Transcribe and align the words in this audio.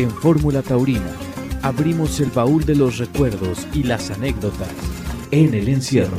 En 0.00 0.08
Fórmula 0.08 0.62
Taurina 0.62 1.12
abrimos 1.60 2.20
el 2.20 2.30
baúl 2.30 2.64
de 2.64 2.74
los 2.74 2.96
recuerdos 2.96 3.68
y 3.74 3.82
las 3.82 4.10
anécdotas 4.10 4.72
en 5.30 5.52
el 5.52 5.68
encierro. 5.68 6.16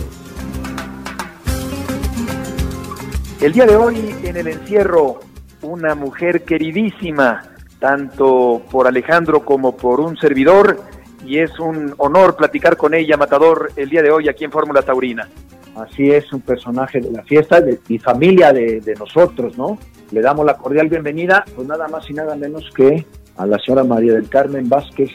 El 3.41 3.51
día 3.51 3.65
de 3.65 3.75
hoy 3.75 4.15
en 4.21 4.37
el 4.37 4.49
encierro, 4.49 5.21
una 5.63 5.95
mujer 5.95 6.43
queridísima, 6.43 7.41
tanto 7.79 8.61
por 8.69 8.85
Alejandro 8.85 9.43
como 9.43 9.75
por 9.75 9.99
un 9.99 10.15
servidor, 10.15 10.79
y 11.25 11.39
es 11.39 11.59
un 11.59 11.95
honor 11.97 12.35
platicar 12.35 12.77
con 12.77 12.93
ella, 12.93 13.17
Matador, 13.17 13.71
el 13.77 13.89
día 13.89 14.03
de 14.03 14.11
hoy 14.11 14.29
aquí 14.29 14.43
en 14.43 14.51
Fórmula 14.51 14.83
Taurina. 14.83 15.27
Así 15.75 16.11
es, 16.11 16.31
un 16.31 16.41
personaje 16.41 16.99
de 16.99 17.09
la 17.09 17.23
fiesta 17.23 17.59
de, 17.59 17.79
y 17.87 17.97
familia 17.97 18.53
de, 18.53 18.79
de 18.79 18.93
nosotros, 18.93 19.57
¿no? 19.57 19.79
Le 20.11 20.21
damos 20.21 20.45
la 20.45 20.55
cordial 20.55 20.87
bienvenida, 20.87 21.43
pues 21.55 21.67
nada 21.67 21.87
más 21.87 22.07
y 22.11 22.13
nada 22.13 22.35
menos 22.35 22.69
que 22.75 23.07
a 23.37 23.45
la 23.45 23.59
señora 23.59 23.83
María 23.83 24.13
del 24.13 24.29
Carmen 24.29 24.69
Vázquez. 24.69 25.11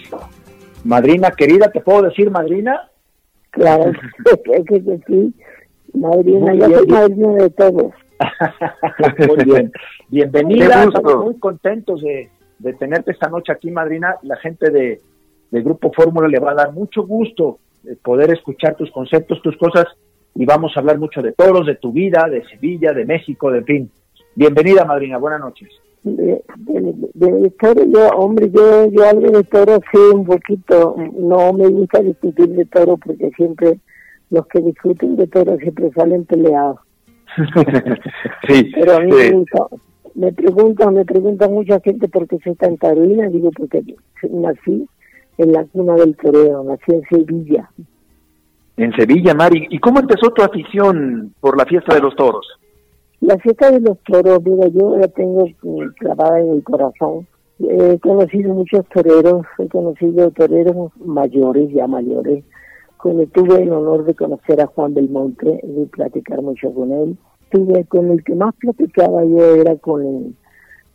Madrina 0.85 1.31
querida, 1.31 1.71
¿te 1.71 1.81
puedo 1.81 2.03
decir 2.03 2.31
madrina? 2.31 2.91
Claro, 3.51 3.93
que, 4.45 5.01
sí. 5.07 5.35
Madrina, 5.95 6.55
yo 6.55 6.69
soy 6.69 6.87
madrina 6.87 7.33
de 7.35 7.51
todos. 7.51 7.95
Muy 9.29 9.45
bien. 9.45 9.73
Bienvenida, 10.09 10.85
estamos 10.85 11.25
muy 11.25 11.39
contentos 11.39 12.01
de, 12.01 12.31
de 12.59 12.73
tenerte 12.75 13.11
esta 13.11 13.29
noche 13.29 13.53
aquí, 13.53 13.71
madrina. 13.71 14.17
La 14.23 14.37
gente 14.37 14.71
de, 14.71 15.01
del 15.51 15.63
Grupo 15.63 15.93
Fórmula 15.93 16.29
le 16.29 16.39
va 16.39 16.53
a 16.53 16.55
dar 16.55 16.73
mucho 16.73 17.07
gusto 17.07 17.59
de 17.83 17.97
poder 17.97 18.31
escuchar 18.31 18.77
tus 18.77 18.91
conceptos, 18.91 19.43
tus 19.43 19.57
cosas, 19.57 19.87
y 20.35 20.45
vamos 20.45 20.73
a 20.77 20.81
hablar 20.81 20.99
mucho 20.99 21.23
de 21.23 21.33
toros, 21.33 21.67
de 21.67 21.77
tu 21.77 21.93
vida, 21.93 22.29
de 22.29 22.45
Sevilla, 22.47 22.93
de 22.93 23.05
México, 23.05 23.51
de 23.51 23.63
fin. 23.63 23.91
Bienvenida, 24.35 24.85
madrina, 24.85 25.19
buenas 25.19 25.41
noches. 25.41 25.69
De, 26.07 26.41
de, 26.59 26.95
de, 27.15 27.91
yo, 27.91 28.09
hombre, 28.11 28.49
yo, 28.53 28.89
yo 28.93 29.05
hablo 29.05 29.29
de 29.33 29.43
toro, 29.43 29.81
sí, 29.91 29.99
un 30.15 30.25
poquito. 30.25 30.95
No 31.19 31.53
me 31.53 31.67
gusta 31.67 32.01
discutir 32.01 32.49
de 32.51 32.65
toro 32.67 32.97
porque 32.97 33.29
siempre 33.37 33.81
los 34.31 34.47
que 34.47 34.61
discuten 34.61 35.17
de 35.17 35.27
toro 35.27 35.57
siempre 35.57 35.91
salen 35.91 36.25
peleados. 36.25 36.79
sí, 38.47 38.71
Pero 38.73 38.97
a 38.97 39.01
mí 39.01 39.11
eh, 39.11 39.31
me 39.31 39.39
gusta. 39.39 39.67
Me 40.15 40.33
preguntan, 40.33 40.95
me 40.95 41.05
preguntan 41.05 41.53
mucha 41.53 41.81
gente 41.81 42.07
por 42.07 42.29
qué 42.29 42.39
soy 42.45 42.55
tan 42.55 42.77
taurina. 42.77 43.29
Digo, 43.29 43.51
porque 43.51 43.83
nací 44.31 44.87
en 45.39 45.53
la 45.53 45.65
cuna 45.65 45.95
del 45.97 46.17
toreo, 46.17 46.63
nací 46.63 46.93
en 46.93 47.03
Sevilla. 47.11 47.69
en 48.77 48.93
Sevilla, 48.93 49.35
Mari. 49.35 49.67
¿Y 49.71 49.81
cómo 49.81 49.99
empezó 49.99 50.31
tu 50.31 50.43
afición 50.45 51.35
por 51.41 51.59
la 51.59 51.67
fiesta 51.67 51.97
de 51.97 52.01
los 52.01 52.15
toros? 52.15 52.47
La 53.21 53.37
fiesta 53.39 53.71
de 53.71 53.81
los 53.81 53.99
toros, 54.03 54.43
mira, 54.45 54.69
yo 54.69 54.97
la 54.97 55.09
tengo 55.09 55.47
eh, 55.47 55.55
clavada 55.99 56.41
en 56.41 56.51
el 56.51 56.63
corazón. 56.63 57.27
He 57.59 57.99
conocido 58.01 58.53
muchos 58.55 58.85
toreros, 58.89 59.47
he 59.59 59.67
conocido 59.69 60.31
toreros 60.31 60.93
mayores, 60.99 61.73
ya 61.73 61.87
mayores. 61.87 62.45
Cuando 62.99 63.27
tuve 63.27 63.63
el 63.63 63.73
honor 63.73 64.05
de 64.05 64.15
conocer 64.15 64.61
a 64.61 64.67
Juan 64.67 64.93
Belmonte, 64.95 65.61
de 65.63 65.87
platicar 65.87 66.43
mucho 66.43 66.73
con 66.75 66.93
él. 66.93 67.17
Tuve 67.51 67.85
con 67.85 68.11
el 68.11 68.23
que 68.25 68.35
más 68.35 68.55
platicaba 68.57 69.25
yo 69.25 69.55
era 69.55 69.77
con, 69.77 70.03
el- 70.05 70.35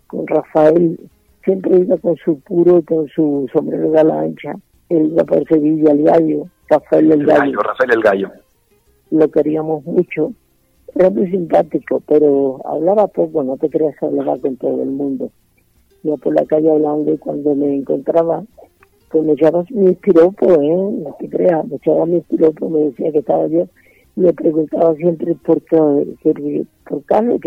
con 0.07 0.27
Rafael. 0.27 0.99
Siempre 1.43 1.77
iba 1.79 1.97
con 1.97 2.15
su 2.17 2.39
puro, 2.41 2.83
con 2.85 3.07
su 3.07 3.49
sombrero 3.51 3.89
de 3.91 4.03
la 4.03 4.19
ancha. 4.21 4.53
Él 4.89 5.11
iba 5.13 5.23
por 5.23 5.47
Sevilla, 5.47 5.91
el 5.91 6.03
gallo, 6.03 6.43
Rafael 6.69 7.05
el 7.11 7.21
El 7.21 7.25
gallo 7.25 7.39
gallo, 7.39 7.59
Rafael 7.61 7.91
el 7.93 8.01
Gallo. 8.03 8.31
lo 9.09 9.31
queríamos 9.31 9.83
mucho. 9.85 10.33
Era 10.95 11.09
muy 11.09 11.29
simpático, 11.31 12.01
pero 12.05 12.59
hablaba 12.65 13.07
poco, 13.07 13.43
no 13.43 13.57
te 13.57 13.69
creas 13.69 13.95
que 13.97 14.05
hablaba 14.05 14.37
con 14.37 14.57
todo 14.57 14.83
el 14.83 14.89
mundo. 14.89 15.31
Yo 16.03 16.17
por 16.17 16.33
la 16.33 16.45
calle 16.45 16.69
hablando 16.69 17.13
y 17.13 17.17
cuando 17.17 17.55
me 17.55 17.75
encontraba, 17.75 18.43
pues 19.09 19.23
me 19.23 19.33
echaba 19.33 19.63
mi 19.69 19.93
piropo, 19.95 20.61
¿eh? 20.61 20.75
No 20.75 21.15
te 21.19 21.29
creas, 21.29 21.65
me 21.67 21.75
echaba 21.75 22.05
mi 22.05 22.21
piropo, 22.21 22.69
me 22.69 22.79
decía 22.85 23.11
que 23.11 23.19
estaba 23.19 23.47
yo. 23.47 23.67
Le 24.15 24.33
preguntaba 24.33 24.93
siempre 24.95 25.35
por 25.35 25.61
qué, 25.61 25.77
por 26.23 27.03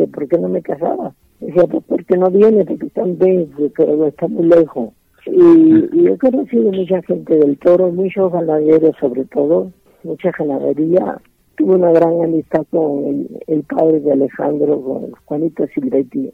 por 0.08 0.28
qué 0.28 0.38
no 0.38 0.48
me 0.48 0.62
casaba. 0.62 1.14
Decía, 1.40 1.66
pues 1.66 1.84
porque 1.86 2.16
no 2.16 2.30
viene, 2.30 2.64
porque 2.64 2.86
está 2.86 3.02
en 3.02 3.18
vez, 3.18 3.48
pero 3.76 4.06
está 4.06 4.28
muy 4.28 4.46
lejos. 4.46 4.90
Y, 5.26 6.00
y 6.00 6.06
he 6.06 6.18
conocido 6.18 6.70
mucha 6.72 7.02
gente 7.02 7.36
del 7.36 7.58
toro, 7.58 7.90
muchos 7.90 8.32
ganaderos 8.32 8.96
sobre 9.00 9.24
todo, 9.26 9.70
mucha 10.02 10.30
ganadería. 10.38 11.20
Tuve 11.56 11.74
una 11.76 11.92
gran 11.92 12.22
amistad 12.22 12.64
con 12.70 13.04
el, 13.04 13.28
el 13.46 13.62
padre 13.62 14.00
de 14.00 14.12
Alejandro, 14.12 14.80
con 14.80 15.12
Juanito 15.24 15.66
Silvetti. 15.68 16.32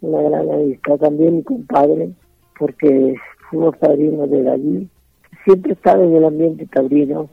Una 0.00 0.22
gran 0.22 0.50
amistad 0.50 0.96
también, 0.98 1.36
mi 1.36 1.42
compadre, 1.44 2.10
porque 2.58 3.14
fuimos 3.50 3.76
padrinos 3.76 4.28
de 4.30 4.50
allí. 4.50 4.88
Siempre 5.44 5.70
he 5.72 5.74
estado 5.74 6.02
en 6.04 6.16
el 6.16 6.24
ambiente 6.24 6.66
taurino 6.66 7.28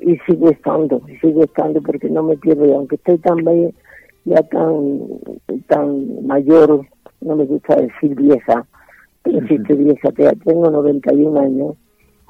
y 0.00 0.16
sigo 0.26 0.48
estando, 0.50 1.02
y 1.08 1.16
sigo 1.16 1.44
estando 1.44 1.82
porque 1.82 2.08
no 2.08 2.22
me 2.22 2.36
pierdo. 2.36 2.66
Y 2.66 2.72
aunque 2.72 2.96
estoy 2.96 3.18
tan 3.18 3.38
ya 4.24 4.42
tan, 4.44 5.00
tan 5.66 6.26
mayor, 6.26 6.86
no 7.20 7.36
me 7.36 7.44
gusta 7.44 7.76
decir 7.76 8.14
vieja, 8.14 8.66
pero 9.22 9.46
sí 9.46 9.54
estoy 9.54 9.76
vieja, 9.76 10.12
te- 10.12 10.36
tengo 10.44 10.70
91 10.70 11.40
años 11.40 11.76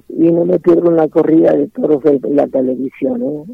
y 0.09 0.31
no 0.33 0.45
me 0.45 0.59
pierdo 0.59 0.91
una 0.91 1.09
corrida 1.09 1.53
de 1.53 1.69
toros 1.69 2.03
de 2.03 2.21
la 2.31 2.47
televisión. 2.47 3.23
¿eh? 3.23 3.45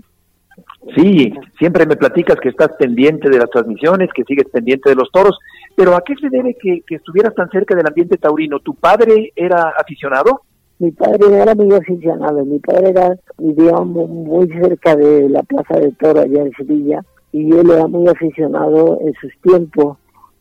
Sí, 0.97 1.33
siempre 1.59 1.87
me 1.87 1.97
platicas 1.97 2.37
que 2.41 2.51
estás 2.51 2.71
pendiente 2.79 3.29
de 3.31 3.39
las 3.39 3.51
transmisiones, 3.51 4.11
que 4.15 4.25
sigues 4.25 4.49
pendiente 4.53 4.91
de 4.91 4.97
los 4.97 5.11
toros, 5.11 5.39
pero 5.77 5.95
¿a 5.97 6.03
qué 6.03 6.15
se 6.17 6.29
debe 6.29 6.57
que, 6.61 6.83
que 6.87 6.97
estuvieras 6.97 7.35
tan 7.35 7.49
cerca 7.51 7.75
del 7.75 7.87
ambiente 7.87 8.17
taurino? 8.17 8.61
¿Tu 8.61 8.75
padre 8.75 9.33
era 9.35 9.75
aficionado? 9.79 10.43
Mi 10.79 10.91
padre 10.91 11.37
era 11.37 11.55
muy 11.55 11.73
aficionado, 11.73 12.45
mi 12.45 12.59
padre 12.59 12.91
era, 12.91 13.17
muy 13.39 14.49
cerca 14.49 14.97
de 14.97 15.29
la 15.29 15.43
Plaza 15.45 15.79
de 15.79 15.93
Toro 15.93 16.21
allá 16.21 16.43
en 16.43 16.53
Sevilla 16.53 17.01
y 17.33 17.53
él 17.53 17.71
era 17.71 17.87
muy 17.87 18.09
aficionado 18.09 18.99
en 19.01 19.15
sus 19.15 19.33
tiempos 19.41 19.99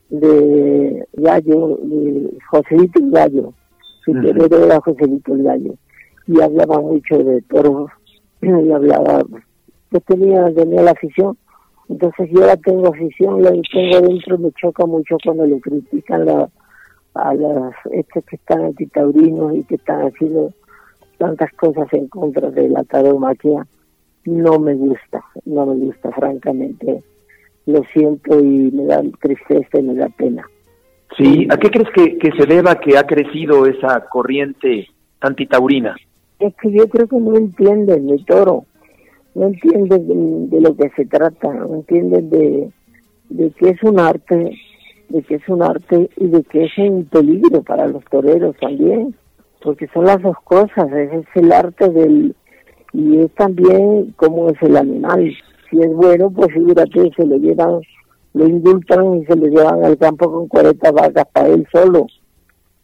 de 0.10 1.08
Gallo, 1.14 1.78
de 1.84 2.30
Joselito 2.50 3.00
el 3.00 3.12
Gallo, 3.12 3.54
su 4.04 4.12
Ujú. 4.12 4.22
torero 4.22 4.66
era 4.66 4.82
Joselito 4.82 5.34
el 5.34 5.44
Gallo 5.44 5.76
y 6.28 6.42
hablaba 6.42 6.82
mucho 6.82 7.18
de 7.20 7.42
toros 7.44 7.92
y 8.42 8.72
hablaba, 8.72 9.24
yo 9.94 10.00
tenía, 10.02 10.54
tenía 10.54 10.82
la 10.82 10.92
afición, 10.92 11.38
entonces 11.88 12.30
yo 12.32 12.46
la 12.46 12.58
tengo 12.58 12.88
afición, 12.88 13.42
la 13.42 13.52
tengo 13.72 14.02
dentro, 14.02 14.38
me 14.38 14.52
choca 14.54 14.86
mucho 14.86 15.18
cuando 15.24 15.46
lo 15.46 15.60
critican 15.60 16.26
la 16.26 16.50
a 17.16 17.34
los 17.34 17.74
estos 17.92 18.26
que 18.26 18.38
están 18.38 18.64
antitaurinos 18.64 19.56
y 19.56 19.64
que 19.64 19.76
están 19.76 20.02
haciendo 20.02 20.52
tantas 21.18 21.52
cosas 21.54 21.88
en 21.94 22.08
contra 22.08 22.50
de 22.50 22.70
la 22.70 22.84
tauromaquia, 22.84 23.68
no 24.26 24.60
me 24.60 24.74
gusta, 24.74 25.24
no 25.46 25.66
me 25.66 25.76
gusta, 25.76 26.12
francamente. 26.12 27.04
Lo 27.66 27.84
siento 27.94 28.40
y 28.40 28.72
me 28.72 28.86
da 28.86 29.02
tristeza 29.22 29.80
y 29.80 29.84
me 29.84 29.94
da 29.94 30.10
pena. 30.10 30.44
Sí. 31.18 31.48
¿A 31.50 31.58
qué 31.58 31.70
crees 31.70 31.90
que, 31.94 32.18
que 32.18 32.32
se 32.32 32.46
deba 32.46 32.80
que 32.80 32.98
ha 32.98 33.04
crecido 33.04 33.68
esa 33.68 34.06
corriente 34.10 34.88
antitaurina? 35.22 35.96
Es 36.40 36.54
que 36.56 36.72
yo 36.72 36.90
creo 36.90 37.08
que 37.08 37.18
no 37.18 37.38
entienden 37.38 38.08
de 38.08 38.18
toro, 38.26 38.66
no 39.36 39.48
entienden 39.48 40.50
de, 40.50 40.62
lo 40.62 40.76
que 40.76 40.90
se 40.96 41.06
trata, 41.06 41.54
no 41.54 41.76
entienden 41.76 42.30
de, 42.30 42.70
de 43.30 43.52
que 43.52 43.70
es 43.70 43.84
un 43.84 44.00
arte, 44.00 44.58
de 45.10 45.24
que 45.24 45.36
es 45.36 45.50
un 45.50 45.64
arte 45.64 46.10
y 46.18 46.28
de 46.28 46.44
que 46.44 46.66
es 46.66 46.78
un 46.78 47.06
peligro 47.06 47.64
para 47.64 47.88
los 47.88 48.04
toreros 48.06 48.56
también, 48.60 49.16
porque 49.64 49.88
son 49.94 50.06
las 50.06 50.22
dos 50.22 50.36
cosas, 50.44 50.92
es 50.92 51.26
el 51.36 51.52
arte 51.52 51.90
del 51.90 52.36
y 52.94 53.18
es 53.18 53.32
también 53.34 54.14
cómo 54.18 54.50
es 54.50 54.62
el 54.62 54.78
animal. 54.78 55.34
Si 55.70 55.82
es 55.82 55.92
bueno, 55.94 56.30
pues 56.30 56.54
figúrate, 56.54 57.12
se 57.16 57.26
lo 57.26 57.38
llevan, 57.38 57.82
lo 58.36 58.48
indultan 58.48 59.16
y 59.16 59.26
se 59.26 59.36
lo 59.36 59.48
llevan 59.48 59.84
al 59.84 59.98
campo 59.98 60.32
con 60.32 60.48
40 60.48 60.92
vacas 60.92 61.26
para 61.34 61.48
él 61.48 61.66
solo. 61.72 62.06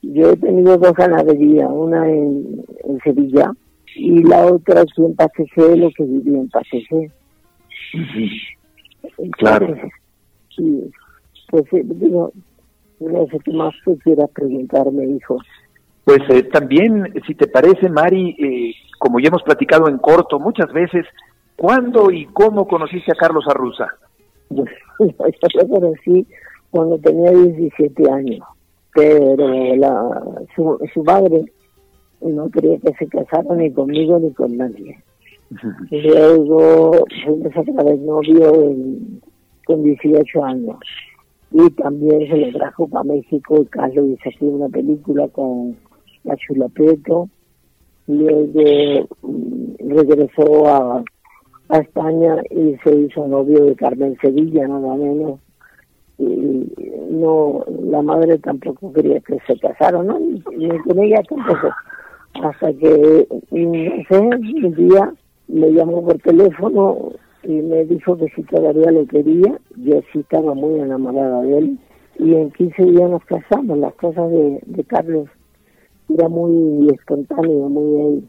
Yo 0.01 0.31
he 0.31 0.37
tenido 0.37 0.77
dos 0.77 0.93
ganaderías, 0.93 1.69
una 1.71 2.09
en 2.09 2.65
Sevilla 3.03 3.53
y 3.95 4.23
la 4.23 4.45
otra 4.45 4.81
aquí 4.81 5.43
en 5.57 5.81
lo 5.81 5.91
que 5.91 6.03
viví 6.03 6.35
en 6.35 6.49
Pasejé. 6.49 7.11
Claro. 9.37 9.67
Entonces, 9.67 9.91
Sí, 10.55 10.91
pues 11.49 11.63
eh, 11.73 11.83
digo, 11.85 12.31
no 12.99 13.27
sé 13.27 13.39
qué 13.43 13.51
más 13.53 13.73
tú 13.85 13.97
quieras 14.03 14.29
preguntarme, 14.31 15.05
hijo. 15.05 15.37
Pues 16.03 16.19
eh, 16.29 16.43
también, 16.43 17.13
si 17.25 17.35
te 17.35 17.47
parece, 17.47 17.87
Mari, 17.89 18.35
eh, 18.39 18.73
como 18.97 19.19
ya 19.19 19.29
hemos 19.29 19.43
platicado 19.43 19.87
en 19.87 19.97
corto 19.97 20.39
muchas 20.39 20.71
veces, 20.73 21.05
¿cuándo 21.55 22.11
y 22.11 22.25
cómo 22.27 22.67
conociste 22.67 23.11
a 23.11 23.15
Carlos 23.15 23.45
Arruza? 23.47 23.87
Yo 24.49 24.65
lo 24.99 25.67
conocí 25.67 26.25
cuando 26.71 26.97
tenía 26.97 27.31
17 27.31 28.11
años, 28.11 28.39
pero 28.93 29.75
la, 29.75 30.21
su, 30.55 30.79
su 30.93 31.03
madre 31.03 31.45
no 32.21 32.49
quería 32.49 32.77
que 32.79 32.93
se 32.93 33.07
casara 33.07 33.55
ni 33.55 33.71
conmigo 33.71 34.19
ni 34.19 34.31
con 34.33 34.55
nadie. 34.57 34.97
Luego 35.91 36.91
fuimos 37.25 37.55
a 37.57 37.63
traer 37.63 37.99
novio 37.99 38.53
en- 38.69 39.21
con 39.65 39.83
18 39.83 40.43
años 40.43 40.77
y 41.51 41.69
también 41.71 42.27
se 42.29 42.37
lo 42.37 42.51
trajo 42.57 42.87
para 42.87 43.03
México 43.03 43.61
y 43.61 43.65
Carlos 43.65 44.05
hizo 44.09 44.29
aquí 44.29 44.45
una 44.45 44.69
película 44.69 45.27
con 45.29 45.75
a 46.29 46.35
Chulapeto, 46.35 47.29
luego 48.07 49.07
mm, 49.21 49.89
regresó 49.89 50.67
a, 50.67 51.03
a 51.69 51.77
España 51.79 52.35
y 52.51 52.75
se 52.83 52.95
hizo 52.95 53.27
novio 53.27 53.63
de 53.65 53.75
Carmen 53.75 54.17
Sevilla, 54.21 54.67
nada 54.67 54.95
menos. 54.95 55.39
Y 56.17 56.71
no, 57.11 57.63
la 57.83 58.01
madre 58.01 58.37
tampoco 58.39 58.91
quería 58.91 59.19
que 59.21 59.37
se 59.47 59.57
casaran, 59.57 60.05
¿no? 60.07 60.19
Ni, 60.19 60.41
con 60.41 60.99
ella 60.99 61.21
tampoco. 61.27 61.69
Hasta 62.35 62.73
que, 62.73 63.27
no 63.51 64.03
sé, 64.07 64.19
un 64.19 64.75
día 64.75 65.13
me 65.47 65.71
llamó 65.71 66.05
por 66.05 66.17
teléfono 66.19 67.11
y 67.43 67.61
me 67.61 67.85
dijo 67.85 68.17
que 68.17 68.27
si 68.35 68.43
todavía 68.43 68.91
lo 68.91 69.05
quería. 69.07 69.57
Yo 69.77 70.01
sí 70.11 70.19
estaba 70.19 70.53
muy 70.53 70.79
enamorada 70.79 71.41
de 71.41 71.57
él. 71.57 71.79
Y 72.19 72.35
en 72.35 72.51
15 72.51 72.83
días 72.83 73.09
nos 73.09 73.23
casamos. 73.25 73.77
Las 73.77 73.93
cosas 73.95 74.29
de, 74.31 74.61
de 74.65 74.83
Carlos 74.83 75.29
era 76.09 76.27
muy 76.27 76.89
espontáneo, 76.89 77.69
muy 77.69 78.23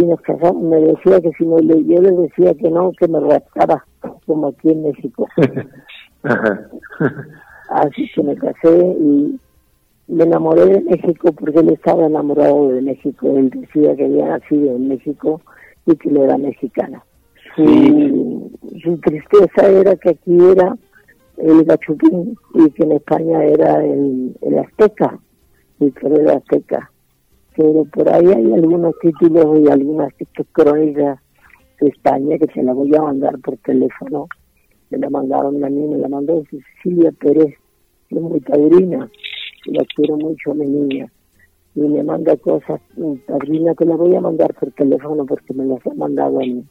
y 0.00 0.04
nos 0.04 0.20
casamos, 0.20 0.62
me 0.62 0.76
decía 0.76 1.20
que 1.20 1.32
si 1.38 1.46
no 1.46 1.58
le, 1.58 1.82
yo 1.84 2.02
le 2.02 2.12
decía 2.12 2.54
que 2.54 2.70
no, 2.70 2.92
que 2.92 3.08
me 3.08 3.18
raptaba, 3.20 3.84
como 4.26 4.48
aquí 4.48 4.70
en 4.70 4.82
México. 4.82 5.26
Así 7.70 8.10
que 8.14 8.22
me 8.22 8.36
casé 8.36 8.96
y 9.00 9.40
me 10.08 10.24
enamoré 10.24 10.66
de 10.66 10.80
México 10.82 11.32
porque 11.32 11.60
él 11.60 11.70
estaba 11.70 12.06
enamorado 12.06 12.68
de 12.68 12.82
México. 12.82 13.28
Él 13.36 13.50
decía 13.50 13.96
que 13.96 14.04
había 14.04 14.26
nacido 14.26 14.76
en 14.76 14.88
México 14.88 15.40
y 15.86 15.96
que 15.96 16.10
le 16.10 16.24
era 16.24 16.38
mexicana. 16.38 17.04
Su, 17.54 18.50
su 18.82 18.98
tristeza 18.98 19.68
era 19.68 19.96
que 19.96 20.10
aquí 20.10 20.38
era 20.52 20.76
el 21.38 21.64
gachupín 21.64 22.36
y 22.54 22.70
que 22.70 22.82
en 22.82 22.92
España 22.92 23.44
era 23.44 23.84
el, 23.84 24.36
el 24.42 24.58
azteca, 24.58 25.18
y 25.80 25.90
que 25.90 26.06
era 26.06 26.34
azteca 26.34 26.90
pero 27.56 27.84
por 27.86 28.08
ahí 28.08 28.26
hay 28.26 28.52
algunos 28.52 28.94
títulos 29.00 29.58
y 29.60 29.70
algunas 29.70 30.12
crónicas 30.52 31.18
de 31.80 31.88
España 31.88 32.38
que 32.38 32.52
se 32.52 32.62
la 32.62 32.74
voy 32.74 32.94
a 32.94 33.02
mandar 33.02 33.38
por 33.40 33.56
teléfono. 33.58 34.28
Me 34.90 34.98
la 34.98 35.10
mandaron 35.10 35.64
a 35.64 35.70
mí, 35.70 35.88
me 35.88 35.96
la 35.96 36.08
mandó 36.08 36.42
Cecilia 36.50 37.10
Pérez, 37.18 37.54
que 38.08 38.16
es 38.16 38.20
muy 38.20 38.40
taurina, 38.40 39.10
la 39.66 39.84
quiero 39.94 40.16
mucho 40.16 40.52
a 40.52 40.54
mi 40.54 40.66
niña. 40.66 41.06
Y 41.74 41.80
me 41.80 42.02
manda 42.02 42.36
cosas, 42.36 42.80
taurina, 43.26 43.74
que 43.74 43.84
la 43.84 43.96
voy 43.96 44.14
a 44.16 44.20
mandar 44.20 44.54
por 44.54 44.72
teléfono 44.72 45.26
porque 45.26 45.52
me 45.52 45.66
las 45.66 45.86
ha 45.86 45.94
mandado 45.94 46.38
a 46.38 46.40
mí. 46.40 46.64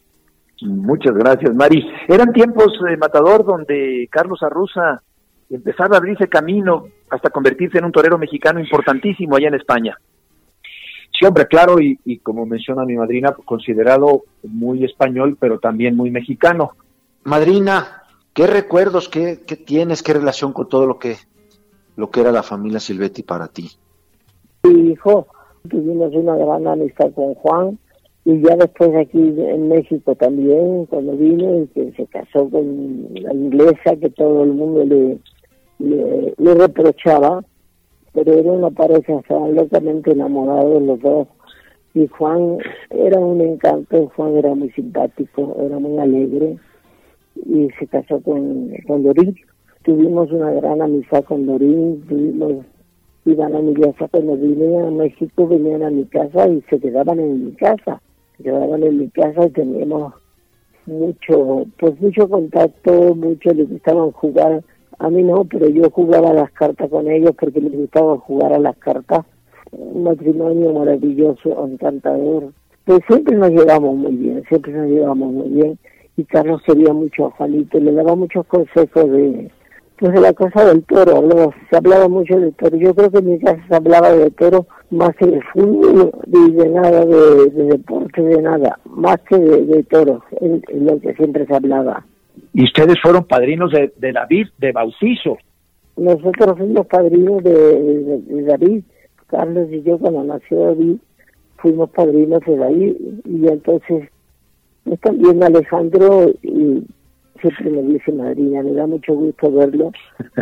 Muchas 0.61 1.13
gracias, 1.13 1.53
Mari. 1.55 1.85
Eran 2.07 2.33
tiempos, 2.33 2.79
de 2.81 2.97
Matador, 2.97 3.45
donde 3.45 4.07
Carlos 4.11 4.41
Arruza 4.41 5.01
empezaba 5.49 5.95
a 5.95 5.99
abrirse 5.99 6.27
camino 6.27 6.85
hasta 7.09 7.29
convertirse 7.29 7.77
en 7.77 7.85
un 7.85 7.91
torero 7.91 8.17
mexicano 8.17 8.59
importantísimo 8.59 9.35
allá 9.35 9.49
en 9.49 9.55
España. 9.55 9.97
Sí, 11.17 11.25
hombre, 11.25 11.47
claro, 11.47 11.79
y, 11.79 12.19
como 12.19 12.45
menciona 12.45 12.83
mi 12.83 12.95
madrina, 12.95 13.33
considerado 13.45 14.23
muy 14.43 14.83
español, 14.83 15.37
pero 15.39 15.59
también 15.59 15.95
muy 15.95 16.11
mexicano. 16.11 16.71
Madrina, 17.23 18.03
¿qué 18.33 18.47
recuerdos, 18.47 19.07
qué, 19.07 19.37
tienes, 19.65 20.03
qué 20.03 20.13
relación 20.13 20.51
con 20.51 20.67
todo 20.67 20.85
lo 20.85 20.99
que, 20.99 21.15
lo 21.95 22.09
que 22.09 22.21
era 22.21 22.31
la 22.31 22.43
familia 22.43 22.79
Silvetti 22.79 23.23
para 23.23 23.47
ti? 23.47 23.69
Mi 24.63 24.91
hijo, 24.91 25.27
tuvimos 25.69 26.13
una 26.13 26.35
gran 26.35 26.67
amistad 26.67 27.11
con 27.13 27.33
Juan, 27.35 27.77
y 28.25 28.41
ya 28.41 28.55
después 28.55 28.95
aquí 28.95 29.19
en 29.37 29.67
México 29.67 30.15
también, 30.15 30.85
cuando 30.87 31.15
vino, 31.15 31.67
que 31.73 31.91
se 31.91 32.05
casó 32.07 32.49
con 32.49 33.07
la 33.13 33.33
inglesa, 33.33 33.95
que 34.01 34.09
todo 34.09 34.43
el 34.43 34.53
mundo 34.53 34.83
le, 34.83 35.19
le 36.37 36.53
reprochaba, 36.55 37.43
pero 38.13 38.33
era 38.33 38.51
una 38.51 38.71
pareja, 38.71 39.19
estaban 39.19 39.53
locamente 39.55 40.11
enamorados 40.11 40.81
los 40.81 40.99
dos. 41.01 41.27
Y 41.93 42.07
Juan 42.07 42.57
era 42.89 43.19
un 43.19 43.41
encanto, 43.41 44.11
Juan 44.15 44.35
era 44.37 44.55
muy 44.55 44.69
simpático, 44.71 45.55
era 45.59 45.79
muy 45.79 45.97
alegre 45.97 46.57
y 47.45 47.69
se 47.79 47.87
casó 47.87 48.21
con, 48.21 48.71
con. 48.87 49.03
Tuvimos 49.85 50.31
una 50.31 50.51
gran 50.51 50.81
amistad 50.81 51.23
con 51.25 51.45
Dorín, 51.45 52.01
tuvimos, 52.09 52.65
iban 53.25 53.55
a 53.55 53.59
mi 53.59 53.75
casa 53.75 54.07
cuando 54.09 54.35
venían 54.35 54.85
a 54.85 54.91
México, 54.91 55.47
venían 55.47 55.83
a 55.83 55.91
mi 55.91 56.05
casa 56.05 56.47
y 56.47 56.61
se 56.69 56.79
quedaban 56.79 57.19
en 57.19 57.45
mi 57.45 57.51
casa. 57.51 58.01
Quedaban 58.41 58.83
en 58.83 58.97
mi 58.97 59.09
casa 59.09 59.45
y 59.45 59.51
teníamos 59.51 60.13
mucho, 60.87 61.65
pues 61.79 62.01
mucho 62.01 62.27
contacto, 62.27 63.15
mucho, 63.15 63.53
les 63.53 63.69
gustaban 63.69 64.11
jugar 64.11 64.63
a 64.99 65.09
mí 65.09 65.23
no, 65.23 65.43
pero 65.43 65.67
yo 65.67 65.89
jugaba 65.89 66.33
las 66.33 66.51
cartas 66.51 66.89
con 66.89 67.09
ellos 67.09 67.31
porque 67.39 67.59
les 67.59 67.73
gustaba 67.73 68.17
jugar 68.17 68.53
a 68.53 68.59
las 68.59 68.77
cartas. 68.77 69.25
Un 69.71 70.03
matrimonio 70.03 70.73
maravilloso, 70.73 71.67
encantador. 71.67 72.53
Pues 72.85 73.01
siempre 73.07 73.35
nos 73.35 73.49
llevamos 73.49 73.95
muy 73.95 74.15
bien, 74.15 74.43
siempre 74.47 74.71
nos 74.71 74.87
llevamos 74.87 75.33
muy 75.33 75.49
bien. 75.49 75.77
Y 76.17 76.23
Carlos 76.23 76.61
quería 76.65 76.93
mucho 76.93 77.25
a 77.25 77.31
Juanito, 77.31 77.79
le 77.79 77.91
daba 77.91 78.15
muchos 78.15 78.45
consejos 78.45 79.11
de, 79.11 79.51
pues 79.97 80.13
de 80.13 80.21
la 80.21 80.33
cosa 80.33 80.65
del 80.65 80.83
toro, 80.83 81.53
se 81.69 81.77
hablaba 81.77 82.07
mucho 82.07 82.37
del 82.39 82.53
toro. 82.55 82.75
Yo 82.77 82.93
creo 82.93 83.11
que 83.11 83.19
en 83.19 83.31
mi 83.31 83.39
casa 83.39 83.63
se 83.67 83.75
hablaba 83.75 84.11
de 84.11 84.29
toro 84.31 84.67
más 84.91 85.15
que 85.15 85.25
de 85.25 85.41
fútbol 85.53 86.11
y 86.27 86.51
de 86.51 86.69
nada, 86.69 87.05
de, 87.05 87.49
deporte, 87.49 88.21
de 88.21 88.41
nada, 88.41 88.79
más 88.85 89.17
que 89.29 89.37
de, 89.37 89.83
toro, 89.83 90.23
es 90.41 90.81
lo 90.81 90.99
que 90.99 91.13
siempre 91.15 91.45
se 91.45 91.55
hablaba. 91.55 92.05
Y 92.53 92.65
ustedes 92.65 92.95
fueron 93.01 93.23
padrinos 93.23 93.71
de, 93.71 94.11
David, 94.11 94.47
de 94.57 94.71
bautizo. 94.71 95.37
Nosotros 95.97 96.57
fuimos 96.57 96.87
padrinos 96.87 97.43
de, 97.43 98.43
David, 98.45 98.83
Carlos 99.27 99.67
y 99.71 99.81
yo 99.83 99.97
cuando 99.97 100.23
nació 100.23 100.59
David, 100.59 100.97
fuimos 101.57 101.89
padrinos 101.91 102.41
de 102.45 102.57
David. 102.57 102.95
Y 103.23 103.47
entonces, 103.47 104.09
pues 104.83 104.99
también 104.99 105.41
Alejandro, 105.41 106.29
y 106.43 106.83
siempre 107.41 107.69
me 107.69 107.81
dice 107.83 108.11
madrina, 108.11 108.63
me 108.63 108.73
da 108.73 108.87
mucho 108.87 109.13
gusto 109.13 109.51
verlo. 109.51 109.91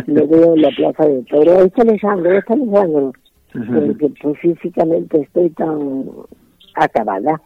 Lo 0.06 0.26
veo 0.26 0.54
en 0.54 0.62
la 0.62 0.70
plaza 0.70 1.06
de 1.06 1.22
Toro. 1.24 1.58
Ahí 1.58 1.66
está 1.66 1.82
Alejandro, 1.82 2.30
ahí 2.30 2.38
está 2.38 2.54
Alejandro. 2.54 3.12
Porque 3.52 4.12
pues, 4.20 4.38
físicamente 4.40 5.20
estoy 5.20 5.50
tan 5.50 6.10
acabada. 6.74 7.40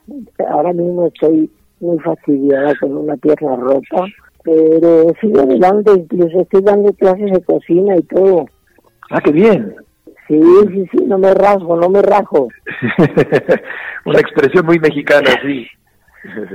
Ahora 0.49 0.73
mismo 0.73 1.07
estoy 1.07 1.51
muy 1.81 1.99
fastidiada 1.99 2.75
con 2.81 2.97
una 2.97 3.17
pierna 3.17 3.57
rota 3.57 4.07
pero 4.49 5.15
sigo 5.21 5.41
adelante, 5.41 5.93
incluso 5.93 6.41
estoy 6.41 6.63
dando 6.63 6.93
clases 6.95 7.31
de 7.33 7.43
cocina 7.43 7.97
y 7.97 8.03
todo. 8.03 8.47
Ah, 9.11 9.21
qué 9.21 9.33
bien. 9.33 9.75
Sí, 10.27 10.41
sí, 10.73 10.87
sí, 10.93 11.05
no 11.07 11.19
me 11.19 11.33
rasgo, 11.35 11.77
no 11.77 11.89
me 11.89 12.03
rajo. 12.03 12.49
Una 14.05 14.21
expresión 14.21 14.67
muy 14.67 14.79
mexicana, 14.79 15.31
sí. 15.43 15.67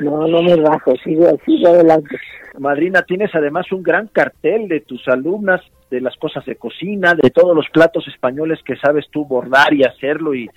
No, 0.02 0.28
no 0.28 0.42
me 0.42 0.56
rajo, 0.56 0.94
sigo, 1.04 1.38
sigo 1.46 1.70
adelante. 1.70 2.18
Madrina, 2.60 3.02
tienes 3.02 3.34
además 3.34 3.72
un 3.72 3.82
gran 3.82 4.08
cartel 4.08 4.68
de 4.68 4.82
tus 4.82 5.08
alumnas, 5.08 5.62
de 5.90 6.02
las 6.02 6.16
cosas 6.18 6.46
de 6.46 6.56
cocina, 6.56 7.14
de 7.14 7.30
todos 7.30 7.56
los 7.56 7.68
platos 7.70 8.08
españoles 8.08 8.60
que 8.66 8.76
sabes 8.78 9.06
tú 9.12 9.26
bordar 9.26 9.74
y 9.74 9.84
hacerlo. 9.84 10.34
Y 10.34 10.50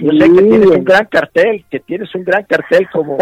yo 0.00 0.10
sé 0.12 0.32
que 0.32 0.42
tienes 0.42 0.66
un 0.66 0.84
gran 0.84 1.06
cartel, 1.06 1.64
que 1.70 1.80
tienes 1.80 2.14
un 2.14 2.24
gran 2.24 2.44
cartel 2.44 2.88
como, 2.90 3.18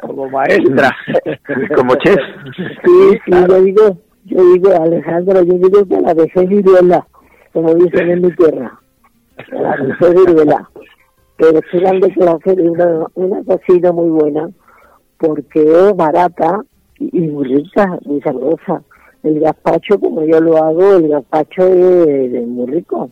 como 0.00 0.28
maestra, 0.30 0.94
como 1.76 1.94
chef. 1.96 2.18
Sí, 2.56 3.18
sí, 3.24 3.32
yo 3.48 3.62
digo, 3.62 3.98
yo 4.24 4.52
digo, 4.52 4.82
Alejandro, 4.82 5.42
yo 5.42 5.54
digo 5.54 5.86
que 5.86 6.00
la 6.00 6.14
dejé 6.14 6.46
viruela, 6.46 7.06
como 7.52 7.74
dicen 7.74 8.10
en 8.10 8.22
mi 8.22 8.36
tierra. 8.36 8.78
La 9.50 9.76
dejé 9.76 10.10
viruela. 10.10 10.70
Pero 11.42 11.58
estoy 11.58 11.80
dando 11.80 12.08
clase 12.10 12.54
de 12.54 12.70
una, 12.70 13.06
una 13.16 13.42
cocina 13.42 13.90
muy 13.90 14.10
buena, 14.10 14.48
porque 15.18 15.60
es 15.60 15.96
barata 15.96 16.60
y 17.00 17.18
muy 17.18 17.48
rica, 17.48 17.98
muy 18.04 18.20
sabrosa. 18.20 18.84
El 19.24 19.40
gazpacho, 19.40 19.98
como 19.98 20.24
yo 20.24 20.40
lo 20.40 20.56
hago, 20.56 20.98
el 20.98 21.08
gazpacho 21.08 21.66
es, 21.66 22.46
muy 22.46 22.66
rico. 22.66 23.10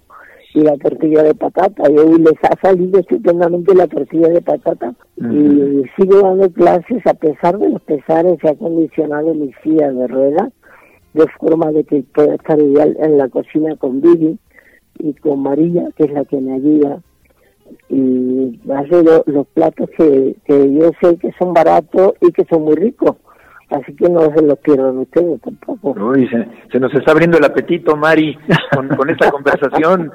Y 0.55 0.61
la 0.61 0.77
tortilla 0.77 1.25
de 1.25 1.35
patata, 1.35 1.91
y 1.91 1.99
hoy 1.99 2.21
les 2.21 2.37
ha 2.45 2.57
salido 2.63 3.01
estupendamente 3.01 3.75
la 3.75 3.89
tortilla 3.89 4.29
de 4.29 4.43
patata. 4.43 4.95
Y 5.17 5.83
sigo 5.97 6.21
dando 6.23 6.49
clases, 6.53 7.05
a 7.09 7.15
pesar 7.15 7.59
de 7.59 7.69
los 7.69 7.83
pesares, 7.83 8.39
se 8.41 8.49
ha 8.49 8.55
condicionado 8.55 9.35
mi 9.35 9.53
silla 9.65 9.91
de 9.91 10.07
rueda, 10.07 10.53
de 11.15 11.27
forma 11.41 11.73
de 11.73 11.83
que 11.83 12.05
pueda 12.15 12.37
estar 12.37 12.61
ideal 12.61 12.97
en 13.01 13.19
la 13.19 13.29
cocina 13.29 13.75
con 13.75 14.01
Vivi 14.01 14.39
y 15.01 15.15
con 15.15 15.43
María, 15.43 15.89
que 15.97 16.05
es 16.05 16.13
la 16.13 16.25
que 16.25 16.41
me 16.41 16.55
ayuda 16.55 17.03
y 17.89 18.61
hace 18.73 19.03
los 19.27 19.47
platos 19.49 19.89
que, 19.97 20.37
que 20.45 20.75
yo 20.75 20.91
sé 21.01 21.17
que 21.19 21.33
son 21.39 21.53
baratos 21.53 22.15
y 22.21 22.33
que 22.33 22.45
son 22.45 22.63
muy 22.63 22.75
ricos 22.75 23.17
Así 23.71 23.95
que 23.95 24.09
no 24.09 24.23
se 24.35 24.43
lo 24.43 24.57
pierdan 24.57 24.99
ustedes 24.99 25.41
tampoco. 25.43 25.91
Uy, 25.91 26.29
se, 26.73 26.81
nos 26.81 26.93
está 26.93 27.13
abriendo 27.13 27.39
el 27.39 27.45
apetito, 27.45 27.97
Mari, 27.97 28.37
con, 28.97 29.11
esta 29.11 29.31
conversación. 29.31 30.13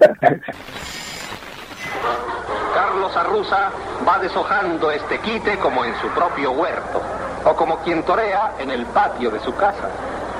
Carlos 2.73 3.15
Arruza 3.15 3.71
va 4.05 4.19
deshojando 4.19 4.91
este 4.91 5.19
quite 5.19 5.57
como 5.57 5.85
en 5.85 5.95
su 6.01 6.07
propio 6.09 6.51
huerto, 6.51 7.01
o 7.45 7.55
como 7.55 7.77
quien 7.77 8.03
torea 8.03 8.55
en 8.59 8.71
el 8.71 8.85
patio 8.87 9.31
de 9.31 9.39
su 9.39 9.55
casa. 9.55 9.89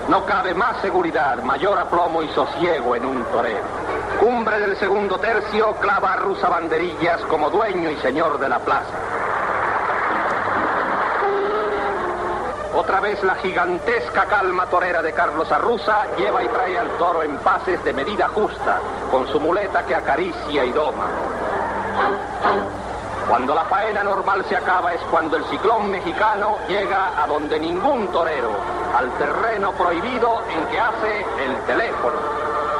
No 0.10 0.26
cabe 0.26 0.54
más 0.54 0.82
seguridad, 0.82 1.42
mayor 1.42 1.80
aplomo 1.80 2.22
y 2.22 2.28
sosiego 2.30 2.98
en 2.98 3.06
un 3.06 3.24
torero. 3.32 3.64
Cumbre 4.20 4.60
del 4.60 4.78
segundo 4.78 5.18
tercio 5.20 5.74
clava 5.76 6.14
a 6.14 6.16
Rusa 6.18 6.50
banderillas 6.50 7.22
como 7.22 7.50
dueño 7.50 7.90
y 7.90 7.98
señor 7.98 8.40
de 8.40 8.50
la 8.50 8.60
plaza. 8.60 8.96
Otra 12.74 13.00
vez 13.00 13.24
la 13.24 13.36
gigantesca 13.36 14.26
calma 14.26 14.66
torera 14.68 15.02
de 15.02 15.14
Carlos 15.14 15.52
Arruza 15.52 16.06
lleva 16.18 16.44
y 16.44 16.48
trae 16.48 16.78
al 16.78 16.90
toro 16.98 17.24
en 17.24 17.38
pases 17.38 17.84
de 17.84 17.94
medida 17.94 18.28
justa, 18.30 18.80
con 19.12 19.28
su 19.28 19.40
muleta 19.40 19.86
que 19.86 19.96
acaricia 19.96 20.66
y 20.66 20.72
doma. 20.72 21.08
Cuando 23.30 23.56
la 23.56 23.66
faena 23.66 24.04
normal 24.04 24.46
se 24.48 24.56
acaba 24.56 24.94
es 24.94 25.02
cuando 25.10 25.38
el 25.38 25.46
ciclón 25.46 25.90
mexicano 25.90 26.58
llega 26.68 27.24
a 27.24 27.26
donde 27.28 27.60
ningún 27.60 28.08
torero, 28.12 28.52
al 28.96 29.12
terreno 29.18 29.72
prohibido 29.72 30.44
en 30.50 30.66
que 30.68 30.80
hace 30.80 31.26
el 31.44 31.56
teléfono. 31.66 32.18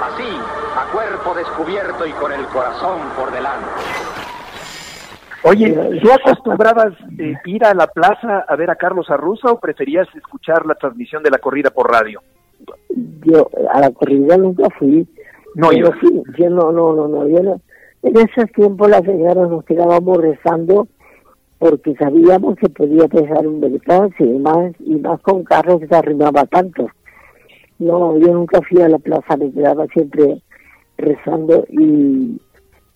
Así, 0.02 0.40
a 0.76 0.92
cuerpo 0.92 1.34
descubierto 1.34 2.06
y 2.06 2.12
con 2.12 2.32
el 2.34 2.46
corazón 2.48 3.00
por 3.18 3.32
delante. 3.32 3.66
Oye, 5.44 5.72
¿tú 6.02 6.12
acostumbrabas 6.12 6.94
eh, 7.20 7.36
ir 7.46 7.64
a 7.64 7.74
la 7.74 7.88
plaza 7.88 8.46
a 8.48 8.56
ver 8.56 8.70
a 8.72 8.76
Carlos 8.76 9.10
Arruza 9.10 9.52
o 9.52 9.60
preferías 9.60 10.08
escuchar 10.16 10.66
la 10.66 10.76
transmisión 10.76 11.22
de 11.24 11.30
la 11.30 11.38
corrida 11.38 11.70
por 11.70 11.92
radio? 11.92 12.22
Yo 13.24 13.50
a 13.72 13.80
la 13.80 13.92
corrida 13.92 14.38
nunca 14.38 14.68
fui. 14.78 15.08
No, 15.54 15.72
yo. 15.72 15.92
sí, 16.02 16.24
yo 16.38 16.50
no, 16.50 16.72
no, 16.72 16.94
no, 16.94 17.08
no, 17.08 17.28
yo 17.28 17.44
no. 17.44 17.62
En 18.02 18.18
esos 18.18 18.52
tiempos 18.52 18.90
las 18.90 19.04
señoras 19.04 19.50
nos 19.50 19.64
quedábamos 19.66 20.18
rezando 20.18 20.88
porque 21.60 21.96
sabíamos 21.96 22.56
que 22.56 22.70
podía 22.70 23.08
pesar 23.08 23.48
un 23.48 23.62
percance 23.62 24.24
y 24.24 24.40
más, 24.40 24.74
y 24.80 24.96
más 24.96 25.22
con 25.22 25.44
carros 25.44 25.80
que 25.80 25.88
se 25.88 25.96
arrimaba 25.96 26.46
tanto. 26.46 26.88
No, 27.80 28.18
yo 28.18 28.34
nunca 28.34 28.62
fui 28.68 28.82
a 28.82 28.90
la 28.90 28.98
plaza, 28.98 29.38
me 29.38 29.52
quedaba 29.52 29.86
siempre 29.88 30.42
rezando 30.98 31.66
y 31.70 32.40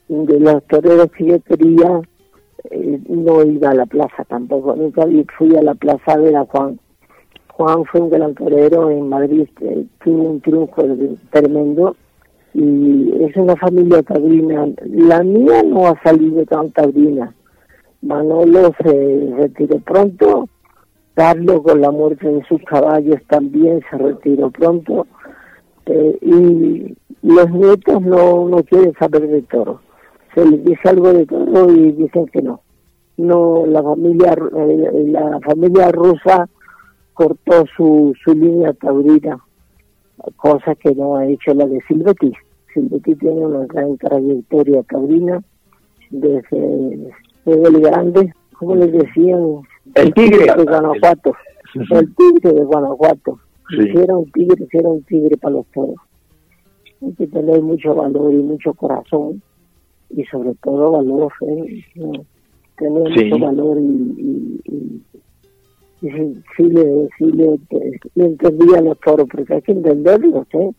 de 0.07 0.39
los 0.39 0.63
toreros 0.65 1.11
que 1.11 1.25
yo 1.25 1.39
quería 1.41 2.01
eh, 2.71 2.99
no 3.07 3.43
iba 3.43 3.69
a 3.69 3.75
la 3.75 3.85
plaza 3.85 4.23
tampoco, 4.27 4.75
nunca 4.75 5.03
fui 5.37 5.55
a 5.55 5.61
la 5.61 5.75
plaza 5.75 6.13
a 6.13 6.17
ver 6.17 6.35
a 6.35 6.45
Juan. 6.45 6.79
Juan 7.53 7.85
fue 7.85 8.01
un 8.01 8.09
gran 8.09 8.33
torero 8.35 8.89
en 8.89 9.09
Madrid, 9.09 9.47
eh, 9.61 9.85
tuvo 10.03 10.29
un 10.31 10.41
triunfo 10.41 10.83
de- 10.83 11.15
tremendo 11.31 11.95
y 12.53 13.11
es 13.23 13.35
una 13.35 13.55
familia 13.55 14.01
taurina. 14.01 14.67
La 14.85 15.23
mía 15.23 15.61
no 15.63 15.87
ha 15.87 16.01
salido 16.01 16.43
tan 16.45 16.71
taurina. 16.71 17.33
Manolo 18.01 18.71
se 18.81 19.33
retiró 19.37 19.77
pronto, 19.79 20.47
Carlos 21.15 21.61
con 21.63 21.81
la 21.81 21.91
muerte 21.91 22.27
de 22.31 22.43
sus 22.45 22.61
caballos 22.63 23.21
también 23.27 23.81
se 23.89 23.97
retiró 23.97 24.49
pronto 24.51 25.05
eh, 25.85 26.17
y 26.21 26.95
los 27.21 27.49
nietos 27.51 28.01
no, 28.01 28.47
no 28.47 28.63
quieren 28.63 28.93
saber 28.99 29.27
de 29.27 29.41
toro. 29.43 29.81
Se 30.33 30.45
les 30.45 30.63
dice 30.63 30.89
algo 30.89 31.11
de 31.13 31.25
toro 31.25 31.71
y 31.71 31.91
dicen 31.91 32.27
que 32.27 32.41
no. 32.41 32.61
No, 33.17 33.65
la 33.65 33.83
familia 33.83 34.33
eh, 34.33 35.03
la 35.07 35.39
familia 35.41 35.91
rusa 35.91 36.47
cortó 37.13 37.65
su, 37.75 38.13
su 38.23 38.33
línea 38.33 38.71
taurina, 38.73 39.37
cosa 40.37 40.73
que 40.75 40.95
no 40.95 41.17
ha 41.17 41.25
hecho 41.25 41.53
la 41.53 41.65
de 41.65 41.81
Silvetti. 41.87 42.31
Silvetti 42.73 43.15
tiene 43.15 43.45
una 43.45 43.65
gran 43.65 43.97
trayectoria 43.97 44.83
taurina 44.83 45.41
desde, 46.11 47.11
desde 47.43 47.67
el 47.67 47.81
grande, 47.81 48.33
como 48.57 48.75
les 48.75 48.91
decían, 48.93 49.61
El 49.95 50.13
tigre. 50.13 50.45
de 50.45 50.63
Guanajuato, 50.63 51.33
el 51.91 52.15
tigre 52.15 52.53
de 52.53 52.63
Guanajuato. 52.63 53.39
Sí. 53.69 53.83
Si 53.91 53.97
era 53.97 54.15
un 54.15 54.31
tigre, 54.31 54.65
si 54.71 54.77
era 54.77 54.89
un 54.89 55.03
tigre 55.03 55.35
para 55.37 55.55
los 55.55 55.65
toros. 55.73 55.95
Hay 57.01 57.13
que 57.13 57.27
tener 57.27 57.61
mucho 57.61 57.95
valor 57.95 58.33
y 58.33 58.37
mucho 58.37 58.73
corazón 58.73 59.41
y 60.09 60.23
sobre 60.25 60.53
todo 60.61 60.91
valor, 60.91 61.31
¿eh? 61.41 61.83
Tener 62.77 63.13
Sí. 63.13 63.25
mucho 63.25 63.45
valor 63.45 63.77
y, 63.79 63.83
y, 63.85 64.61
y- 64.65 65.01
y 66.01 66.09
sí, 66.11 66.43
sí 66.55 66.63
le, 66.63 67.09
sí 67.17 67.25
le, 67.25 67.59
le 68.15 68.25
entendía 68.25 68.79
a 68.79 68.81
los 68.81 68.99
toros, 68.99 69.27
porque 69.29 69.53
hay 69.53 69.61
que 69.61 69.73
entenderlos, 69.73 70.47
¿eh? 70.53 70.71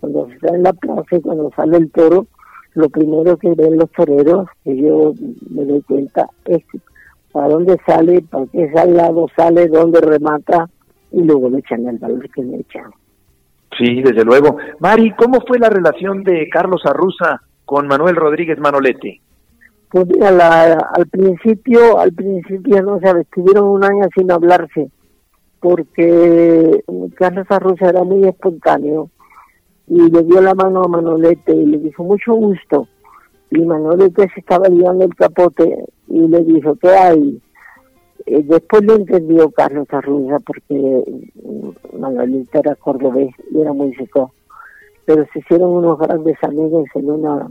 Cuando 0.00 0.28
se 0.28 0.34
está 0.34 0.54
en 0.54 0.62
la 0.62 0.72
plaza 0.74 1.16
y 1.16 1.20
cuando 1.20 1.50
sale 1.56 1.78
el 1.78 1.90
toro, 1.90 2.26
lo 2.74 2.88
primero 2.90 3.36
que 3.36 3.52
ven 3.54 3.76
los 3.78 3.90
toreros, 3.90 4.46
que 4.62 4.76
yo 4.76 5.12
me 5.50 5.64
doy 5.64 5.82
cuenta, 5.82 6.28
es 6.44 6.62
para 7.32 7.48
dónde 7.48 7.76
sale, 7.86 8.22
para 8.22 8.46
qué 8.46 8.70
lado 8.88 9.26
sale, 9.34 9.68
dónde 9.68 10.00
remata, 10.00 10.68
y 11.10 11.22
luego 11.22 11.48
le 11.50 11.58
echan 11.58 11.88
el 11.88 11.98
valor 11.98 12.28
que 12.30 12.42
le 12.44 12.58
echan. 12.60 12.90
Sí, 13.76 14.02
desde 14.02 14.24
luego. 14.24 14.56
Mari, 14.80 15.12
¿cómo 15.12 15.40
fue 15.46 15.58
la 15.58 15.68
relación 15.68 16.24
de 16.24 16.48
Carlos 16.48 16.82
Arruza 16.84 17.42
con 17.64 17.86
Manuel 17.86 18.16
Rodríguez 18.16 18.58
Manolete? 18.58 19.20
Pues 19.90 20.06
mira, 20.06 20.30
la- 20.30 20.90
al 20.94 21.06
principio, 21.06 21.98
al 21.98 22.12
principio 22.12 22.82
no 22.82 22.98
sabes, 23.00 23.26
estuvieron 23.26 23.64
un 23.68 23.84
año 23.84 24.06
sin 24.16 24.30
hablarse, 24.30 24.90
porque 25.60 26.82
Carlos 27.14 27.46
Arruza 27.50 27.88
era 27.88 28.04
muy 28.04 28.26
espontáneo 28.28 29.10
y 29.86 30.10
le 30.10 30.22
dio 30.24 30.40
la 30.40 30.54
mano 30.54 30.82
a 30.84 30.88
Manolete 30.88 31.54
y 31.54 31.66
le 31.66 31.78
dijo 31.78 32.04
mucho 32.04 32.34
gusto. 32.34 32.88
Y 33.50 33.60
Manolete 33.64 34.28
se 34.34 34.40
estaba 34.40 34.68
liando 34.68 35.04
el 35.04 35.14
capote 35.14 35.84
y 36.08 36.28
le 36.28 36.40
dijo, 36.44 36.76
¿qué 36.76 36.88
hay? 36.90 37.40
Eh, 38.26 38.42
después 38.44 38.84
lo 38.84 38.96
entendió 38.96 39.50
Carlos 39.50 39.86
Arruza 39.90 40.38
porque 40.40 41.04
mm, 41.42 41.98
Manolete 41.98 42.58
era 42.58 42.74
cordobés 42.74 43.34
y 43.50 43.60
era 43.60 43.72
muy 43.72 43.94
seco. 43.94 44.32
Pero 45.04 45.24
se 45.32 45.38
hicieron 45.38 45.70
unos 45.70 45.98
grandes 45.98 46.36
amigos 46.42 46.84
en 46.94 47.10
una 47.10 47.48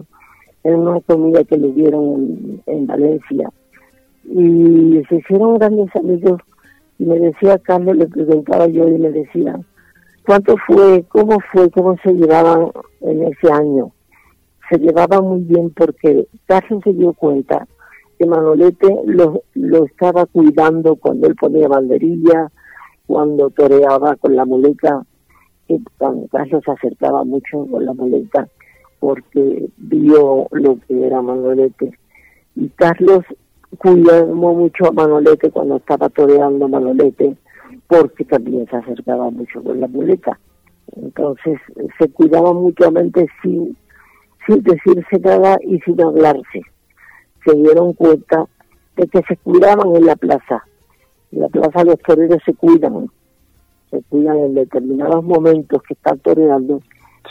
en 0.64 0.76
una 0.76 1.00
comida 1.02 1.44
que 1.46 1.58
le 1.58 1.72
dieron 1.72 2.62
en 2.66 2.88
Valencia. 2.88 3.50
Y 4.26 5.02
se 5.08 5.16
hicieron 5.16 5.58
grandes 5.58 5.96
amigos 5.96 6.42
y 7.00 7.06
me 7.06 7.20
decía 7.20 7.58
Carlos, 7.60 7.96
le 7.96 8.08
preguntaba 8.08 8.68
yo 8.68 8.88
y 8.88 8.98
me 8.98 9.12
decía, 9.12 9.60
¿cuánto 10.26 10.56
fue, 10.66 11.06
cómo 11.08 11.40
fue, 11.52 11.70
cómo 11.72 11.96
se 12.04 12.14
llevaban 12.14 12.72
en 13.02 13.24
ese 13.24 13.52
año? 13.52 13.92
Se 14.70 14.78
llevaban 14.78 15.24
muy 15.24 15.42
bien 15.42 15.70
porque 15.70 16.28
Carlos 16.46 16.82
se 16.84 16.92
dio 16.92 17.14
cuenta 17.14 17.66
que 18.18 18.26
Manolete 18.26 18.88
lo, 19.06 19.44
lo 19.54 19.86
estaba 19.86 20.26
cuidando 20.26 20.96
cuando 20.96 21.28
él 21.28 21.36
ponía 21.36 21.68
banderilla, 21.68 22.52
cuando 23.06 23.50
toreaba 23.50 24.16
con 24.16 24.36
la 24.36 24.46
muleta, 24.46 25.06
cuando 25.98 26.28
Carlos 26.28 26.64
se 26.66 26.72
acercaba 26.72 27.24
mucho 27.24 27.66
con 27.70 27.86
la 27.86 27.94
muleta 27.94 28.48
porque 29.00 29.70
vio 29.78 30.48
lo 30.52 30.80
que 30.88 31.06
era 31.06 31.22
Manolete. 31.22 31.98
Y 32.56 32.70
Carlos 32.70 33.24
cuidó 33.78 34.26
mucho 34.28 34.88
a 34.88 34.92
Manolete 34.92 35.52
cuando 35.52 35.78
estaba 35.78 36.10
toreando 36.10 36.68
Manolete, 36.68 37.38
porque 37.88 38.26
también 38.26 38.68
se 38.70 38.78
acercaba 38.78 39.30
mucho 39.30 39.64
con 39.64 39.80
la 39.80 39.88
muleta. 39.88 40.40
Entonces 40.96 41.60
se 42.00 42.10
cuidaban 42.10 42.56
mutuamente 42.56 43.28
sin, 43.42 43.78
sin 44.46 44.64
decirse 44.64 45.20
nada 45.20 45.58
y 45.62 45.80
sin 45.80 46.02
hablarse. 46.02 46.62
Se 47.46 47.56
dieron 47.56 47.94
cuenta 47.94 48.46
de 48.96 49.08
que 49.08 49.22
se 49.28 49.38
cuidaban 49.38 49.96
en 49.96 50.06
la 50.06 50.16
plaza. 50.16 50.64
En 51.32 51.42
la 51.42 51.50
plaza 51.50 51.84
los 51.84 52.00
toreros 52.00 52.40
se 52.46 52.54
cuidan, 52.54 53.10
se 53.92 54.02
cuidan 54.04 54.38
en 54.38 54.56
determinados 54.56 55.24
momentos 55.24 55.82
que 55.84 55.94
están 55.94 56.20
toreando, 56.20 56.82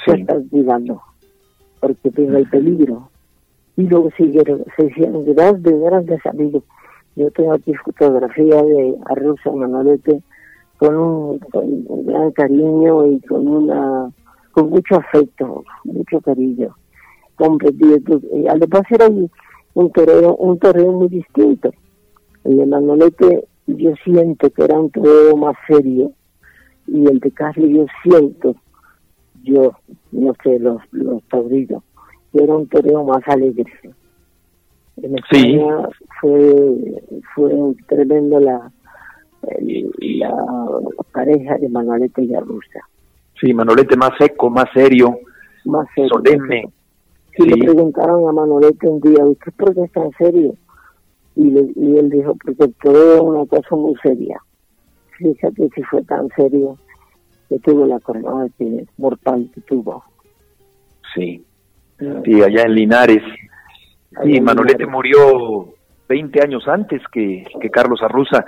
se 0.04 0.12
están 0.12 0.48
cuidando 0.48 1.02
porque 1.80 2.10
tiene 2.10 2.38
el 2.38 2.48
peligro. 2.48 3.10
Y 3.76 3.82
luego 3.82 4.10
siguieron, 4.16 4.64
se 4.76 4.86
hicieron 4.86 5.24
grandes, 5.24 5.80
grandes 5.80 6.24
amigos. 6.26 6.62
Yo 7.14 7.30
tengo 7.30 7.52
aquí 7.52 7.72
fotografía 7.74 8.62
de 8.62 8.96
Arruza 9.06 9.50
Manolete 9.52 10.22
con 10.78 10.96
un, 10.96 11.38
con 11.38 11.64
un 11.64 12.06
gran 12.06 12.30
cariño 12.32 13.06
y 13.06 13.20
con 13.20 13.46
una 13.46 14.10
con 14.52 14.70
mucho 14.70 14.96
afecto, 14.96 15.64
mucho 15.84 16.20
cariño. 16.20 16.74
Comprendido. 17.36 18.20
Y 18.32 18.46
además 18.48 18.82
era 18.90 19.08
un, 19.76 19.90
torero, 19.92 20.36
un 20.36 20.58
torero 20.58 20.90
muy 20.92 21.08
distinto. 21.08 21.70
El 22.44 22.56
de 22.58 22.66
Manolete 22.66 23.44
yo 23.66 23.92
siento 24.04 24.48
que 24.50 24.64
era 24.64 24.78
un 24.78 24.90
torero 24.90 25.36
más 25.36 25.54
serio 25.68 26.12
y 26.86 27.06
el 27.06 27.18
de 27.20 27.30
Carlos 27.32 27.68
yo 27.70 27.86
siento 28.02 28.54
yo, 29.42 29.72
no 30.12 30.32
sé, 30.42 30.58
los, 30.58 30.80
los 30.92 31.22
taurinos, 31.28 31.82
que 32.32 32.42
era 32.42 32.54
un 32.56 32.66
toreo 32.68 33.04
más 33.04 33.22
alegre. 33.28 33.64
En 35.02 35.14
Sí. 35.30 35.54
España 35.56 35.88
fue, 36.20 37.02
fue 37.34 37.52
tremendo 37.86 38.40
la, 38.40 38.72
el- 39.58 39.90
la 40.18 40.32
pareja 41.12 41.58
de 41.58 41.68
Manolete 41.68 42.22
y 42.24 42.34
Arruza. 42.34 42.80
Sí, 43.40 43.52
Manolete 43.52 43.94
más 43.96 44.12
seco, 44.18 44.48
más 44.50 44.66
serio, 44.74 45.18
Más 45.66 45.86
serio. 45.94 46.10
solemne. 46.14 46.64
Y 47.38 47.42
Sí. 47.42 47.48
le 47.50 47.64
preguntaron 47.64 48.28
a 48.28 48.32
Manolete 48.32 48.88
un 48.88 49.00
día, 49.00 49.24
¿usted 49.24 49.52
por 49.58 49.74
qué 49.74 49.82
es 49.82 49.92
tan 49.92 50.10
serio? 50.18 50.54
Y, 51.34 51.50
le- 51.50 51.70
y 51.76 51.96
él 51.98 52.08
dijo, 52.10 52.34
porque 52.42 52.68
toreo 52.82 53.14
es 53.16 53.20
una 53.20 53.46
cosa 53.46 53.76
muy 53.76 53.94
seria. 54.02 54.40
Fíjate 55.18 55.68
si 55.74 55.82
fue 55.84 56.02
tan 56.04 56.28
serio 56.36 56.76
que 57.48 57.58
tuvo 57.58 57.86
la 57.86 58.00
corona 58.00 58.48
que 58.58 58.86
mortal 58.98 59.50
que 59.54 59.60
tuvo. 59.62 60.02
Sí. 61.14 61.44
Sí, 62.24 62.42
allá 62.42 62.62
en 62.62 62.74
Linares. 62.74 63.22
Sí, 64.24 64.40
Manolete 64.40 64.86
murió 64.86 65.74
20 66.08 66.42
años 66.42 66.66
antes 66.68 67.02
que, 67.12 67.44
que 67.60 67.70
Carlos 67.70 68.00
Arruza. 68.02 68.44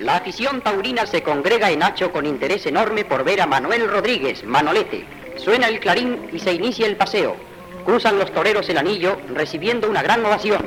La 0.00 0.16
afición 0.16 0.60
taurina 0.62 1.06
se 1.06 1.22
congrega 1.22 1.70
en 1.70 1.82
Hacho 1.82 2.12
con 2.12 2.26
interés 2.26 2.66
enorme 2.66 3.04
por 3.04 3.24
ver 3.24 3.40
a 3.40 3.46
Manuel 3.46 3.88
Rodríguez, 3.90 4.44
Manolete. 4.44 5.04
Suena 5.36 5.68
el 5.68 5.80
clarín 5.80 6.28
y 6.32 6.38
se 6.38 6.52
inicia 6.52 6.86
el 6.86 6.96
paseo. 6.96 7.36
Cruzan 7.84 8.18
los 8.18 8.32
toreros 8.32 8.68
el 8.68 8.78
anillo, 8.78 9.18
recibiendo 9.34 9.90
una 9.90 10.02
gran 10.02 10.24
ovación. 10.24 10.66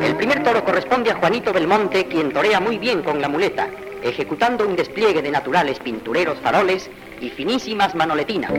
El 0.00 0.16
primer 0.16 0.42
toro 0.42 0.64
corresponde 0.64 1.10
a 1.10 1.16
Juanito 1.16 1.52
Belmonte, 1.52 2.06
quien 2.06 2.32
torea 2.32 2.60
muy 2.60 2.78
bien 2.78 3.02
con 3.02 3.20
la 3.20 3.28
muleta, 3.28 3.68
ejecutando 4.02 4.66
un 4.66 4.76
despliegue 4.76 5.22
de 5.22 5.30
naturales 5.30 5.78
pintureros 5.78 6.38
faroles 6.40 6.90
y 7.20 7.28
finísimas 7.28 7.94
manoletinas. 7.94 8.52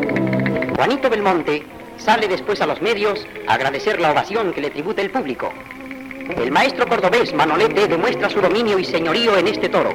Juanito 0.75 1.09
Belmonte 1.09 1.63
sale 1.97 2.27
después 2.27 2.61
a 2.61 2.67
los 2.67 2.81
medios 2.81 3.25
a 3.47 3.55
agradecer 3.55 3.99
la 3.99 4.11
ovación 4.11 4.53
que 4.53 4.61
le 4.61 4.69
tributa 4.69 5.01
el 5.01 5.11
público. 5.11 5.51
El 6.37 6.51
maestro 6.51 6.87
cordobés 6.87 7.33
Manolete 7.33 7.87
demuestra 7.87 8.29
su 8.29 8.39
dominio 8.39 8.79
y 8.79 8.85
señorío 8.85 9.37
en 9.37 9.47
este 9.47 9.67
toro. 9.67 9.93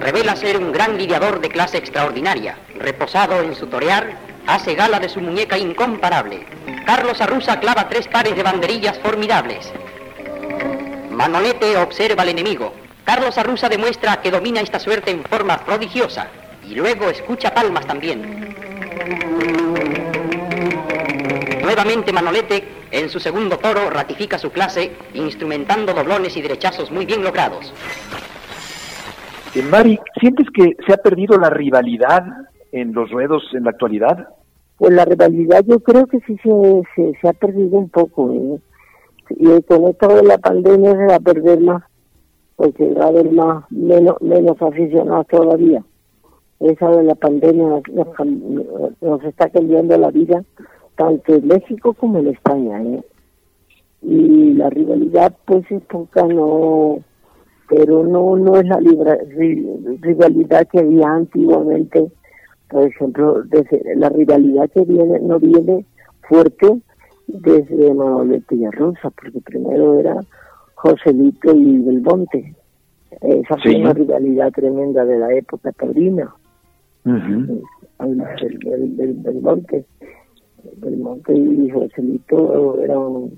Revela 0.00 0.34
ser 0.34 0.56
un 0.56 0.72
gran 0.72 0.98
lidiador 0.98 1.40
de 1.40 1.48
clase 1.48 1.78
extraordinaria. 1.78 2.58
Reposado 2.78 3.42
en 3.42 3.54
su 3.54 3.66
torear, 3.68 4.25
hace 4.46 4.74
gala 4.74 4.98
de 5.00 5.08
su 5.08 5.20
muñeca 5.20 5.58
incomparable. 5.58 6.46
Carlos 6.84 7.20
Arruza 7.20 7.58
clava 7.60 7.88
tres 7.88 8.08
pares 8.08 8.36
de 8.36 8.42
banderillas 8.42 8.98
formidables. 9.00 9.72
Manolete 11.10 11.76
observa 11.76 12.22
al 12.22 12.28
enemigo. 12.28 12.72
Carlos 13.04 13.38
Arruza 13.38 13.68
demuestra 13.68 14.20
que 14.20 14.30
domina 14.30 14.60
esta 14.60 14.78
suerte 14.78 15.10
en 15.10 15.24
forma 15.24 15.58
prodigiosa 15.58 16.28
y 16.68 16.74
luego 16.74 17.08
escucha 17.08 17.54
palmas 17.54 17.86
también. 17.86 18.54
Nuevamente 21.62 22.12
Manolete, 22.12 22.64
en 22.90 23.08
su 23.08 23.18
segundo 23.18 23.58
toro, 23.58 23.90
ratifica 23.90 24.38
su 24.38 24.50
clase, 24.50 24.92
instrumentando 25.14 25.92
doblones 25.92 26.36
y 26.36 26.42
derechazos 26.42 26.90
muy 26.90 27.06
bien 27.06 27.22
logrados. 27.22 27.72
Eh, 29.54 29.62
Mari, 29.62 29.98
¿sientes 30.20 30.46
que 30.54 30.76
se 30.86 30.92
ha 30.92 30.98
perdido 30.98 31.38
la 31.38 31.50
rivalidad 31.50 32.24
en 32.72 32.92
los 32.92 33.10
ruedos 33.10 33.42
en 33.52 33.64
la 33.64 33.70
actualidad? 33.70 34.28
Pues 34.78 34.92
la 34.92 35.04
rivalidad 35.04 35.64
yo 35.66 35.80
creo 35.80 36.06
que 36.06 36.20
sí 36.20 36.36
se, 36.42 37.14
se, 37.20 37.28
ha 37.28 37.32
perdido 37.32 37.78
un 37.78 37.88
poco. 37.88 38.30
¿eh? 38.32 38.60
Y 39.30 39.62
con 39.62 39.84
esto 39.84 40.08
de 40.08 40.22
la 40.22 40.38
pandemia 40.38 40.92
se 40.92 41.06
va 41.06 41.14
a 41.16 41.20
perder 41.20 41.60
más, 41.60 41.82
porque 42.56 42.92
va 42.92 43.06
a 43.06 43.08
haber 43.08 43.30
más, 43.32 43.64
menos, 43.70 44.20
menos 44.20 44.60
aficionados 44.60 45.26
todavía. 45.28 45.82
Esa 46.60 46.90
de 46.90 47.04
la 47.04 47.14
pandemia 47.14 47.82
nos, 49.00 49.24
está 49.24 49.48
cambiando 49.50 49.96
la 49.98 50.10
vida 50.10 50.44
tanto 50.96 51.34
en 51.34 51.46
México 51.46 51.94
como 51.94 52.18
en 52.18 52.28
España. 52.28 52.82
¿eh? 52.82 53.02
Y 54.02 54.54
la 54.54 54.70
rivalidad 54.70 55.34
pues 55.46 55.70
es 55.70 55.82
poca, 55.82 56.22
no, 56.24 56.98
pero 57.68 58.04
no 58.04 58.36
no 58.36 58.56
es 58.56 58.66
la 58.66 58.78
rivalidad 60.00 60.68
que 60.68 60.80
había 60.80 61.08
antiguamente. 61.08 62.10
Por 62.68 62.84
ejemplo, 62.84 63.42
desde 63.44 63.94
la 63.96 64.08
rivalidad 64.08 64.70
que 64.70 64.84
viene 64.84 65.20
no 65.20 65.38
viene 65.38 65.84
fuerte 66.28 66.80
desde 67.26 67.94
Manolete 67.94 68.56
y 68.56 68.64
Arrosa, 68.64 69.10
porque 69.10 69.40
primero 69.40 69.98
era 69.98 70.20
Joselito 70.74 71.54
y 71.54 71.78
Belmonte. 71.80 72.54
Esa 73.20 73.56
fue 73.58 73.76
una 73.76 73.92
rivalidad 73.92 74.52
tremenda 74.52 75.04
de 75.04 75.18
la 75.18 75.32
época 75.32 75.72
taurina. 75.72 76.34
Uh 77.04 77.62
Belmonte 77.98 79.84
Belmonte 80.78 81.34
y 81.34 81.70
Joselito 81.70 82.82
eran 82.82 83.30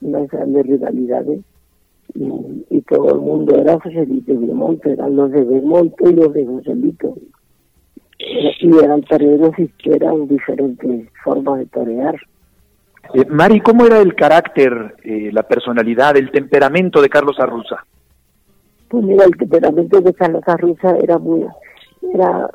unas 0.00 0.28
grandes 0.28 0.66
rivalidades 0.66 1.40
y, 2.14 2.80
todo 2.82 3.14
el 3.14 3.20
mundo 3.20 3.56
era 3.56 3.78
Joselito 3.80 4.32
y 4.32 4.36
Belmonte, 4.36 4.92
eran 4.92 5.16
los 5.16 5.30
de 5.30 5.44
Belmonte 5.44 6.10
y 6.10 6.12
los 6.12 6.32
de 6.32 6.46
Joselito. 6.46 7.16
Y 8.60 8.78
eran 8.78 9.02
toreros 9.02 9.52
y 9.58 9.70
eran 9.90 10.28
diferentes 10.28 11.08
formas 11.24 11.58
de 11.58 11.66
torear. 11.66 12.14
Eh, 13.14 13.24
Mari, 13.28 13.60
¿cómo 13.60 13.84
era 13.84 13.98
el 13.98 14.14
carácter, 14.14 14.94
eh, 15.02 15.30
la 15.32 15.42
personalidad, 15.42 16.16
el 16.16 16.30
temperamento 16.30 17.02
de 17.02 17.08
Carlos 17.08 17.38
Arruza? 17.40 17.84
Pues 18.88 19.04
mira, 19.04 19.24
el 19.24 19.36
temperamento 19.36 20.00
de 20.00 20.14
Carlos 20.14 20.42
Arruza 20.46 20.96
era 21.02 21.18
muy, 21.18 21.44
era 22.14 22.48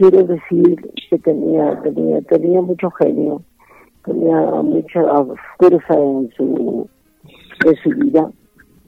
quiero 0.00 0.24
decir 0.24 0.80
que 1.10 1.18
tenía, 1.18 1.78
tenía, 1.82 2.20
tenía 2.22 2.62
mucho 2.62 2.90
genio, 2.92 3.42
tenía 4.04 4.40
mucha 4.62 5.02
fuerza 5.58 5.94
en 5.94 6.30
su, 6.36 6.88
en 7.66 7.76
su 7.82 7.90
vida, 7.90 8.30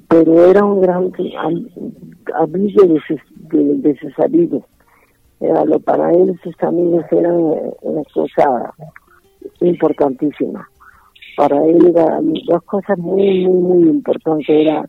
pero 0.09 0.47
era 0.47 0.65
un 0.65 0.81
gran 0.81 1.13
amigo 2.35 2.87
de 2.87 3.01
sus, 3.07 3.21
de, 3.83 3.99
sus 3.99 4.19
amigos. 4.21 4.65
Lo, 5.67 5.81
para 5.81 6.13
él 6.13 6.39
sus 6.43 6.55
amigos 6.63 7.05
eran 7.11 7.37
una 7.83 8.03
cosa 8.15 8.75
importantísima. 9.61 10.69
Para 11.37 11.65
él 11.65 11.87
eran 11.87 12.33
dos 12.47 12.63
cosas 12.65 12.99
muy, 12.99 13.47
muy, 13.47 13.61
muy 13.61 13.89
importantes. 13.89 14.49
Era, 14.49 14.89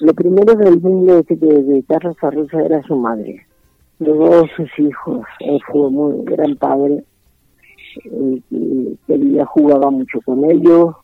lo 0.00 0.14
primero 0.14 0.54
del 0.54 0.80
mundo 0.80 1.22
de, 1.22 1.36
de 1.36 1.82
Carlos 1.84 2.16
Arruza 2.22 2.62
era 2.62 2.82
su 2.82 2.96
madre 2.96 3.46
luego 4.02 4.46
sus 4.56 4.78
hijos, 4.78 5.24
él 5.40 5.60
fue 5.70 5.90
muy 5.90 6.24
gran 6.24 6.56
padre, 6.56 7.04
y, 8.50 8.92
jugaba 9.46 9.90
mucho 9.90 10.20
con 10.24 10.50
ellos, 10.50 10.94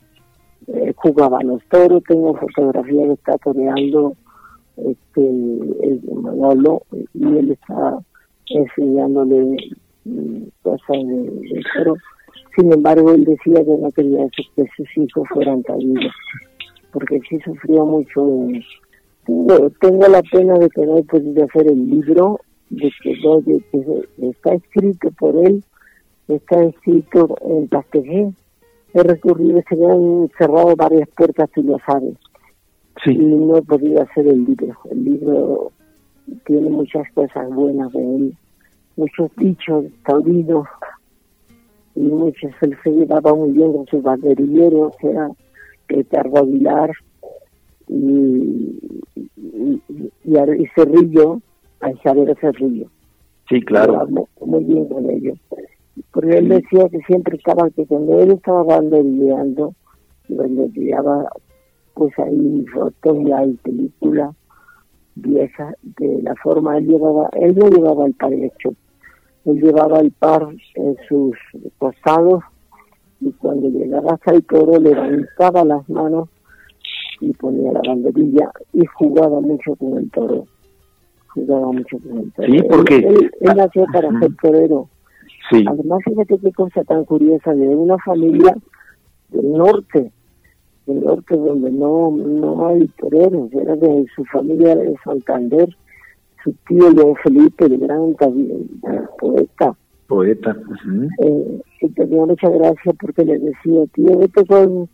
eh, 0.68 0.92
jugaba 0.96 1.38
a 1.38 1.44
los 1.44 1.62
toros, 1.68 2.02
tengo 2.04 2.34
fotografía 2.34 3.04
que 3.06 3.12
está 3.12 3.36
toreando 3.38 4.14
este, 4.76 5.20
el 5.20 6.00
Manolo, 6.14 6.82
y 7.14 7.24
él 7.24 7.50
está 7.52 7.98
enseñándole 8.50 9.56
mm, 10.04 10.42
cosas 10.62 10.96
de, 11.06 11.62
toro. 11.74 11.96
Sin 12.56 12.72
embargo, 12.72 13.12
él 13.12 13.24
decía 13.24 13.64
que 13.64 13.76
no 13.76 13.90
quería 13.92 14.26
que 14.56 14.64
sus 14.76 14.96
hijos 14.96 15.28
fueran 15.32 15.62
taurinos, 15.62 16.12
porque 16.92 17.20
sí 17.28 17.38
sufrió 17.44 17.84
mucho. 17.84 18.26
Tengo, 19.26 19.70
tengo 19.80 20.08
la 20.08 20.22
pena 20.22 20.58
de 20.58 20.68
que 20.70 20.86
no 20.86 20.98
he 20.98 21.04
podido 21.04 21.44
hacer 21.44 21.68
el 21.68 21.90
libro 21.90 22.40
de 22.70 22.90
que, 23.02 23.10
de 23.10 23.62
que 23.70 24.28
está 24.28 24.54
escrito 24.54 25.10
por 25.18 25.36
él, 25.46 25.62
está 26.28 26.62
escrito 26.64 27.36
en 27.42 27.68
Pastegé. 27.68 28.32
He 28.94 29.02
recurrido, 29.02 29.62
se 29.68 29.76
me 29.76 29.86
han 29.86 30.30
cerrado 30.38 30.74
varias 30.74 31.08
puertas, 31.10 31.50
tú 31.54 31.62
lo 31.62 31.78
sabes. 31.86 32.14
Y 33.06 33.16
no 33.16 33.58
he 33.58 33.62
podido 33.62 34.02
hacer 34.02 34.26
el 34.26 34.44
libro. 34.44 34.76
El 34.90 35.04
libro 35.04 35.72
tiene 36.46 36.70
muchas 36.70 37.10
cosas 37.12 37.48
buenas 37.50 37.92
de 37.92 38.16
él, 38.16 38.36
muchos 38.96 39.30
dichos 39.36 39.86
taurinos, 40.04 40.66
y 41.98 42.00
muchos. 42.00 42.52
Él 42.60 42.76
se 42.82 42.90
llevaba 42.90 43.34
muy 43.34 43.52
bien 43.52 43.72
con 43.72 43.86
sus 43.86 44.02
banderilleros, 44.02 44.94
que 45.00 45.10
era 45.10 45.30
Ricardo 45.88 46.38
Aguilar 46.38 46.90
y, 47.88 48.78
y, 49.16 49.82
y 50.24 50.66
Cerrillo, 50.74 51.40
a 51.80 51.90
Isabel 51.90 52.36
Cerrillo. 52.40 52.88
Sí, 53.48 53.60
claro. 53.62 54.06
Muy 54.44 54.64
bien 54.64 54.86
con 54.88 55.10
ellos. 55.10 55.38
Porque 56.12 56.38
él 56.38 56.48
decía 56.48 56.88
que 56.88 57.00
siempre 57.00 57.36
estaba, 57.36 57.68
que 57.70 57.86
cuando 57.86 58.20
él 58.20 58.32
estaba 58.32 58.62
banderilleando, 58.62 59.74
banderilleaba 60.28 61.28
pues 61.94 62.16
ahí 62.18 62.64
fotos 62.72 63.18
y 63.26 63.32
hay 63.32 63.52
películas 63.54 64.36
viejas 65.20 65.74
de 65.82 66.22
la 66.22 66.34
forma, 66.36 66.78
él 66.78 66.86
llevaba, 66.86 67.28
él 67.32 67.56
no 67.56 67.68
llevaba 67.68 68.06
el 68.06 68.14
par 68.14 68.32
hecho, 68.32 68.74
él 69.44 69.60
llevaba 69.60 70.00
el 70.00 70.12
par 70.12 70.48
en 70.74 70.96
sus 71.08 71.36
costados 71.78 72.42
y 73.20 73.32
cuando 73.32 73.68
llegaba 73.68 74.12
hasta 74.14 74.32
el 74.32 74.44
toro 74.44 74.78
levantaba 74.78 75.64
las 75.64 75.88
manos 75.88 76.28
y 77.20 77.32
ponía 77.32 77.72
la 77.72 77.80
banderilla 77.86 78.50
y 78.72 78.84
jugaba 78.86 79.40
mucho 79.40 79.74
con 79.76 79.98
el 79.98 80.10
toro. 80.10 80.46
Jugaba 81.28 81.72
mucho 81.72 81.98
con 81.98 82.18
el 82.18 82.32
Sí, 82.46 82.62
porque... 82.68 82.96
Él, 82.96 83.30
nació 83.56 83.86
para 83.92 84.08
ser 84.20 84.34
torero. 84.40 84.88
Sí. 85.50 85.64
Además, 85.66 86.00
fíjate 86.04 86.38
qué 86.38 86.52
cosa 86.52 86.84
tan 86.84 87.04
curiosa, 87.04 87.54
de 87.54 87.68
una 87.68 87.96
familia 87.98 88.54
del 89.30 89.52
norte, 89.52 90.12
del 90.88 91.04
norte 91.04 91.36
donde 91.36 91.70
no, 91.70 92.10
no 92.10 92.68
hay 92.68 92.88
toreros, 92.98 93.52
era 93.52 93.76
de 93.76 94.06
su 94.16 94.24
familia 94.24 94.74
de 94.74 94.96
Santander, 95.04 95.68
su 96.42 96.52
tío 96.66 96.90
León 96.90 97.14
Felipe, 97.22 97.66
el 97.66 97.78
gran 97.78 98.16
poeta. 99.18 99.76
Poeta. 100.06 100.56
eh, 101.18 101.60
y 101.82 101.88
tenía 101.90 102.24
mucha 102.24 102.48
gracia 102.48 102.92
porque 102.98 103.24
le 103.24 103.38
decía, 103.38 103.84
tío, 103.92 104.18
vete 104.18 104.44
con, 104.46 104.88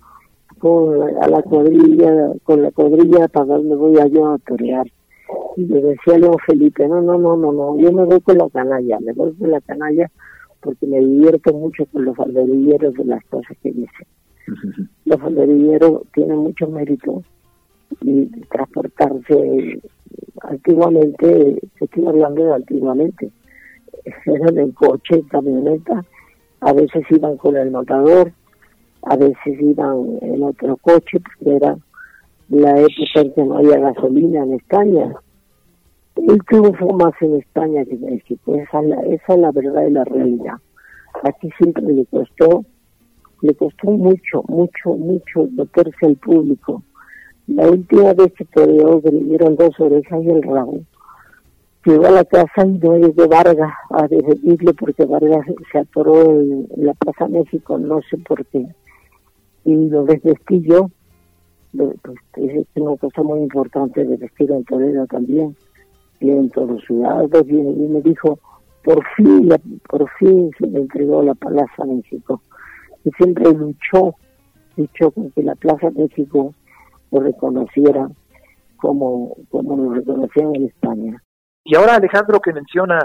con 0.59 1.01
a 1.23 1.29
la 1.29 1.43
cuadrilla, 1.43 2.33
con 2.43 2.63
la 2.63 2.73
cuadrilla 2.73 3.29
para 3.29 3.47
donde 3.47 3.77
voy 3.77 3.99
a 3.99 4.07
yo 4.07 4.27
a 4.27 4.39
torear. 4.39 4.87
Y 5.57 5.65
le 5.67 5.81
decía 5.81 6.17
a 6.17 6.19
León 6.19 6.37
Felipe, 6.45 6.89
no, 6.89 7.01
no, 7.01 7.17
no, 7.17 7.37
no, 7.37 7.53
no, 7.53 7.79
yo 7.79 7.93
me 7.93 8.05
voy 8.05 8.21
con 8.21 8.39
la 8.39 8.51
canalla, 8.51 8.99
me 9.01 9.13
voy 9.13 9.33
con 9.35 9.51
la 9.51 9.61
canalla 9.61 10.11
porque 10.61 10.87
me 10.87 10.99
divierto 10.99 11.53
mucho 11.53 11.85
con 11.87 12.05
los 12.07 12.19
alberilleros 12.19 12.95
de 12.95 13.05
las 13.05 13.23
cosas 13.27 13.57
que 13.63 13.71
dicen. 13.71 14.07
Los 15.05 15.21
alberilleros 15.21 16.03
tienen 16.13 16.39
mucho 16.39 16.67
mérito 16.69 17.23
y 18.01 18.27
transportarse 18.51 19.81
antiguamente, 20.43 21.61
estoy 21.81 22.07
hablando 22.07 22.45
de 22.45 22.55
antiguamente, 22.55 23.31
eran 24.27 24.59
en 24.59 24.73
coche, 24.73 25.17
en 25.17 25.23
camioneta, 25.23 26.05
a 26.61 26.73
veces 26.73 27.05
iban 27.11 27.37
con 27.37 27.57
el 27.57 27.73
notador, 27.73 28.33
a 29.03 29.17
veces 29.17 29.61
iban 29.61 30.19
en 30.23 30.43
otro 30.43 30.77
coche, 30.79 31.19
porque 31.21 31.57
era 31.57 31.77
la 32.49 32.79
época 32.79 33.21
en 33.21 33.33
que 33.33 33.45
no 33.45 33.59
había 33.59 33.79
gasolina 33.79 34.45
en 34.45 34.55
España. 34.55 35.13
Él 36.17 36.39
triunfó 36.49 36.93
más 36.95 37.13
en 37.21 37.37
España 37.37 37.85
que 37.85 37.95
en 37.95 38.05
México, 38.07 38.55
esa 38.55 38.81
es 38.81 38.89
la, 38.89 39.01
esa 39.03 39.35
es 39.35 39.41
la 39.41 39.51
verdad 39.51 39.87
y 39.87 39.91
la 39.91 40.05
realidad. 40.05 40.55
Aquí 41.23 41.51
siempre 41.59 41.85
le 41.85 42.07
costó, 42.07 42.65
le 43.45 43.55
costó 43.55 43.91
mucho, 43.91 44.43
mucho, 44.49 44.95
mucho 44.97 45.47
meterse 45.53 46.07
al 46.07 46.17
público. 46.17 46.83
La 47.47 47.69
última 47.69 48.15
vez 48.15 48.33
que 48.33 48.47
toreó, 48.47 49.03
que 49.03 49.11
le 49.11 49.21
dieron 49.21 49.55
dos 49.57 49.79
orejas 49.79 50.25
y 50.25 50.31
el 50.31 50.43
rabo, 50.43 50.81
llegó 51.85 52.07
a 52.07 52.11
la 52.11 52.25
casa 52.25 52.65
y 52.65 52.79
no 52.79 52.97
llegó 52.97 53.29
Vargas 53.29 53.75
a 53.91 54.09
despedirle 54.09 54.73
porque 54.73 55.05
Vargas 55.05 55.47
se 55.71 55.79
atoró 55.79 56.23
en, 56.23 56.67
la 56.79 56.95
Plaza 56.95 57.29
México, 57.29 57.77
no 57.77 58.01
sé 58.09 58.17
por 58.17 58.47
qué. 58.47 58.67
Y 59.67 59.75
lo 59.91 60.05
desvestí 60.05 60.63
yo, 60.63 60.91
pues, 61.75 62.17
es 62.37 62.67
una 62.77 62.97
cosa 62.97 63.23
muy 63.23 63.41
importante 63.41 64.07
de 64.07 64.17
vestir 64.17 64.51
en 64.53 64.65
Toledo 64.65 65.07
también, 65.07 65.55
y 66.19 66.31
en 66.31 66.49
todos 66.49 66.83
y, 66.89 66.95
y 66.95 67.89
me 67.89 68.01
dijo, 68.01 68.39
por 68.83 69.05
fin, 69.17 69.51
por 69.87 70.09
fin 70.19 70.51
se 70.59 70.67
me 70.67 70.79
entregó 70.79 71.23
la 71.23 71.35
Plaza 71.35 71.85
México. 71.85 72.41
Y 73.05 73.11
siempre 73.12 73.45
luchó, 73.53 74.14
luchó 74.77 75.11
con 75.11 75.31
que 75.31 75.43
la 75.43 75.55
Plaza 75.55 75.90
México 75.90 76.55
lo 77.11 77.21
reconociera 77.21 78.09
como, 78.77 79.37
como 79.51 79.77
lo 79.77 79.95
reconocían 79.95 80.55
en 80.57 80.67
España. 80.67 81.23
Y 81.64 81.77
ahora 81.77 81.97
Alejandro 81.97 82.40
que 82.40 82.53
menciona 82.53 82.99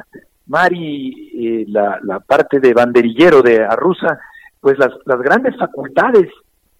Mari 0.47 1.31
eh, 1.35 1.65
la, 1.67 1.99
la, 2.03 2.19
parte 2.19 2.59
de 2.59 2.73
banderillero 2.73 3.41
de 3.41 3.63
Arruza, 3.63 4.19
pues 4.59 4.77
las, 4.77 4.91
las 5.05 5.21
grandes 5.21 5.55
facultades 5.57 6.27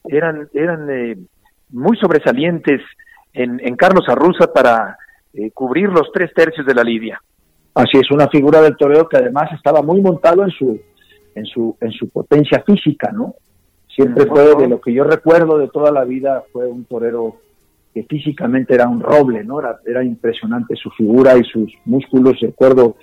eran, 0.05 0.49
eran 0.53 0.89
eh, 0.89 1.17
muy 1.69 1.95
sobresalientes 1.97 2.82
en, 3.34 3.60
en 3.65 3.75
Carlos 3.75 4.05
Arruza 4.08 4.51
para 4.51 4.97
eh, 5.34 5.51
cubrir 5.51 5.89
los 5.89 6.12
tres 6.12 6.34
tercios 6.34 6.65
de 6.65 6.73
la 6.73 6.84
lidia. 6.84 7.21
Así 7.75 7.97
es, 7.97 8.10
una 8.12 8.27
figura 8.27 8.62
del 8.62 8.75
toreo 8.75 9.08
que 9.08 9.17
además 9.17 9.51
estaba 9.53 9.82
muy 9.82 10.01
montado 10.01 10.43
en 10.43 10.49
su, 10.49 10.82
en 11.39 11.45
su, 11.45 11.75
en 11.82 11.91
su 11.91 12.10
potencia 12.10 12.63
física, 12.65 13.12
¿no? 13.12 13.36
Siempre 13.88 14.25
fue 14.28 14.56
de 14.56 14.67
lo 14.67 14.80
que 14.80 14.93
yo 14.93 15.04
recuerdo 15.04 15.58
de 15.58 15.67
toda 15.67 15.91
la 15.91 16.06
vida, 16.06 16.43
fue 16.54 16.67
un 16.67 16.86
torero 16.86 17.38
que 17.93 18.04
físicamente 18.04 18.75
era 18.75 18.88
un 18.88 19.02
roble, 19.02 19.43
¿no? 19.43 19.60
Era, 19.60 19.80
era 19.86 20.04
impresionante 20.04 20.75
su 20.75 20.89
figura 20.91 21.38
y 21.38 21.43
sus 21.43 21.73
músculos, 21.86 22.39
recuerdo 22.39 22.95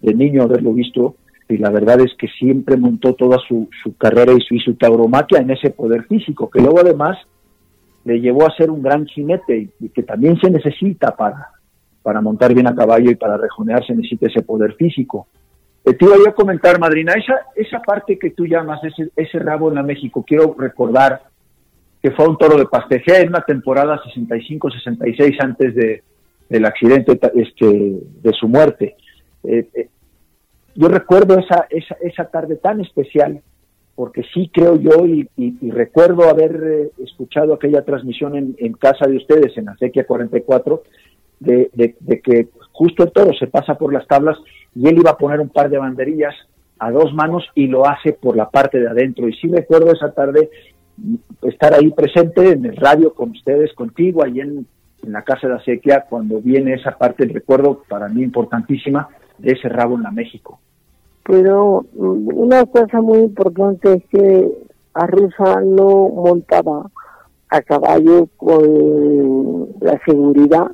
de 0.00 0.14
niño 0.14 0.42
haberlo 0.42 0.72
visto, 0.72 1.16
y 1.48 1.58
la 1.58 1.70
verdad 1.70 2.00
es 2.00 2.14
que 2.18 2.28
siempre 2.28 2.76
montó 2.76 3.14
toda 3.14 3.38
su, 3.46 3.68
su 3.82 3.96
carrera 3.96 4.32
y 4.32 4.40
su, 4.40 4.54
y 4.54 4.60
su 4.60 4.74
tauromaquia 4.74 5.40
en 5.40 5.50
ese 5.50 5.70
poder 5.70 6.04
físico, 6.04 6.50
que 6.50 6.60
luego 6.60 6.80
además 6.80 7.18
le 8.04 8.20
llevó 8.20 8.46
a 8.46 8.56
ser 8.56 8.70
un 8.70 8.82
gran 8.82 9.06
jinete 9.06 9.70
y 9.80 9.88
que 9.88 10.02
también 10.02 10.38
se 10.38 10.50
necesita 10.50 11.16
para, 11.16 11.48
para 12.02 12.20
montar 12.20 12.54
bien 12.54 12.66
a 12.66 12.74
caballo 12.74 13.10
y 13.10 13.14
para 13.14 13.36
rejonearse 13.38 13.94
necesita 13.94 14.26
ese 14.26 14.42
poder 14.42 14.74
físico. 14.74 15.26
Eh, 15.84 15.94
te 15.94 16.04
iba 16.04 16.16
a 16.28 16.32
comentar, 16.32 16.78
Madrina, 16.78 17.12
esa, 17.12 17.46
esa 17.54 17.80
parte 17.80 18.18
que 18.18 18.30
tú 18.30 18.46
llamas, 18.46 18.82
ese, 18.84 19.10
ese 19.16 19.38
rabo 19.38 19.68
en 19.68 19.76
la 19.76 19.82
México, 19.82 20.24
quiero 20.26 20.54
recordar 20.58 21.22
que 22.02 22.10
fue 22.10 22.28
un 22.28 22.38
toro 22.38 22.58
de 22.58 22.66
Pastejea 22.66 23.20
en 23.20 23.28
una 23.28 23.42
temporada 23.42 24.00
65-66 24.14 25.36
antes 25.40 25.74
de, 25.74 26.02
del 26.48 26.64
accidente 26.64 27.18
este, 27.34 27.66
de 27.66 28.32
su 28.32 28.48
muerte. 28.48 28.96
Eh, 29.42 29.68
eh, 29.74 29.88
yo 30.74 30.88
recuerdo 30.88 31.38
esa, 31.38 31.66
esa, 31.70 31.96
esa 32.00 32.24
tarde 32.26 32.56
tan 32.56 32.80
especial 32.80 33.40
porque 33.94 34.22
sí 34.34 34.50
creo 34.52 34.76
yo 34.76 35.06
y, 35.06 35.28
recuerdo 35.70 36.28
haber 36.28 36.90
escuchado 36.98 37.54
aquella 37.54 37.84
transmisión 37.84 38.36
en, 38.36 38.56
en, 38.58 38.72
casa 38.72 39.06
de 39.06 39.16
ustedes, 39.16 39.56
en 39.56 39.68
Acequia 39.68 40.04
44, 40.04 40.82
de, 41.40 41.70
que 42.24 42.48
justo 42.72 43.04
el 43.04 43.12
toro 43.12 43.32
se 43.34 43.46
pasa 43.46 43.76
por 43.76 43.92
las 43.92 44.06
tablas 44.06 44.36
y 44.74 44.88
él 44.88 44.98
iba 44.98 45.12
a 45.12 45.18
poner 45.18 45.40
un 45.40 45.48
par 45.48 45.70
de 45.70 45.78
banderillas 45.78 46.34
a 46.78 46.90
dos 46.90 47.14
manos 47.14 47.44
y 47.54 47.66
lo 47.66 47.86
hace 47.86 48.12
por 48.12 48.36
la 48.36 48.50
parte 48.50 48.78
de 48.78 48.88
adentro. 48.88 49.28
Y 49.28 49.32
sí 49.34 49.48
recuerdo 49.48 49.92
esa 49.92 50.12
tarde 50.12 50.50
estar 51.42 51.74
ahí 51.74 51.90
presente 51.90 52.52
en 52.52 52.64
el 52.64 52.76
radio 52.76 53.14
con 53.14 53.30
ustedes, 53.30 53.72
contigo, 53.74 54.24
ahí 54.24 54.40
en, 54.40 54.66
la 55.02 55.20
casa 55.20 55.46
de 55.46 55.56
Acequia, 55.56 56.06
cuando 56.08 56.40
viene 56.40 56.72
esa 56.72 56.92
parte, 56.92 57.26
recuerdo 57.26 57.82
para 57.90 58.08
mí 58.08 58.22
importantísima 58.22 59.06
de 59.36 59.52
ese 59.52 59.68
rabo 59.68 59.96
en 59.96 60.02
la 60.02 60.10
México. 60.10 60.58
Pero 61.24 61.84
mm, 61.92 62.28
una 62.34 62.64
cosa 62.64 63.02
muy 63.02 63.18
importante 63.18 63.92
es 63.92 64.04
que 64.06 64.50
Arruza 64.94 65.60
no 65.60 66.08
montaba 66.08 66.90
a 67.50 67.60
caballo 67.60 68.28
con 68.38 69.68
la 69.80 70.00
seguridad 70.06 70.70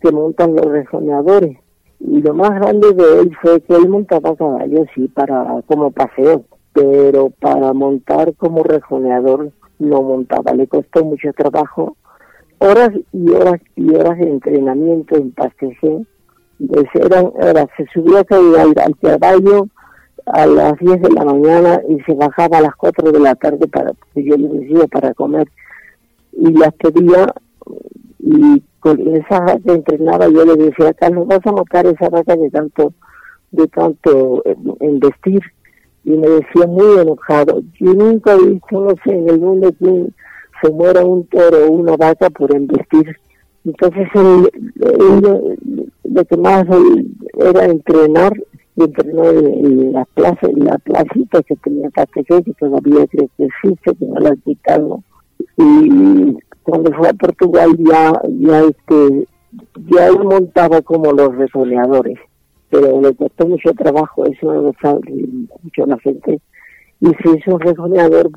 que 0.00 0.10
montan 0.10 0.56
los 0.56 0.66
resonadores. 0.66 1.61
Y 2.04 2.20
lo 2.20 2.34
más 2.34 2.50
grande 2.50 2.92
de 2.92 3.20
él 3.20 3.36
fue 3.40 3.60
que 3.60 3.74
él 3.74 3.88
montaba 3.88 4.34
caballos, 4.34 4.88
sí, 4.94 5.06
para, 5.08 5.62
como 5.66 5.90
paseo, 5.92 6.44
pero 6.72 7.30
para 7.30 7.72
montar 7.72 8.34
como 8.34 8.64
rejoneador 8.64 9.52
no 9.78 10.02
montaba, 10.02 10.52
le 10.52 10.66
costó 10.66 11.04
mucho 11.04 11.32
trabajo, 11.32 11.96
horas 12.58 12.90
y 13.12 13.30
horas 13.30 13.60
y 13.76 13.94
horas 13.94 14.18
de 14.18 14.30
entrenamiento 14.30 15.16
en 15.16 15.30
pasteje, 15.32 16.04
pues 16.68 16.86
eran, 16.94 17.32
era, 17.40 17.68
se 17.76 17.86
subía 17.92 18.24
al, 18.30 18.74
al 18.78 18.98
caballo 18.98 19.68
a 20.26 20.46
las 20.46 20.78
10 20.78 21.02
de 21.02 21.10
la 21.10 21.24
mañana 21.24 21.80
y 21.88 22.00
se 22.02 22.14
bajaba 22.14 22.58
a 22.58 22.62
las 22.62 22.76
4 22.76 23.12
de 23.12 23.20
la 23.20 23.34
tarde 23.34 23.66
para, 23.68 23.92
yo 24.14 24.36
le 24.36 24.48
decía, 24.48 24.86
para 24.88 25.14
comer, 25.14 25.48
y 26.32 26.52
las 26.52 26.72
pedía 26.74 27.32
y 28.18 28.62
con 28.82 28.98
esa 29.14 29.38
vaca 29.40 29.72
entrenaba 29.72 30.28
yo 30.28 30.44
le 30.44 30.56
decía 30.56 30.92
Carlos 30.94 31.28
vas 31.28 31.46
a 31.46 31.52
matar 31.52 31.86
esa 31.86 32.08
vaca 32.08 32.34
de 32.34 32.50
tanto 32.50 32.92
de 33.52 33.68
tanto 33.68 34.42
investir 34.80 35.40
y 36.04 36.10
me 36.10 36.28
decía 36.28 36.66
muy 36.66 36.98
enojado 37.00 37.62
yo 37.80 37.94
nunca 37.94 38.34
he 38.34 38.50
visto 38.50 38.80
no 38.80 38.90
sé 39.04 39.16
en 39.16 39.28
el 39.28 39.38
mundo 39.38 39.72
que 39.78 40.08
se 40.60 40.70
muera 40.70 41.04
un 41.04 41.24
toro 41.28 41.66
o 41.66 41.70
una 41.70 41.96
vaca 41.96 42.28
por 42.30 42.54
investir 42.56 43.16
entonces 43.64 44.08
lo 46.02 46.24
que 46.24 46.36
más 46.36 46.66
era 47.38 47.64
entrenar 47.66 48.32
y 48.74 48.82
entrenó 48.82 49.30
en, 49.30 49.92
la 49.92 50.04
plaza 50.06 50.48
en 50.48 50.64
la 50.64 50.78
placita 50.78 51.42
que 51.42 51.54
tenía 51.56 51.88
Castellón 51.90 52.42
que 52.42 52.54
todavía 52.54 53.06
creo 53.06 53.28
que 53.36 53.44
existe 53.44 53.94
que 53.94 54.06
no 54.06 54.18
la 54.18 54.30
han 54.30 54.36
quitado. 54.38 55.02
Y 55.56 56.38
cuando 56.62 56.92
fue 56.92 57.08
a 57.08 57.14
Portugal 57.14 57.70
ya, 57.78 58.12
ya 58.40 58.60
este, 58.60 59.26
ya 59.90 60.08
él 60.08 60.24
montaba 60.24 60.80
como 60.82 61.12
los 61.12 61.34
resoleadores, 61.36 62.18
pero 62.70 63.00
le 63.00 63.14
costó 63.14 63.46
mucho 63.46 63.72
trabajo, 63.74 64.24
eso 64.26 64.52
lo 64.52 64.72
sabe 64.80 65.00
mucho 65.62 65.86
la 65.86 65.98
gente, 65.98 66.40
y 67.00 67.06
se 67.06 67.36
hizo 67.36 67.54
un 67.54 67.60
resoleador 67.60 68.30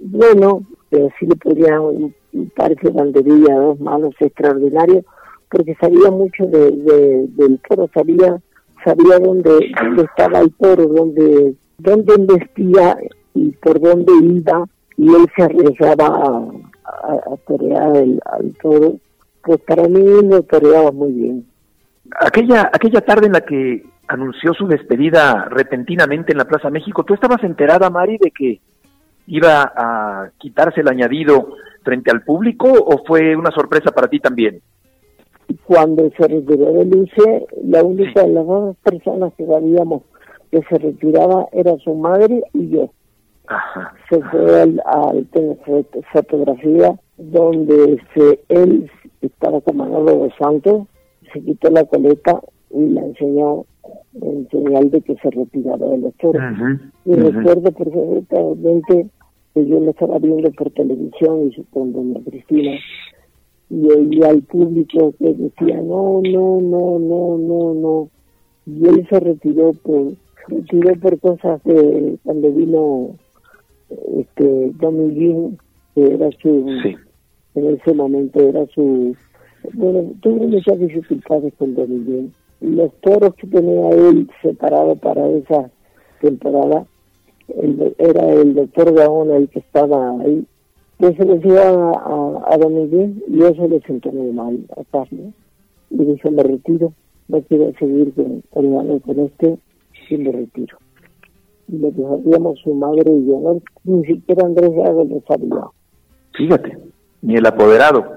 bueno, 0.00 0.62
pero 0.90 1.08
sí 1.18 1.26
le 1.26 1.36
podría 1.36 1.80
un, 1.80 2.14
par 2.54 2.74
de 2.76 2.90
dos 2.90 3.80
malos 3.80 4.14
extraordinarios, 4.20 5.04
porque 5.50 5.74
sabía 5.80 6.10
mucho 6.10 6.46
de, 6.46 7.28
del 7.28 7.58
toro, 7.68 7.88
sabía, 7.94 8.40
sabía 8.84 9.18
dónde, 9.18 9.50
dónde 9.80 10.02
estaba 10.02 10.40
el 10.40 10.52
toro, 10.54 10.86
dónde, 10.86 11.54
dónde 11.78 12.14
investiga 12.14 12.98
y 13.34 13.50
por 13.52 13.80
dónde 13.80 14.12
iba, 14.22 14.66
y 14.98 15.08
él 15.08 15.26
se 15.34 15.42
arriesgaba 15.44 16.06
a, 16.06 16.48
a, 16.86 17.36
torear 17.46 17.96
el, 17.96 18.20
al 18.24 18.52
toro, 18.62 18.96
pues 19.42 19.60
para 19.60 19.88
mí 19.88 20.02
lo 20.22 20.42
toreaba 20.42 20.92
muy 20.92 21.12
bien. 21.12 21.46
Aquella, 22.20 22.70
aquella 22.72 23.00
tarde 23.00 23.26
en 23.26 23.32
la 23.32 23.40
que 23.40 23.84
anunció 24.08 24.54
su 24.54 24.66
despedida 24.66 25.46
repentinamente 25.50 26.32
en 26.32 26.38
la 26.38 26.44
Plaza 26.44 26.70
México, 26.70 27.04
¿tú 27.04 27.14
estabas 27.14 27.42
enterada, 27.42 27.90
Mari, 27.90 28.18
de 28.18 28.30
que 28.30 28.60
iba 29.26 29.72
a 29.76 30.30
quitarse 30.38 30.80
el 30.80 30.88
añadido 30.88 31.54
frente 31.82 32.10
al 32.10 32.22
público 32.22 32.68
o 32.70 33.04
fue 33.04 33.34
una 33.36 33.50
sorpresa 33.50 33.90
para 33.90 34.08
ti 34.08 34.20
también? 34.20 34.60
Cuando 35.64 36.10
se 36.16 36.28
retiró 36.28 36.72
de 36.72 36.84
Luce, 36.84 37.46
la 37.64 37.82
única 37.82 38.22
de 38.22 38.32
las 38.32 38.46
dos 38.46 38.76
personas 38.78 39.32
que 39.34 39.46
sabíamos 39.46 40.02
que 40.50 40.62
se 40.62 40.78
retiraba 40.78 41.46
era 41.52 41.76
su 41.78 41.94
madre 41.94 42.42
y 42.52 42.68
yo 42.68 42.90
se 44.08 44.20
fue 44.22 44.62
al, 44.62 44.82
al 44.86 45.26
fotografía 46.12 46.98
donde 47.16 47.98
se, 48.14 48.40
él 48.48 48.90
estaba 49.20 49.60
con 49.60 49.76
Manolo 49.76 50.24
de 50.24 50.32
Santos, 50.38 50.86
se 51.32 51.40
quitó 51.40 51.70
la 51.70 51.84
coleta 51.84 52.40
y 52.70 52.88
la 52.90 53.02
enseñó 53.02 53.64
en 54.22 54.48
señal 54.50 54.90
de 54.90 55.00
que 55.00 55.16
se 55.16 55.30
retiraba 55.30 55.86
de 55.88 55.98
los 55.98 56.14
toros. 56.14 56.42
y 57.04 57.14
recuerdo 57.14 57.70
perfectamente 57.72 59.08
que 59.54 59.66
yo 59.66 59.80
lo 59.80 59.90
estaba 59.90 60.18
viendo 60.18 60.50
por 60.52 60.70
televisión 60.70 61.52
y 61.56 61.62
con 61.64 61.92
doña 61.92 62.20
Cristina 62.24 62.72
y 63.68 63.86
oía 63.86 64.28
al 64.28 64.42
público 64.42 65.14
que 65.18 65.34
decía 65.34 65.80
no, 65.82 66.20
no, 66.22 66.60
no, 66.60 66.98
no, 66.98 67.38
no, 67.38 67.74
no. 67.74 68.08
Y 68.66 68.86
él 68.86 69.06
se 69.08 69.20
retiró 69.20 69.72
por, 69.72 70.12
retiró 70.48 70.94
por 71.00 71.18
cosas 71.20 71.62
de 71.64 72.18
cuando 72.24 72.52
vino 72.52 73.16
este 73.90 74.70
Dominique, 74.74 75.56
que 75.94 76.14
era 76.14 76.30
su, 76.42 76.66
en 77.54 77.66
ese 77.66 77.94
momento 77.94 78.40
era 78.40 78.66
su, 78.74 79.14
bueno, 79.72 80.12
tuve 80.20 80.46
muchas 80.46 80.78
dificultades 80.78 81.54
con 81.58 81.74
Dominique. 81.74 82.30
Los 82.60 82.92
toros 83.00 83.34
que 83.34 83.46
tenía 83.46 83.90
él 83.90 84.28
separado 84.42 84.96
para 84.96 85.28
esa 85.28 85.70
temporada, 86.20 86.86
era 87.98 88.32
el 88.32 88.54
doctor 88.54 88.92
Gaona 88.92 89.36
el 89.36 89.48
que 89.48 89.60
estaba 89.60 90.18
ahí 90.20 90.44
yo 90.98 91.12
se 91.12 91.24
lo 91.26 91.36
dio 91.36 91.60
a, 91.60 92.54
a, 92.54 92.68
Miguel 92.68 93.22
y 93.28 93.42
eso 93.42 93.68
le 93.68 93.80
sentó 93.82 94.10
muy 94.12 94.32
mal 94.32 94.58
a 94.78 94.84
Carlos. 94.90 95.34
Y 95.90 96.04
dijo, 96.04 96.30
me 96.30 96.42
retiro, 96.42 96.92
no 97.28 97.42
quiero 97.42 97.70
seguir 97.78 98.14
con, 98.14 98.40
con 98.50 99.20
este, 99.20 99.58
y 100.08 100.16
me 100.16 100.32
retiro. 100.32 100.78
Y 101.68 101.78
lo 101.78 101.90
que 101.90 102.02
sabíamos 102.02 102.58
su 102.62 102.74
madre 102.74 103.10
y 103.10 103.26
yo, 103.26 103.40
no, 103.40 103.62
ni 103.84 104.04
siquiera 104.06 104.46
Andrés 104.46 104.70
Gago 104.70 105.04
lo 105.04 105.22
sabía. 105.26 105.64
Fíjate, 106.34 106.78
ni 107.22 107.36
el 107.36 107.46
apoderado. 107.46 108.16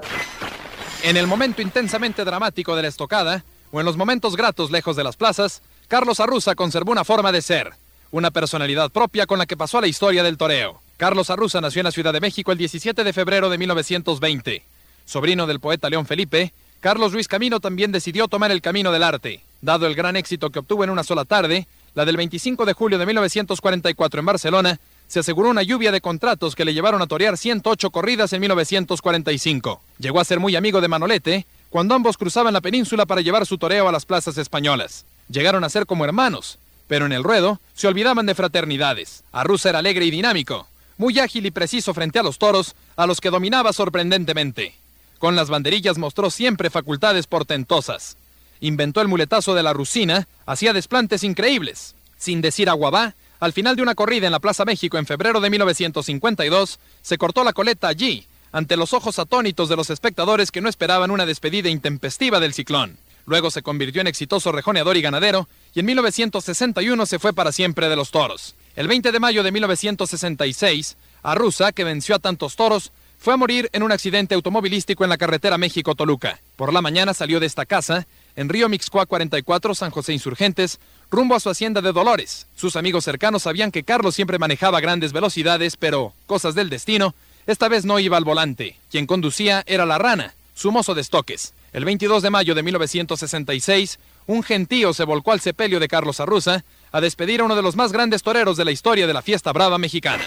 En 1.04 1.18
el 1.18 1.28
momento 1.28 1.62
intensamente 1.62 2.26
dramático 2.26 2.76
de 2.76 2.84
la 2.84 2.88
estocada, 2.90 3.44
o 3.72 3.80
en 3.80 3.86
los 3.86 3.98
momentos 3.98 4.36
gratos 4.36 4.72
lejos 4.72 4.96
de 4.96 5.04
las 5.04 5.16
plazas, 5.16 5.62
Carlos 5.88 6.20
Arruza 6.20 6.56
conservó 6.56 6.92
una 6.92 7.04
forma 7.04 7.32
de 7.32 7.42
ser, 7.42 7.72
una 8.12 8.32
personalidad 8.32 8.92
propia 8.92 9.26
con 9.26 9.40
la 9.40 9.46
que 9.46 9.58
pasó 9.58 9.78
a 9.78 9.82
la 9.82 9.88
historia 9.88 10.24
del 10.24 10.38
toreo. 10.38 10.80
Carlos 10.98 11.30
Arruza 11.30 11.62
nació 11.62 11.80
en 11.80 11.86
la 11.86 11.92
Ciudad 11.92 12.14
de 12.14 12.20
México 12.20 12.52
el 12.52 12.58
17 12.58 13.04
de 13.04 13.14
febrero 13.14 13.50
de 13.50 13.58
1920. 13.58 14.64
Sobrino 15.06 15.48
del 15.48 15.60
poeta 15.60 15.90
León 15.90 16.06
Felipe, 16.06 16.52
Carlos 16.82 17.14
Luis 17.14 17.28
Camino 17.28 17.60
también 17.60 17.92
decidió 17.92 18.28
tomar 18.28 18.52
el 18.52 18.62
camino 18.62 18.92
del 18.92 19.04
arte. 19.04 19.42
Dado 19.62 19.88
el 19.88 19.96
gran 19.96 20.16
éxito 20.16 20.50
que 20.50 20.60
obtuvo 20.60 20.84
en 20.84 20.90
una 20.90 21.04
sola 21.04 21.26
tarde, 21.26 21.68
la 21.96 22.06
del 22.06 22.18
25 22.18 22.66
de 22.66 22.74
julio 22.74 22.98
de 22.98 23.06
1944 23.06 24.20
en 24.20 24.26
Barcelona, 24.26 24.80
se 25.08 25.20
aseguró 25.20 25.50
una 25.50 25.64
lluvia 25.64 25.92
de 25.92 26.02
contratos 26.02 26.56
que 26.56 26.66
le 26.66 26.74
llevaron 26.74 27.02
a 27.02 27.08
torear 27.08 27.38
108 27.38 27.90
corridas 27.90 28.32
en 28.34 28.42
1945. 28.42 29.82
Llegó 29.98 30.20
a 30.20 30.26
ser 30.26 30.40
muy 30.40 30.56
amigo 30.56 30.82
de 30.82 30.88
Manolete 30.88 31.46
cuando 31.70 31.96
ambos 31.96 32.18
cruzaban 32.18 32.54
la 32.54 32.62
península 32.62 33.06
para 33.06 33.22
llevar 33.22 33.46
su 33.46 33.58
toreo 33.58 33.88
a 33.88 33.92
las 33.92 34.06
plazas 34.06 34.38
españolas. 34.38 35.06
Llegaron 35.30 35.64
a 35.64 35.70
ser 35.70 35.86
como 35.86 36.06
hermanos, 36.06 36.60
pero 36.88 37.06
en 37.06 37.12
el 37.12 37.24
ruedo 37.24 37.60
se 37.74 37.88
olvidaban 37.88 38.26
de 38.26 38.36
fraternidades. 38.36 39.24
Arruza 39.32 39.70
era 39.70 39.80
alegre 39.80 40.06
y 40.06 40.12
dinámico, 40.12 40.68
muy 40.98 41.18
ágil 41.20 41.46
y 41.46 41.52
preciso 41.52 41.94
frente 41.94 42.20
a 42.20 42.24
los 42.24 42.38
toros, 42.38 42.76
a 42.96 43.08
los 43.08 43.22
que 43.22 43.30
dominaba 43.30 43.74
sorprendentemente. 43.74 44.76
Con 45.20 45.36
las 45.36 45.50
banderillas 45.50 45.98
mostró 45.98 46.30
siempre 46.30 46.70
facultades 46.70 47.28
portentosas. 47.28 48.18
Inventó 48.62 49.02
el 49.02 49.08
muletazo 49.08 49.56
de 49.56 49.64
la 49.64 49.74
rusina, 49.74 50.28
hacía 50.46 50.74
desplantes 50.74 51.24
increíbles. 51.24 51.96
Sin 52.18 52.42
decir 52.42 52.70
aguabá, 52.70 53.16
al 53.40 53.54
final 53.54 53.76
de 53.76 53.82
una 53.82 53.96
corrida 53.96 54.26
en 54.26 54.34
la 54.34 54.40
Plaza 54.40 54.66
México 54.66 54.98
en 54.98 55.06
febrero 55.06 55.40
de 55.40 55.50
1952, 55.50 56.80
se 57.02 57.18
cortó 57.18 57.44
la 57.44 57.54
coleta 57.54 57.88
allí, 57.88 58.28
ante 58.52 58.76
los 58.76 58.94
ojos 58.94 59.20
atónitos 59.20 59.70
de 59.70 59.76
los 59.76 59.90
espectadores 59.90 60.52
que 60.52 60.62
no 60.62 60.70
esperaban 60.70 61.12
una 61.12 61.26
despedida 61.26 61.70
intempestiva 61.70 62.40
del 62.40 62.54
ciclón. 62.54 62.98
Luego 63.26 63.52
se 63.52 63.62
convirtió 63.62 64.02
en 64.02 64.08
exitoso 64.08 64.52
rejoneador 64.52 64.98
y 64.98 65.02
ganadero, 65.02 65.48
y 65.74 65.82
en 65.82 65.86
1961 65.86 67.06
se 67.06 67.20
fue 67.20 67.32
para 67.32 67.52
siempre 67.52 67.88
de 67.88 67.96
los 67.96 68.12
toros. 68.12 68.56
El 68.76 68.88
20 68.88 69.12
de 69.12 69.20
mayo 69.20 69.44
de 69.44 69.52
1966, 69.52 70.98
Arruza, 71.22 71.72
que 71.72 71.84
venció 71.84 72.16
a 72.16 72.20
tantos 72.20 72.56
toros, 72.56 72.92
fue 73.20 73.34
a 73.34 73.38
morir 73.38 73.70
en 73.74 73.84
un 73.84 73.92
accidente 73.92 74.34
automovilístico 74.34 75.04
en 75.04 75.10
la 75.10 75.18
carretera 75.18 75.58
México-Toluca. 75.58 76.40
Por 76.56 76.74
la 76.74 76.82
mañana 76.82 77.14
salió 77.14 77.40
de 77.40 77.46
esta 77.46 77.66
casa, 77.66 78.08
en 78.40 78.48
Río 78.48 78.70
Mixcoa 78.70 79.06
44, 79.06 79.76
San 79.76 79.92
José 79.92 80.14
Insurgentes, 80.14 80.80
rumbo 81.12 81.36
a 81.36 81.42
su 81.42 81.50
hacienda 81.50 81.82
de 81.82 81.92
Dolores. 81.92 82.48
Sus 82.56 82.78
amigos 82.78 83.04
cercanos 83.04 83.44
sabían 83.44 83.70
que 83.70 83.84
Carlos 83.84 84.16
siempre 84.16 84.40
manejaba 84.40 84.80
grandes 84.80 85.12
velocidades, 85.12 85.76
pero, 85.76 86.14
cosas 86.26 86.56
del 86.56 86.70
destino, 86.70 87.14
esta 87.48 87.68
vez 87.68 87.84
no 87.84 88.00
iba 88.00 88.16
al 88.16 88.24
volante. 88.24 88.78
Quien 88.90 89.08
conducía 89.08 89.64
era 89.68 89.86
la 89.86 89.98
rana, 89.98 90.36
su 90.54 90.72
mozo 90.72 90.96
de 90.96 91.02
estoques. 91.02 91.54
El 91.74 91.84
22 91.84 92.24
de 92.24 92.30
mayo 92.30 92.56
de 92.56 92.64
1966, 92.64 94.00
un 94.28 94.42
gentío 94.42 94.94
se 94.94 95.04
volcó 95.04 95.34
al 95.34 95.42
sepelio 95.42 95.82
de 95.82 95.90
Carlos 95.90 96.22
Arruza, 96.22 96.64
a 96.94 97.02
despedir 97.02 97.42
a 97.42 97.44
uno 97.44 97.58
de 97.58 97.62
los 97.62 97.76
más 97.76 97.92
grandes 97.92 98.24
toreros 98.24 98.56
de 98.56 98.64
la 98.64 98.72
historia 98.72 99.06
de 99.06 99.14
la 99.14 99.22
fiesta 99.22 99.52
brava 99.52 99.78
mexicana. 99.78 100.24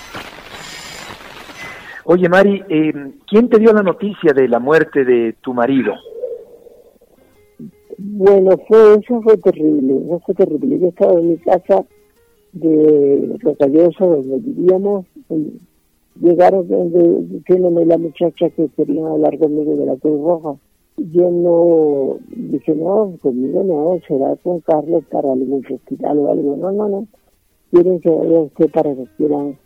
Oye, 2.04 2.28
Mari, 2.28 2.62
eh, 2.68 2.92
¿quién 3.26 3.48
te 3.48 3.58
dio 3.58 3.72
la 3.72 3.82
noticia 3.82 4.34
de 4.34 4.48
la 4.48 4.58
muerte 4.58 5.02
de 5.06 5.32
tu 5.40 5.54
marido? 5.54 5.94
Bueno, 8.04 8.58
fue, 8.66 8.94
eso 8.94 9.22
fue 9.22 9.36
terrible, 9.36 9.96
eso 10.04 10.18
fue 10.26 10.34
terrible. 10.34 10.76
Yo 10.80 10.88
estaba 10.88 11.20
en 11.20 11.28
mi 11.28 11.36
casa 11.36 11.84
de 12.52 13.36
Rocallosa, 13.40 14.04
donde 14.04 14.38
vivíamos, 14.38 15.06
y 15.30 15.52
llegaron 16.20 16.66
diciéndome 17.28 17.86
la 17.86 17.98
muchacha 17.98 18.50
que 18.50 18.68
quería 18.70 19.06
hablar 19.06 19.38
conmigo 19.38 19.76
de 19.76 19.86
la 19.86 19.96
Cruz 19.96 20.20
Roja. 20.20 20.56
Yo 20.96 21.30
no 21.30 22.18
dije 22.36 22.74
no 22.74 23.14
conmigo 23.22 23.62
no 23.62 23.98
será 24.06 24.34
con 24.36 24.60
Carlos 24.60 25.04
para 25.10 25.32
algún 25.32 25.62
festival 25.62 26.18
o 26.18 26.32
algo. 26.32 26.56
No 26.56 26.72
no 26.72 26.88
no. 26.88 27.06
Quieren 27.70 28.00
que 28.00 28.10
vaya 28.10 28.40
usted 28.40 28.70
para 28.70 28.94
que 28.96 29.06
quieran 29.16 29.56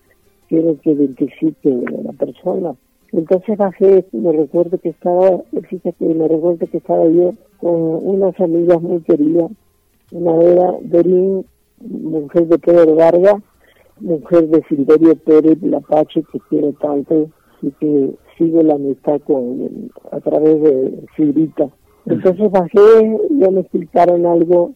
quieren 0.49 0.77
que 0.77 0.91
identifique 0.91 1.71
a 1.71 2.03
la 2.03 2.13
persona 2.13 2.75
entonces 3.17 3.57
bajé 3.57 4.07
me 4.13 4.33
recuerdo 4.33 4.79
que 4.79 4.91
estaba 4.91 5.43
fíjate 5.69 6.05
me 6.05 6.29
recuerdo 6.29 6.67
que 6.67 6.79
estaba 6.79 7.07
yo 7.09 7.33
con 7.59 7.73
unas 7.73 8.39
amigas 8.41 8.81
muy 8.81 9.01
queridas 9.03 9.51
una 10.13 10.37
era 10.43 10.75
Dorín 10.83 11.45
mujer 11.81 12.47
de 12.47 12.59
Pedro 12.59 12.95
Vargas 12.95 13.43
mujer 14.01 14.49
de 14.49 14.63
Silverio 14.69 15.17
Pérez 15.17 15.63
Lapache 15.63 16.23
que 16.31 16.41
quiere 16.49 16.73
tanto 16.75 17.31
y 17.63 17.71
que 17.73 18.15
sigue 18.37 18.63
la 18.63 18.75
amistad 18.75 19.21
con 19.23 19.91
a 20.13 20.21
través 20.21 20.61
de 20.63 21.05
Silvita. 21.17 21.69
Entonces 22.05 22.51
bajé, 22.51 23.19
ya 23.31 23.51
me 23.51 23.61
explicaron 23.61 24.27
algo 24.27 24.73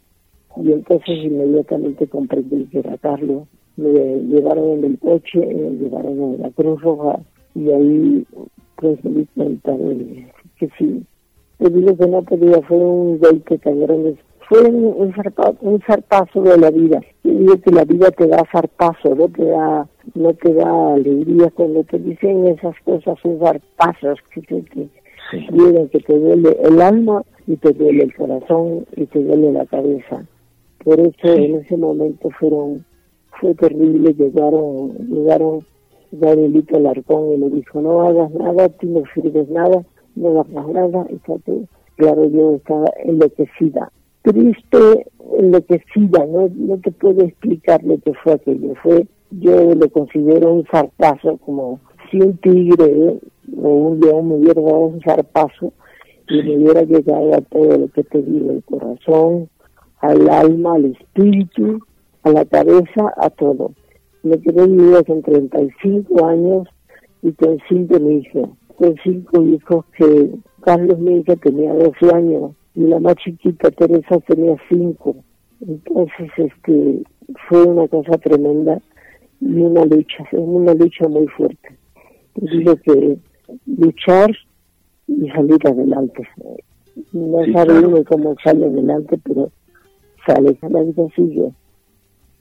y 0.57 0.73
entonces 0.73 1.25
inmediatamente 1.25 2.09
comprendí 2.09 2.65
que 2.67 2.81
era 2.81 2.97
Carlos. 2.99 3.47
Me 3.77 3.89
llevaron 3.89 4.79
en 4.79 4.85
el 4.85 4.99
coche, 4.99 5.39
me 5.39 5.71
llevaron 5.71 6.35
en 6.35 6.43
la 6.43 6.51
Cruz 6.51 6.81
Roja 6.81 7.21
y 7.55 7.71
ahí 7.71 8.27
pues 8.77 9.05
me 9.05 9.11
di 9.11 9.27
cuenta 9.35 9.73
de 9.77 10.27
que 10.59 10.69
sí. 10.79 11.05
Te 11.59 11.69
digo 11.69 11.97
que 11.97 12.07
no 12.07 12.23
podía, 12.23 12.61
fue 12.63 12.79
un 12.79 13.19
golpe 13.19 13.59
tan 13.59 13.81
grande 13.81 14.17
fue 14.51 14.65
un, 14.65 15.13
un 15.61 15.81
zarpazo 15.83 16.43
de 16.43 16.59
la 16.59 16.71
vida. 16.73 17.01
Yo 17.23 17.33
digo 17.33 17.61
que 17.61 17.71
la 17.71 17.85
vida 17.85 18.11
te 18.11 18.27
da 18.27 18.43
zarpazo, 18.51 19.15
no 19.15 19.29
te 19.29 19.45
da, 19.45 19.89
no 20.15 20.35
te 20.35 20.53
da 20.53 20.95
alegría 20.95 21.51
cuando 21.55 21.85
te 21.85 22.01
dicen 22.01 22.49
esas 22.49 22.75
cosas, 22.85 23.17
son 23.23 23.39
zarpazos 23.39 24.19
que 24.35 24.41
te, 24.43 24.63
que, 24.63 24.89
que 25.31 26.01
te 26.01 26.19
duele 26.19 26.57
el 26.65 26.83
alma 26.83 27.23
y 27.47 27.57
te 27.59 27.73
duele 27.73 28.03
el 28.03 28.15
corazón 28.17 28.87
y 28.97 29.07
te 29.07 29.23
duele 29.23 29.53
la 29.53 29.67
cabeza. 29.67 30.27
Por 30.83 30.99
eso 30.99 31.33
en 31.33 31.55
ese 31.61 31.77
momento 31.77 32.29
fueron, 32.31 32.85
fue 33.41 33.55
terrible, 33.55 34.15
llegaron, 34.15 34.97
llegaron 35.09 35.61
Danielito 36.13 36.77
Alarcón 36.77 37.33
y 37.33 37.37
me 37.39 37.51
dijo, 37.51 37.81
no 37.81 38.03
hagas 38.03 38.31
nada, 38.33 38.69
tú 38.69 38.87
no 38.89 39.03
sirves 39.15 39.49
nada, 39.49 39.85
no 40.17 40.41
hagas 40.41 40.69
nada, 40.69 41.07
y 41.11 41.19
claro, 41.97 42.25
yo 42.29 42.55
estaba 42.57 42.87
enloquecida 43.05 43.91
triste, 44.23 45.07
enloquecida, 45.39 46.27
no, 46.27 46.51
no 46.55 46.79
te 46.79 46.91
puedo 46.93 47.25
explicar 47.25 47.83
lo 47.85 47.99
que 47.99 48.13
fue 48.15 48.35
aquello. 48.35 48.75
Fue, 48.83 49.07
yo 49.31 49.75
lo 49.75 49.89
considero 49.91 50.53
un 50.53 50.65
zarpazo, 50.67 51.39
como 51.39 51.81
si 52.11 52.21
un 52.21 52.37
tigre 52.39 53.19
o 53.57 53.69
un 53.69 54.01
león 54.01 54.29
me 54.29 54.35
hubiera 54.37 54.61
dado 54.61 54.79
un 54.81 55.01
zarpazo 55.01 55.73
y 56.29 56.43
me 56.43 56.59
hubiera 56.59 56.83
llegado 56.83 57.35
a 57.35 57.41
todo 57.41 57.79
lo 57.79 57.89
que 57.89 58.05
te 58.05 58.23
digo, 58.23 58.53
el 58.53 58.63
corazón, 58.65 59.49
al 60.01 60.29
alma, 60.29 60.75
al 60.75 60.87
espíritu, 60.87 61.81
a 62.23 62.31
la 62.31 62.45
cabeza, 62.45 63.13
a 63.17 63.31
todo. 63.31 63.73
Me 64.23 64.39
quedé 64.41 64.67
viva 64.67 65.03
con 65.03 65.23
35 65.23 66.27
años 66.27 66.69
y 67.23 67.33
con 67.33 67.59
cinco 67.69 67.97
hijos, 68.11 68.51
con 68.77 68.95
cinco 69.03 69.43
hijos 69.43 69.85
que 69.97 70.31
Carlos 70.63 70.99
mi 70.99 71.19
hija 71.19 71.37
tenía 71.37 71.73
12 71.75 72.15
años 72.15 72.53
y 72.75 72.83
la 72.83 72.99
más 73.01 73.17
chiquita 73.17 73.71
Teresa 73.71 74.19
tenía 74.27 74.57
cinco. 74.69 75.17
Entonces, 75.67 76.31
este, 76.37 77.03
fue 77.49 77.65
una 77.65 77.87
cosa 77.89 78.17
tremenda 78.19 78.81
y 79.41 79.61
una 79.61 79.85
lucha, 79.85 80.25
una 80.33 80.75
lucha 80.75 81.09
muy 81.09 81.27
fuerte. 81.29 81.77
Digo 82.35 82.77
que 82.77 83.19
luchar 83.67 84.31
y 85.07 85.29
salir 85.31 85.59
adelante. 85.67 86.27
No 87.13 87.39
sabe 87.53 87.87
uno 87.87 88.05
cómo 88.05 88.37
sale 88.43 88.67
adelante, 88.67 89.19
pero 89.25 89.51
sale, 90.27 90.57
la 90.63 90.83
vida 90.83 91.07
sigue. 91.17 91.51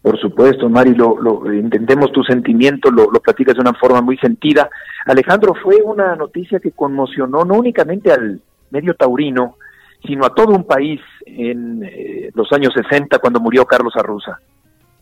Por 0.02 0.18
supuesto, 0.18 0.70
Mari, 0.70 0.96
lo, 0.96 1.20
lo 1.20 1.52
entendemos 1.52 2.12
tu 2.12 2.24
sentimiento, 2.24 2.90
lo, 2.90 3.10
platicas 3.10 3.56
de 3.56 3.62
una 3.62 3.74
forma 3.74 4.02
muy 4.02 4.18
sentida. 4.18 4.70
Alejandro, 5.06 5.54
fue 5.62 5.82
una 5.84 6.16
noticia 6.16 6.60
que 6.60 6.72
conmocionó 6.72 7.44
no 7.44 7.56
únicamente 7.56 8.12
al 8.12 8.42
medio 8.72 8.94
taurino, 8.94 9.58
sino 10.06 10.26
a 10.26 10.34
todo 10.34 10.56
un 10.56 10.64
país 10.64 11.02
en 11.26 11.84
eh, 11.84 12.32
los 12.34 12.50
años 12.54 12.74
60 12.74 13.20
cuando 13.20 13.42
murió 13.42 13.66
Carlos 13.66 13.94
Arruza. 13.98 14.40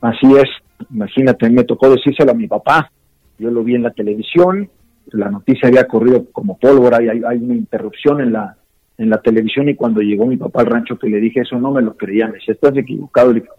Así 0.01 0.33
es, 0.35 0.49
imagínate, 0.91 1.49
me 1.49 1.63
tocó 1.63 1.89
decírselo 1.91 2.31
a 2.31 2.35
mi 2.35 2.47
papá, 2.47 2.91
yo 3.37 3.51
lo 3.51 3.63
vi 3.63 3.75
en 3.75 3.83
la 3.83 3.91
televisión, 3.91 4.69
la 5.11 5.29
noticia 5.29 5.69
había 5.69 5.87
corrido 5.87 6.25
como 6.31 6.57
pólvora 6.57 7.03
y 7.03 7.09
hay, 7.09 7.21
hay 7.27 7.37
una 7.37 7.55
interrupción 7.55 8.21
en 8.21 8.33
la 8.33 8.57
en 8.97 9.11
la 9.11 9.21
televisión 9.21 9.69
y 9.69 9.75
cuando 9.75 10.01
llegó 10.01 10.25
mi 10.25 10.37
papá 10.37 10.61
al 10.61 10.67
rancho 10.67 10.97
que 10.97 11.07
le 11.07 11.19
dije 11.19 11.41
eso 11.41 11.59
no 11.59 11.71
me 11.71 11.83
lo 11.83 11.95
creía, 11.95 12.27
me 12.27 12.33
decía, 12.33 12.55
estás 12.55 12.75
equivocado, 12.75 13.31
le 13.31 13.41
dije, 13.41 13.51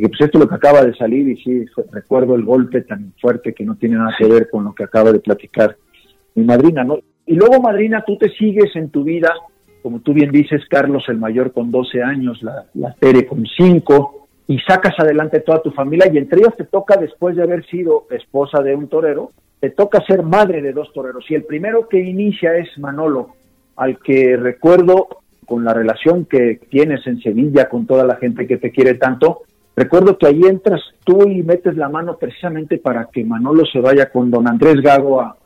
que 0.00 0.08
pues 0.08 0.20
esto 0.20 0.38
es 0.38 0.44
lo 0.44 0.48
que 0.48 0.54
acaba 0.54 0.84
de 0.84 0.94
salir 0.94 1.28
y 1.28 1.36
sí, 1.42 1.64
recuerdo 1.92 2.34
el 2.34 2.44
golpe 2.44 2.82
tan 2.82 3.12
fuerte 3.20 3.54
que 3.54 3.64
no 3.64 3.76
tiene 3.76 3.96
nada 3.96 4.14
que 4.18 4.26
ver 4.26 4.48
con 4.50 4.64
lo 4.64 4.74
que 4.74 4.84
acaba 4.84 5.12
de 5.12 5.20
platicar 5.20 5.76
mi 6.34 6.44
madrina, 6.44 6.84
¿no? 6.84 6.98
Y 7.26 7.34
luego, 7.34 7.60
madrina, 7.60 8.02
tú 8.06 8.16
te 8.16 8.30
sigues 8.30 8.74
en 8.74 8.90
tu 8.90 9.04
vida, 9.04 9.32
como 9.82 10.00
tú 10.00 10.12
bien 10.14 10.30
dices, 10.30 10.62
Carlos 10.68 11.04
el 11.08 11.18
mayor 11.18 11.52
con 11.52 11.70
12 11.70 12.02
años, 12.02 12.42
la, 12.42 12.64
la 12.74 12.94
Tere 12.94 13.26
con 13.26 13.44
5, 13.44 14.28
y 14.46 14.58
sacas 14.60 14.94
adelante 14.98 15.40
toda 15.40 15.60
tu 15.60 15.70
familia, 15.70 16.10
y 16.10 16.16
entre 16.16 16.40
ellas 16.40 16.56
te 16.56 16.64
toca, 16.64 16.96
después 16.96 17.36
de 17.36 17.42
haber 17.42 17.66
sido 17.66 18.06
esposa 18.10 18.62
de 18.62 18.74
un 18.74 18.88
torero, 18.88 19.32
te 19.60 19.70
toca 19.70 20.02
ser 20.06 20.22
madre 20.22 20.62
de 20.62 20.72
dos 20.72 20.90
toreros. 20.94 21.24
Y 21.28 21.34
el 21.34 21.44
primero 21.44 21.88
que 21.88 22.00
inicia 22.00 22.56
es 22.56 22.78
Manolo, 22.78 23.34
al 23.76 23.98
que 23.98 24.36
recuerdo 24.36 25.08
con 25.44 25.64
la 25.64 25.74
relación 25.74 26.26
que 26.26 26.60
tienes 26.70 27.06
en 27.06 27.20
Sevilla 27.20 27.68
con 27.68 27.86
toda 27.86 28.04
la 28.04 28.16
gente 28.16 28.46
que 28.46 28.58
te 28.58 28.70
quiere 28.70 28.94
tanto, 28.94 29.42
Recuerdo 29.78 30.18
que 30.18 30.26
ahí 30.26 30.40
entras 30.42 30.80
tú 31.04 31.22
y 31.28 31.40
metes 31.44 31.76
la 31.76 31.88
mano 31.88 32.16
precisamente 32.16 32.78
para 32.78 33.04
que 33.12 33.24
Manolo 33.24 33.64
se 33.64 33.78
vaya 33.78 34.10
con 34.10 34.28
don 34.28 34.48
Andrés 34.48 34.82
Gago 34.82 35.20
a, 35.20 35.36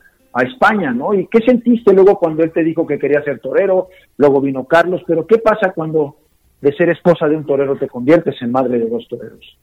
España, 0.41 0.91
¿no? 0.91 1.13
¿Y 1.13 1.27
qué 1.27 1.37
sentiste 1.45 1.93
luego 1.93 2.17
cuando 2.17 2.41
él 2.41 2.51
te 2.51 2.63
dijo 2.63 2.87
que 2.87 2.97
quería 2.97 3.21
ser 3.21 3.39
torero? 3.39 3.89
Luego 4.17 4.41
vino 4.41 4.65
Carlos, 4.65 5.03
pero 5.05 5.27
¿qué 5.27 5.37
pasa 5.37 5.71
cuando 5.75 6.15
de 6.59 6.73
ser 6.73 6.89
esposa 6.89 7.27
de 7.27 7.35
un 7.35 7.45
torero 7.45 7.77
te 7.77 7.87
conviertes 7.87 8.41
en 8.41 8.51
madre 8.51 8.79
de 8.79 8.89
dos 8.89 9.07
toreros? 9.07 9.55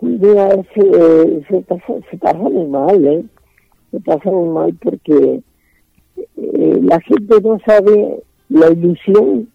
Mira, 0.00 0.50
se, 0.72 1.42
se, 1.48 1.60
pasa, 1.62 1.94
se 2.08 2.16
pasa 2.18 2.38
muy 2.38 2.68
mal, 2.68 3.04
¿eh? 3.04 3.24
Se 3.90 3.98
pasa 3.98 4.30
muy 4.30 4.48
mal 4.50 4.72
porque 4.80 5.40
eh, 6.36 6.80
la 6.80 7.00
gente 7.00 7.40
no 7.42 7.58
sabe 7.66 8.22
la 8.50 8.70
ilusión 8.70 9.48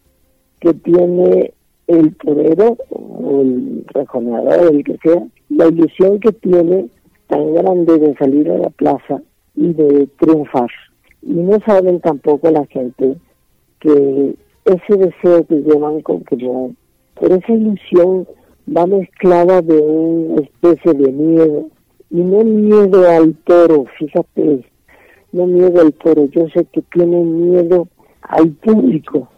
que 0.60 0.74
tiene 0.74 1.54
el 1.88 2.16
torero 2.18 2.78
o 2.90 3.42
el 3.42 3.86
rejoneador, 3.88 4.74
el 4.74 4.84
que 4.84 4.98
sea, 4.98 5.26
la 5.50 5.68
ilusión 5.68 6.20
que 6.20 6.32
tiene 6.34 6.90
tan 7.28 7.54
grande 7.54 7.98
de 7.98 8.16
salir 8.16 8.50
a 8.52 8.58
la 8.58 8.70
plaza 8.70 9.22
y 9.56 9.74
de 9.74 10.08
triunfar. 10.20 10.70
Y 11.22 11.34
no 11.34 11.60
saben 11.66 12.00
tampoco 12.00 12.52
la 12.52 12.66
gente 12.68 13.18
que 13.80 14.36
ese 14.66 14.98
deseo 14.98 15.46
que 15.46 15.56
llevan 15.56 16.02
con 16.02 16.24
que 16.24 16.36
no, 16.38 16.74
pero 17.20 17.36
esa 17.36 17.54
ilusión 17.54 18.28
va 18.76 18.86
mezclada 18.86 19.62
de 19.62 19.78
una 19.78 20.42
especie 20.42 20.94
de 20.94 21.12
miedo, 21.12 21.70
y 22.10 22.22
no 22.22 22.44
miedo 22.44 23.10
al 23.10 23.34
toro, 23.46 23.86
fíjate, 23.98 24.66
no 25.32 25.48
miedo 25.48 25.82
al 25.82 25.94
toro, 25.94 26.26
yo 26.28 26.48
sé 26.50 26.66
que 26.66 26.82
tienen 26.94 27.52
miedo 27.52 27.88
al 28.22 28.50
público, 28.50 29.30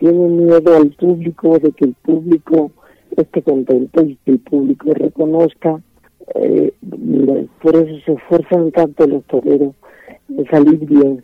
tiene 0.00 0.28
miedo 0.28 0.76
al 0.76 0.88
público, 0.92 1.58
de 1.58 1.72
que 1.72 1.84
el 1.84 1.94
público 2.02 2.70
esté 3.16 3.42
contento 3.42 4.02
y 4.02 4.16
que 4.24 4.32
el 4.32 4.38
público 4.38 4.92
reconozca. 4.94 5.78
Eh, 6.34 6.72
por 7.62 7.76
eso 7.76 8.04
se 8.06 8.12
esfuerzan 8.14 8.72
tanto 8.72 9.06
los 9.06 9.22
toreros 9.24 9.74
de 10.28 10.46
salir 10.46 10.78
bien, 10.86 11.22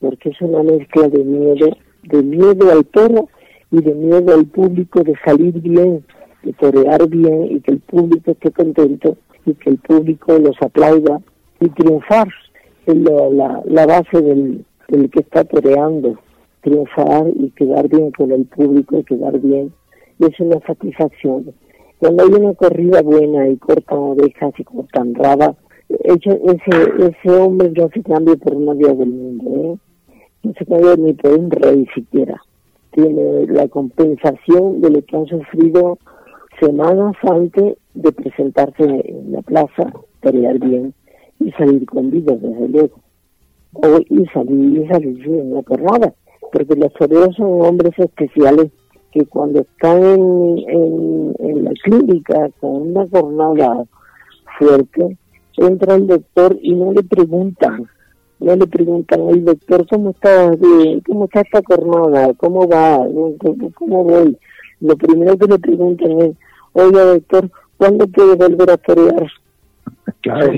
porque 0.00 0.30
es 0.30 0.40
una 0.40 0.62
mezcla 0.62 1.08
de 1.08 1.22
miedo, 1.22 1.68
de 2.02 2.22
miedo 2.22 2.72
al 2.72 2.84
toro 2.86 3.28
y 3.70 3.80
de 3.80 3.94
miedo 3.94 4.34
al 4.34 4.46
público 4.46 5.04
de 5.04 5.14
salir 5.24 5.60
bien, 5.60 6.04
de 6.42 6.52
torear 6.54 7.08
bien 7.08 7.48
y 7.52 7.60
que 7.60 7.72
el 7.72 7.80
público 7.80 8.32
esté 8.32 8.50
contento 8.50 9.16
y 9.44 9.54
que 9.54 9.70
el 9.70 9.78
público 9.78 10.36
los 10.38 10.56
aplauda 10.60 11.20
y 11.60 11.68
triunfar 11.68 12.28
es 12.86 12.96
la, 12.96 13.62
la, 13.64 13.86
base 13.86 14.20
del, 14.20 14.64
del 14.88 15.10
que 15.10 15.20
está 15.20 15.44
toreando 15.44 16.18
triunfar 16.66 17.28
y 17.36 17.50
quedar 17.50 17.88
bien 17.88 18.10
con 18.10 18.32
el 18.32 18.44
público 18.46 18.98
y 18.98 19.04
quedar 19.04 19.38
bien. 19.38 19.72
Y 20.18 20.24
es 20.26 20.40
una 20.40 20.58
satisfacción. 20.66 21.54
Cuando 21.98 22.24
hay 22.24 22.30
una 22.30 22.54
corrida 22.54 23.02
buena 23.02 23.48
y 23.48 23.56
cortan 23.56 23.98
orejas 23.98 24.52
y 24.58 24.64
cortan 24.64 25.14
raba, 25.14 25.54
ese, 25.88 26.40
ese 26.98 27.30
hombre 27.30 27.70
no 27.70 27.88
se 27.94 28.02
cambia 28.02 28.34
por 28.36 28.54
una 28.56 28.74
día 28.74 28.92
del 28.94 29.08
mundo, 29.08 29.50
¿eh? 29.54 29.78
no 30.42 30.52
se 30.58 30.66
cambia 30.66 30.96
ni 30.96 31.12
por 31.12 31.38
un 31.38 31.50
rey 31.50 31.86
siquiera. 31.94 32.42
Tiene 32.90 33.46
la 33.46 33.68
compensación 33.68 34.80
de 34.80 34.90
lo 34.90 35.02
que 35.02 35.16
han 35.16 35.26
sufrido 35.26 35.98
semanas 36.60 37.14
antes 37.22 37.76
de 37.94 38.12
presentarse 38.12 38.82
en 38.82 39.32
la 39.32 39.42
plaza, 39.42 39.92
pelear 40.20 40.58
bien 40.58 40.92
y 41.38 41.52
salir 41.52 41.86
con 41.86 42.10
vida, 42.10 42.34
desde 42.34 42.68
luego. 42.68 43.00
O, 43.74 44.00
y 44.08 44.26
salir, 44.26 44.82
y 44.82 44.88
salir 44.88 45.26
en 45.28 45.54
la 45.54 45.62
corrada 45.62 46.12
porque 46.52 46.74
los 46.76 46.92
toreros 46.94 47.34
son 47.36 47.62
hombres 47.62 47.92
especiales 47.98 48.70
que 49.12 49.24
cuando 49.26 49.60
están 49.60 50.02
en, 50.02 51.34
en, 51.38 51.64
la 51.64 51.72
clínica 51.82 52.50
con 52.60 52.90
una 52.90 53.06
jornada 53.08 53.84
fuerte, 54.58 55.16
entra 55.56 55.94
el 55.94 56.06
doctor 56.06 56.58
y 56.60 56.74
no 56.74 56.92
le 56.92 57.02
preguntan, 57.02 57.88
no 58.40 58.56
le 58.56 58.66
preguntan 58.66 59.20
al 59.28 59.44
doctor 59.44 59.86
cómo 59.88 60.10
está, 60.10 60.50
cómo 61.06 61.24
está 61.24 61.40
esta 61.40 61.62
jornada, 61.66 62.34
cómo 62.34 62.68
va, 62.68 62.98
cómo 63.74 64.04
voy. 64.04 64.36
Lo 64.80 64.96
primero 64.96 65.38
que 65.38 65.46
le 65.46 65.58
preguntan 65.58 66.20
es, 66.20 66.36
oiga 66.74 67.04
doctor, 67.04 67.50
¿cuándo 67.78 68.06
puede 68.06 68.36
volver 68.36 68.70
a 68.70 68.76
torear? 68.76 69.26
Claro. 70.20 70.52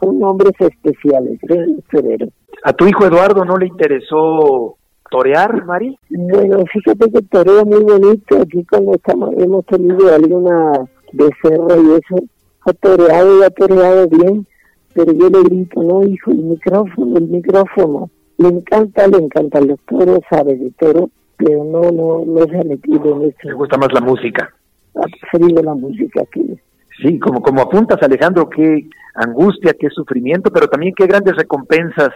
son 0.00 0.22
hombres 0.22 0.52
especiales, 0.60 1.38
los 1.42 1.84
toreros. 1.90 2.30
¿A 2.64 2.72
tu 2.72 2.86
hijo 2.86 3.06
Eduardo 3.06 3.44
no 3.44 3.56
le 3.56 3.66
interesó 3.66 4.76
torear, 5.10 5.64
Mari? 5.64 5.98
Bueno, 6.10 6.64
fíjate 6.72 7.10
que 7.10 7.22
torea 7.22 7.64
muy 7.64 7.82
bonito. 7.82 8.38
Aquí 8.40 8.64
cuando 8.64 8.94
estamos, 8.94 9.34
hemos 9.38 9.64
tenido 9.66 10.14
alguna 10.14 10.72
becerra 11.12 11.76
y 11.76 11.92
eso, 11.92 12.24
ha 12.66 12.72
toreado 12.74 13.40
y 13.40 13.44
ha 13.44 13.50
toreado 13.50 14.08
bien, 14.08 14.46
pero 14.94 15.12
yo 15.12 15.30
le 15.30 15.42
grito, 15.42 15.82
no, 15.82 16.04
hijo, 16.04 16.30
el 16.30 16.38
micrófono, 16.38 17.16
el 17.16 17.28
micrófono. 17.28 18.10
Le 18.38 18.48
encanta, 18.48 19.06
le 19.06 19.18
encantan 19.18 19.68
los 19.68 19.80
toros, 19.80 20.20
sabe 20.30 20.56
de 20.56 20.70
toro, 20.72 21.10
pero 21.36 21.64
no, 21.64 21.90
no, 21.90 22.24
no 22.24 22.44
se 22.46 22.58
ha 22.58 22.64
metido 22.64 23.16
en 23.16 23.28
eso. 23.30 23.38
Le 23.44 23.54
gusta 23.54 23.78
más 23.78 23.92
la 23.92 24.00
música. 24.00 24.50
Ha 24.94 25.06
preferido 25.20 25.62
la 25.62 25.74
música 25.74 26.24
que 26.32 26.58
Sí, 27.02 27.18
como, 27.18 27.40
como 27.40 27.62
apuntas, 27.62 28.02
Alejandro, 28.02 28.48
qué 28.50 28.86
angustia, 29.14 29.74
qué 29.78 29.88
sufrimiento, 29.88 30.50
pero 30.50 30.68
también 30.68 30.92
qué 30.94 31.06
grandes 31.06 31.34
recompensas 31.34 32.10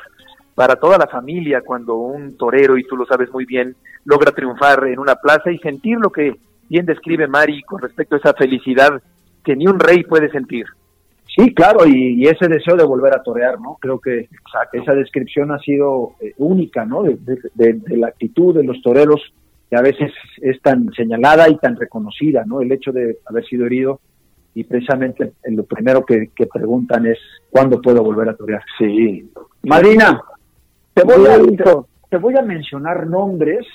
para 0.54 0.76
toda 0.76 0.98
la 0.98 1.06
familia 1.06 1.62
cuando 1.62 1.96
un 1.96 2.36
torero, 2.36 2.78
y 2.78 2.84
tú 2.84 2.96
lo 2.96 3.06
sabes 3.06 3.30
muy 3.32 3.44
bien, 3.44 3.74
logra 4.04 4.32
triunfar 4.32 4.86
en 4.86 4.98
una 4.98 5.16
plaza 5.16 5.50
y 5.50 5.58
sentir 5.58 5.98
lo 5.98 6.10
que 6.10 6.36
bien 6.68 6.86
describe 6.86 7.26
Mari 7.26 7.62
con 7.62 7.80
respecto 7.80 8.14
a 8.14 8.18
esa 8.18 8.34
felicidad 8.34 9.02
que 9.44 9.56
ni 9.56 9.66
un 9.66 9.78
rey 9.78 10.04
puede 10.04 10.30
sentir. 10.30 10.66
Sí, 11.36 11.52
claro, 11.52 11.84
y, 11.86 12.26
ese 12.26 12.46
deseo 12.46 12.76
de 12.76 12.84
volver 12.84 13.12
a 13.14 13.22
torear, 13.22 13.60
¿no? 13.60 13.76
Creo 13.80 13.98
que 13.98 14.28
esa 14.72 14.94
descripción 14.94 15.50
ha 15.50 15.58
sido 15.58 16.12
eh, 16.20 16.32
única, 16.38 16.84
¿no? 16.84 17.02
De, 17.02 17.80
la 17.88 18.08
actitud 18.08 18.54
de 18.54 18.62
los 18.62 18.80
toreros, 18.82 19.20
que 19.68 19.76
a 19.76 19.82
veces 19.82 20.12
es 20.40 20.60
tan 20.62 20.92
señalada 20.92 21.48
y 21.48 21.56
tan 21.56 21.76
reconocida, 21.76 22.44
¿no? 22.46 22.60
El 22.60 22.70
hecho 22.70 22.92
de 22.92 23.18
haber 23.26 23.44
sido 23.46 23.66
herido 23.66 24.00
y 24.54 24.62
precisamente 24.62 25.32
lo 25.46 25.64
primero 25.64 26.04
que, 26.04 26.30
que 26.36 26.46
preguntan 26.46 27.06
es, 27.06 27.18
¿cuándo 27.50 27.82
puedo 27.82 28.04
volver 28.04 28.28
a 28.28 28.36
torear? 28.36 28.62
Sí. 28.78 29.28
Marina, 29.64 30.20
te 30.94 31.02
voy, 31.04 31.26
a, 31.26 31.40
te, 32.08 32.16
voy 32.16 32.36
a 32.36 32.42
mencionar 32.42 33.06
nombres 33.06 33.66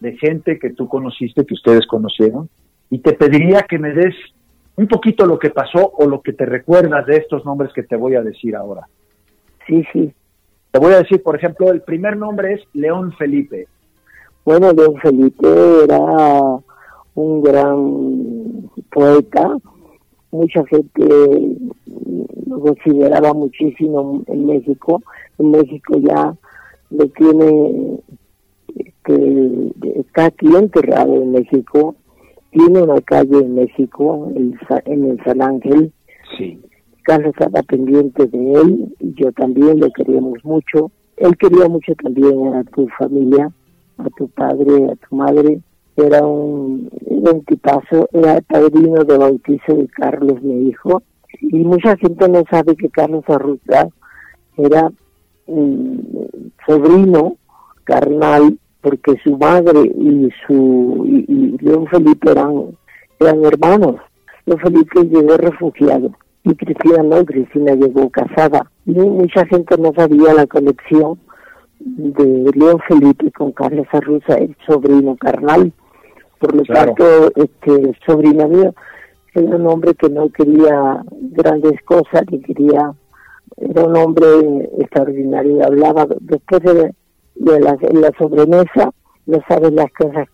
de 0.00 0.16
gente 0.16 0.58
que 0.58 0.70
tú 0.70 0.88
conociste, 0.88 1.46
que 1.46 1.54
ustedes 1.54 1.86
conocieron, 1.86 2.48
y 2.90 2.98
te 2.98 3.12
pediría 3.12 3.62
que 3.62 3.78
me 3.78 3.92
des 3.92 4.14
un 4.76 4.88
poquito 4.88 5.24
lo 5.24 5.38
que 5.38 5.50
pasó 5.50 5.92
o 5.96 6.06
lo 6.06 6.20
que 6.20 6.32
te 6.32 6.44
recuerdas 6.44 7.06
de 7.06 7.16
estos 7.16 7.44
nombres 7.44 7.72
que 7.72 7.84
te 7.84 7.96
voy 7.96 8.16
a 8.16 8.22
decir 8.22 8.56
ahora. 8.56 8.88
Sí, 9.66 9.84
sí. 9.92 10.12
Te 10.72 10.78
voy 10.80 10.92
a 10.92 10.98
decir, 10.98 11.22
por 11.22 11.36
ejemplo, 11.36 11.70
el 11.70 11.82
primer 11.82 12.16
nombre 12.16 12.54
es 12.54 12.60
León 12.72 13.12
Felipe. 13.16 13.68
Bueno, 14.44 14.72
León 14.72 14.96
Felipe 15.00 15.48
era 15.84 16.58
un 17.14 17.42
gran 17.42 18.70
poeta, 18.90 19.56
mucha 20.32 20.64
gente 20.66 21.56
lo 22.46 22.60
consideraba 22.60 23.32
muchísimo 23.32 24.22
en 24.26 24.46
México. 24.46 25.00
En 25.38 25.52
México 25.52 25.94
ya 26.00 26.34
lo 26.90 27.08
tiene, 27.08 28.00
este, 28.76 29.72
está 30.00 30.26
aquí 30.26 30.46
enterrado 30.54 31.14
en 31.14 31.32
México 31.32 31.96
tiene 32.54 32.82
una 32.82 33.00
calle 33.00 33.38
en 33.38 33.56
México, 33.56 34.30
el 34.36 34.56
en 34.86 35.04
el 35.10 35.24
San 35.24 35.42
Ángel. 35.42 35.92
Sí. 36.38 36.62
Carlos 37.02 37.34
estaba 37.36 37.62
pendiente 37.64 38.26
de 38.28 38.52
él 38.52 38.94
y 39.00 39.12
yo 39.14 39.32
también 39.32 39.80
lo 39.80 39.90
queríamos 39.90 40.38
mucho. 40.44 40.92
Él 41.16 41.36
quería 41.36 41.68
mucho 41.68 41.94
también 41.96 42.54
a 42.54 42.62
tu 42.64 42.88
familia, 42.96 43.50
a 43.98 44.08
tu 44.16 44.28
padre, 44.28 44.86
a 44.90 44.94
tu 44.94 45.16
madre. 45.16 45.60
Era 45.96 46.24
un, 46.24 46.88
era 47.06 47.32
un 47.32 47.44
tipazo, 47.44 48.08
era 48.12 48.36
el 48.36 48.42
padrino 48.44 49.04
de 49.04 49.18
bautizo 49.18 49.74
de 49.74 49.88
Carlos, 49.88 50.40
mi 50.42 50.68
hijo. 50.68 51.02
Y 51.40 51.58
mucha 51.58 51.96
gente 51.96 52.28
no 52.28 52.44
sabe 52.48 52.76
que 52.76 52.88
Carlos 52.88 53.24
Arruza 53.26 53.88
era 54.56 54.92
mm, 55.46 55.98
sobrino 56.66 57.36
carnal 57.84 58.58
porque 58.80 59.16
su 59.22 59.36
madre 59.38 59.80
y 59.80 60.28
su 60.46 61.04
y, 61.06 61.24
y 61.28 61.58
León 61.58 61.86
Felipe 61.88 62.30
eran 62.30 62.76
eran 63.20 63.44
hermanos. 63.44 63.96
León 64.46 64.60
Felipe 64.60 65.04
llegó 65.04 65.36
refugiado 65.36 66.10
y 66.44 66.54
Cristina 66.54 67.02
no 67.02 67.24
Cristina 67.24 67.74
llegó 67.74 68.10
casada. 68.10 68.70
Y 68.84 68.92
mucha 68.92 69.46
gente 69.46 69.76
no 69.78 69.92
sabía 69.96 70.34
la 70.34 70.46
conexión 70.46 71.18
de 71.80 72.50
León 72.54 72.78
Felipe 72.86 73.30
con 73.32 73.52
Carlos 73.52 73.86
Arruza 73.92 74.34
el 74.34 74.54
sobrino 74.66 75.16
carnal. 75.16 75.72
Por 76.38 76.54
lo 76.54 76.62
Claro. 76.64 76.94
tanto 76.94 77.32
este 77.36 77.70
el 77.72 77.96
sobrino 78.06 78.48
mío 78.48 78.74
era 79.34 79.56
un 79.56 79.66
hombre 79.66 79.94
que 79.94 80.08
no 80.10 80.28
quería 80.28 81.02
grandes 81.32 81.80
cosas 81.84 82.22
que 82.28 82.40
quería 82.40 82.92
era 83.56 83.84
un 83.84 83.96
hombre 83.96 84.70
extraordinario 84.78 85.64
hablaba 85.64 86.06
después 86.20 86.62
de, 86.62 86.92
la, 87.60 88.12
sobremesa 88.18 88.92
no 89.26 89.38
sabes 89.48 89.72
las 89.72 89.90
cosas 89.92 90.28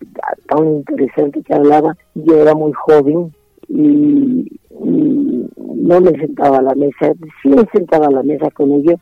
tan 0.47 0.67
interesantes 0.67 1.45
que 1.45 1.53
hablaba 1.53 1.95
yo 2.15 2.41
era 2.41 2.53
muy 2.53 2.73
joven 2.73 3.33
y, 3.67 4.59
y 4.69 5.49
no 5.75 6.01
me 6.01 6.11
sentaba 6.11 6.57
a 6.57 6.61
la 6.61 6.75
mesa 6.75 7.13
sí 7.41 7.49
me 7.49 7.65
sentaba 7.73 8.07
a 8.07 8.11
la 8.11 8.23
mesa 8.23 8.49
con 8.51 8.71
ellos 8.71 8.99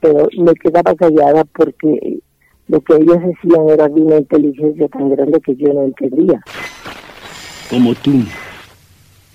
pero 0.00 0.28
me 0.38 0.54
quedaba 0.54 0.94
callada 0.94 1.44
porque 1.44 2.20
lo 2.68 2.80
que 2.80 2.94
ellos 2.94 3.18
decían 3.20 3.68
era 3.68 3.88
de 3.88 4.00
una 4.00 4.16
inteligencia 4.16 4.88
tan 4.88 5.10
grande 5.10 5.40
que 5.40 5.54
yo 5.56 5.72
no 5.72 5.84
entendía 5.84 6.42
Como 7.70 7.94
tú. 7.94 8.22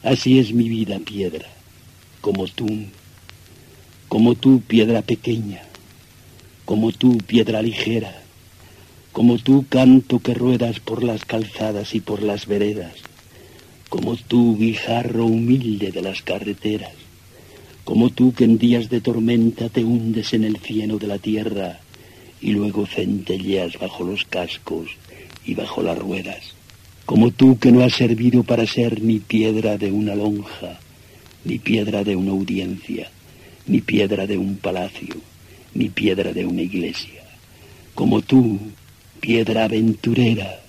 Así 0.03 0.39
es 0.39 0.53
mi 0.53 0.67
vida, 0.67 0.99
piedra. 0.99 1.45
Como 2.21 2.45
tú. 2.47 2.65
Como 4.12 4.36
tú, 4.36 4.59
piedra 4.59 5.01
pequeña. 5.03 5.62
Como 6.66 6.91
tú, 6.91 7.18
piedra 7.20 7.62
ligera. 7.62 8.14
Como 9.14 9.38
tú, 9.38 9.66
canto 9.70 10.20
que 10.20 10.34
ruedas 10.34 10.82
por 10.82 11.01
las 11.01 11.24
calzadas 11.24 11.95
y 11.95 12.01
por 12.01 12.22
las 12.22 12.45
veredas. 12.45 12.91
Como 13.88 14.18
tú, 14.18 14.57
guijarro 14.57 15.28
humilde 15.28 15.93
de 15.93 16.01
las 16.01 16.22
carreteras. 16.24 16.91
Como 17.86 18.09
tú 18.09 18.34
que 18.34 18.43
en 18.43 18.57
días 18.57 18.89
de 18.89 18.99
tormenta 18.99 19.70
te 19.70 19.86
hundes 19.86 20.34
en 20.34 20.43
el 20.43 20.57
cieno 20.57 20.97
de 20.97 21.07
la 21.07 21.18
tierra 21.18 21.80
y 22.41 22.51
luego 22.51 22.86
centelleas 22.88 23.80
bajo 23.80 24.03
los 24.03 24.26
cascos 24.26 24.89
y 25.45 25.53
bajo 25.53 25.82
las 25.82 25.97
ruedas. 25.97 26.53
Como 27.05 27.32
tú 27.32 27.57
que 27.59 27.72
no 27.72 27.82
has 27.82 27.93
servido 27.93 28.43
para 28.43 28.68
ser 28.68 29.01
ni 29.01 29.20
piedra 29.20 29.78
de 29.78 29.89
una 29.89 30.16
lonja, 30.16 30.82
ni 31.45 31.59
piedra 31.59 32.03
de 32.03 32.18
una 32.18 32.32
audiencia, 32.32 33.09
ni 33.68 33.82
piedra 33.82 34.28
de 34.28 34.38
un 34.38 34.57
palacio, 34.57 35.16
ni 35.74 35.89
piedra 35.89 36.34
de 36.34 36.45
una 36.45 36.62
iglesia. 36.62 37.22
Como 37.95 38.22
tú, 38.22 38.59
piedra 39.20 39.66
aventurera, 39.66 40.59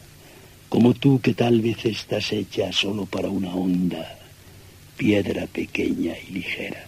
como 0.68 0.95
tú 0.95 1.20
que 1.20 1.34
tal 1.34 1.61
vez 1.61 1.84
estás 1.84 2.32
hecha 2.32 2.72
solo 2.72 3.07
para 3.07 3.28
una 3.28 3.55
onda, 3.55 4.16
piedra 4.97 5.47
pequeña 5.47 6.14
y 6.28 6.32
ligera. 6.32 6.84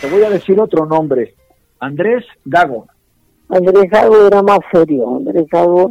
Te 0.00 0.10
voy 0.10 0.22
a 0.22 0.30
decir 0.30 0.60
otro 0.60 0.86
nombre. 0.86 1.34
Andrés 1.80 2.24
Gago. 2.44 2.86
Andrés 3.48 3.90
Gago 3.90 4.26
era 4.26 4.42
más 4.42 4.60
serio. 4.72 5.16
Andrés 5.16 5.46
Gago 5.50 5.88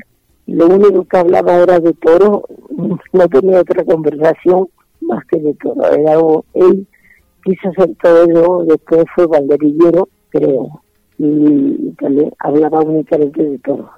lo 0.48 0.68
único 0.68 1.06
que 1.06 1.18
hablaba 1.18 1.56
era 1.56 1.80
de 1.80 1.94
toro, 1.94 2.44
no 3.14 3.28
tenía 3.30 3.62
otra 3.62 3.84
conversación 3.86 4.68
más 5.02 5.24
que 5.26 5.40
de 5.40 5.54
toro. 5.56 5.86
Era, 5.92 6.18
él 6.54 6.88
quiso 7.44 7.72
ser 7.74 7.96
torero, 8.02 8.64
después 8.66 9.06
fue 9.16 9.28
banderillero, 9.28 10.08
creo, 10.30 10.82
y 11.18 11.92
también 11.94 12.32
hablaba 12.40 12.80
únicamente 12.82 13.44
de 13.44 13.60
toro. 13.60 13.92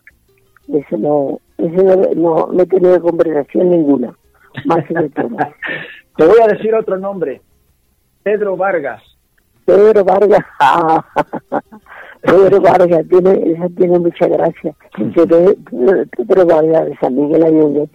Ese 0.68 0.98
no, 0.98 1.40
ese 1.58 1.84
no, 1.84 1.96
no, 2.16 2.48
no 2.52 2.66
tenía 2.66 3.00
conversación 3.00 3.70
ninguna, 3.70 4.16
más 4.66 4.86
que 4.86 4.94
de 4.94 5.10
toro. 5.10 5.38
Te 6.18 6.26
voy 6.26 6.38
a 6.42 6.48
decir 6.48 6.74
otro 6.74 6.98
nombre. 6.98 7.42
Pedro 8.24 8.56
Vargas. 8.58 9.04
Pedro 9.66 10.04
Vargas, 10.04 10.46
Pedro 12.22 12.62
Vargas, 12.62 13.04
tiene, 13.10 13.52
esa 13.52 13.68
tiene 13.70 14.00
mucha 14.00 14.28
gracia. 14.28 14.76
Pedro, 15.16 15.54
Pedro 16.16 16.46
Vargas 16.46 16.86
de 16.86 16.98
San 16.98 17.16
Miguel 17.16 17.44
Allende 17.44 17.90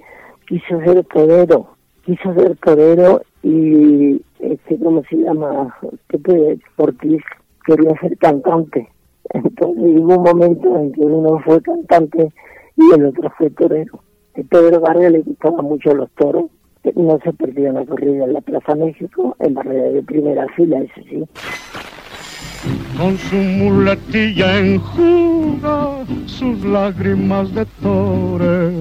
quiso 0.50 0.80
ser 0.80 1.04
torero, 1.04 1.68
quiso 2.04 2.34
ser 2.34 2.56
torero 2.56 3.22
y, 3.42 4.20
este, 4.38 4.78
¿cómo 4.78 5.02
se 5.08 5.16
llama? 5.16 5.74
Pepe 6.08 6.58
Ortiz 6.76 7.22
quería 7.66 7.98
ser 8.00 8.16
cantante. 8.18 8.88
Entonces 9.30 10.00
hubo 10.00 10.16
un 10.16 10.22
momento 10.22 10.76
en 10.76 10.92
que 10.92 11.00
uno 11.00 11.38
fue 11.44 11.60
cantante 11.62 12.32
y 12.76 12.94
el 12.94 13.06
otro 13.06 13.30
fue 13.38 13.50
torero. 13.50 14.00
A 14.36 14.42
Pedro 14.42 14.80
Vargas 14.80 15.12
le 15.12 15.20
gustaban 15.20 15.64
mucho 15.64 15.94
los 15.94 16.10
toros 16.12 16.50
no 16.96 17.18
se 17.22 17.32
perdió 17.32 17.70
una 17.70 17.84
corrida 17.84 18.24
en 18.24 18.32
la 18.32 18.40
Plaza 18.40 18.74
México, 18.74 19.36
en 19.40 19.54
barrera 19.54 19.90
de 19.90 20.02
primera 20.02 20.46
fila, 20.56 20.78
eso 20.78 21.00
sí. 21.08 21.24
Con 22.96 23.16
su 23.16 23.36
muletilla 23.36 24.58
enjuga 24.58 26.04
sus 26.26 26.64
lágrimas 26.64 27.54
de 27.54 27.66
torero. 27.82 28.80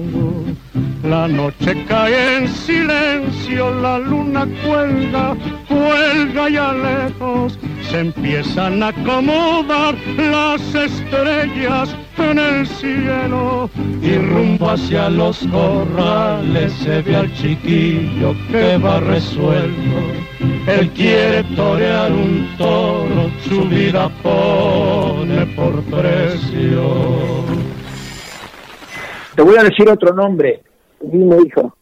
La 1.02 1.26
noche 1.26 1.84
cae 1.88 2.36
en 2.36 2.48
silencio, 2.48 3.74
la 3.80 3.98
luna 3.98 4.46
cuelga, 4.64 5.36
cuelga 5.66 6.48
ya 6.48 6.72
lejos. 6.72 7.58
Se 7.90 8.00
empiezan 8.00 8.82
a 8.82 8.88
acomodar 8.88 9.96
las 10.16 10.62
estrellas 10.74 11.96
en 12.18 12.38
el 12.38 12.66
cielo 12.66 13.70
y 14.02 14.16
rumbo 14.16 14.70
hacia 14.70 15.08
los 15.08 15.38
corrales 15.50 16.72
se 16.72 17.02
ve 17.02 17.16
al 17.16 17.34
chiquillo 17.34 18.34
que 18.50 18.76
va 18.78 19.00
resuelto. 19.00 19.98
Él 20.66 20.90
quiere 20.90 21.42
torear 21.56 22.12
un 22.12 22.48
toro, 22.56 23.30
su 23.48 23.62
vida 23.64 24.08
pone 24.22 25.46
por 25.56 25.82
precio. 25.84 27.59
Te 29.34 29.42
voy 29.42 29.56
a 29.58 29.62
decir 29.62 29.88
otro 29.88 30.14
nombre. 30.14 30.62
Dime, 31.00 31.36
hijo. 31.46 31.74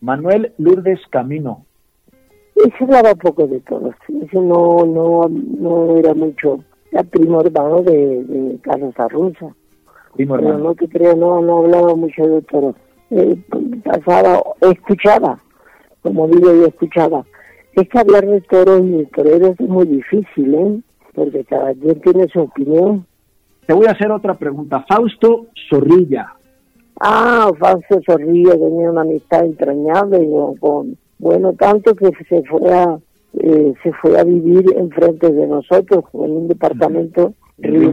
Manuel 0.00 0.52
Lourdes 0.58 1.00
Camino. 1.10 1.64
Ese 2.54 2.84
hablaba 2.84 3.14
poco 3.14 3.46
de 3.46 3.60
toros. 3.60 3.94
Ese 4.08 4.38
no, 4.38 4.84
no, 4.84 5.28
no 5.28 5.96
era 5.96 6.14
mucho. 6.14 6.60
Era 6.90 7.02
primo 7.04 7.40
hermano 7.40 7.82
de, 7.82 8.24
de 8.24 8.58
Carlos 8.60 8.94
Arruza. 8.98 9.54
Primo 10.14 10.36
Pero 10.36 10.48
hermano. 10.48 10.64
no 10.64 10.74
te 10.74 10.88
creo, 10.88 11.16
no, 11.16 11.40
no 11.40 11.58
hablaba 11.58 11.94
mucho 11.94 12.26
de 12.26 12.42
toros. 12.42 12.76
Eh, 13.10 13.36
pasaba, 13.84 14.42
escuchaba, 14.60 15.38
como 16.02 16.26
digo 16.28 16.52
yo, 16.52 16.66
escuchaba. 16.66 17.24
Es 17.74 17.88
que 17.88 17.98
hablar 17.98 18.26
de 18.26 18.40
toros 18.42 18.82
y 18.82 18.90
de 18.98 19.06
toreros 19.06 19.58
es 19.58 19.68
muy 19.68 19.86
difícil, 19.86 20.54
¿eh? 20.54 20.80
Porque 21.14 21.44
cada 21.44 21.72
quien 21.74 22.00
tiene 22.00 22.28
su 22.28 22.40
opinión. 22.40 23.06
Te 23.66 23.72
voy 23.72 23.86
a 23.86 23.92
hacer 23.92 24.10
otra 24.10 24.34
pregunta. 24.34 24.84
Fausto 24.88 25.46
Zorrilla. 25.70 26.34
Ah, 27.04 27.50
Fausto 27.58 28.00
Zorrilla 28.06 28.52
tenía 28.52 28.90
una 28.90 29.00
amistad 29.00 29.44
entrañable 29.44 30.18
con, 30.30 30.56
con- 30.58 30.96
bueno, 31.18 31.52
tanto 31.54 31.94
que 31.96 32.10
se 32.28 32.42
fue 32.44 32.72
a, 32.72 32.96
eh, 33.40 33.74
se 33.82 33.92
fue 33.94 34.18
a 34.18 34.24
vivir 34.24 34.64
enfrente 34.76 35.32
de 35.32 35.46
nosotros, 35.48 36.04
en 36.14 36.30
un 36.30 36.48
departamento 36.48 37.34
En 37.58 37.74
Río 37.74 37.92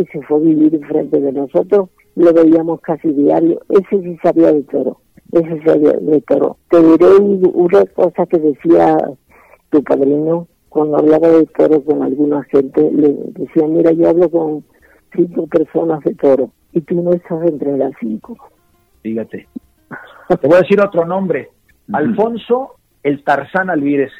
y 0.00 0.06
se 0.06 0.20
fue 0.22 0.36
a 0.38 0.40
vivir 0.40 0.74
enfrente 0.74 1.20
de 1.20 1.32
nosotros, 1.32 1.90
lo 2.16 2.32
veíamos 2.32 2.80
casi 2.80 3.08
diario, 3.12 3.60
ese 3.68 4.02
sí 4.02 4.16
sabía 4.22 4.52
de 4.52 4.62
toro, 4.64 4.98
ese 5.32 5.62
sabía 5.64 5.92
de 5.92 6.20
toro. 6.22 6.56
Te 6.70 6.82
diré 6.82 7.06
un- 7.20 7.50
una 7.54 7.84
cosa 7.86 8.26
que 8.26 8.38
decía 8.38 8.96
tu 9.70 9.82
padrino, 9.84 10.48
cuando 10.68 10.98
hablaba 10.98 11.28
de 11.28 11.46
toro 11.46 11.82
con 11.84 12.02
alguna 12.02 12.42
gente, 12.44 12.90
le 12.92 13.14
decía, 13.38 13.66
mira, 13.68 13.92
yo 13.92 14.08
hablo 14.08 14.28
con 14.28 14.64
cinco 15.14 15.46
personas 15.46 16.02
de 16.04 16.14
toro, 16.14 16.50
y 16.72 16.80
tú 16.80 17.02
no 17.02 17.12
estás 17.12 17.42
entre 17.46 17.76
las 17.76 17.92
cinco. 18.00 18.36
Fíjate. 19.02 19.46
Te 20.28 20.46
voy 20.46 20.56
a 20.56 20.60
decir 20.60 20.80
otro 20.80 21.04
nombre. 21.04 21.50
Alfonso 21.92 22.76
el 23.02 23.24
Tarzán 23.24 23.70
Alvírez. 23.70 24.10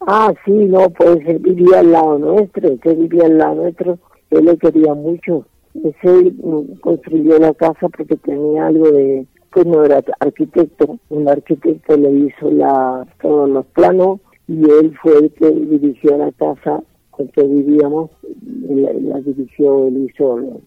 Ah, 0.00 0.32
sí, 0.44 0.52
no, 0.52 0.90
pues 0.90 1.18
él 1.26 1.38
vivía 1.38 1.80
al 1.80 1.92
lado 1.92 2.18
nuestro, 2.18 2.68
él 2.68 2.96
vivía 2.96 3.24
al 3.24 3.38
lado 3.38 3.54
nuestro, 3.54 3.98
él 4.30 4.44
le 4.44 4.56
quería 4.58 4.92
mucho. 4.94 5.46
Ese 5.74 6.32
mm, 6.32 6.76
construyó 6.80 7.38
la 7.38 7.54
casa 7.54 7.88
porque 7.88 8.16
tenía 8.16 8.66
algo 8.66 8.90
de 8.90 9.26
pues 9.50 9.66
no 9.66 9.84
era 9.84 10.02
arquitecto, 10.18 10.98
un 11.10 11.28
arquitecto 11.28 11.96
le 11.96 12.10
hizo 12.10 12.50
la, 12.50 13.06
todos 13.22 13.48
los 13.48 13.64
planos 13.66 14.18
y 14.48 14.68
él 14.68 14.96
fue 15.00 15.16
el 15.18 15.32
que 15.32 15.48
dirigió 15.48 16.18
la 16.18 16.32
casa 16.32 16.82
con 17.12 17.28
que 17.28 17.44
vivíamos, 17.44 18.10
la, 18.68 18.92
la 18.92 19.20
dirigió, 19.20 19.86
él 19.86 20.08
hizo. 20.10 20.60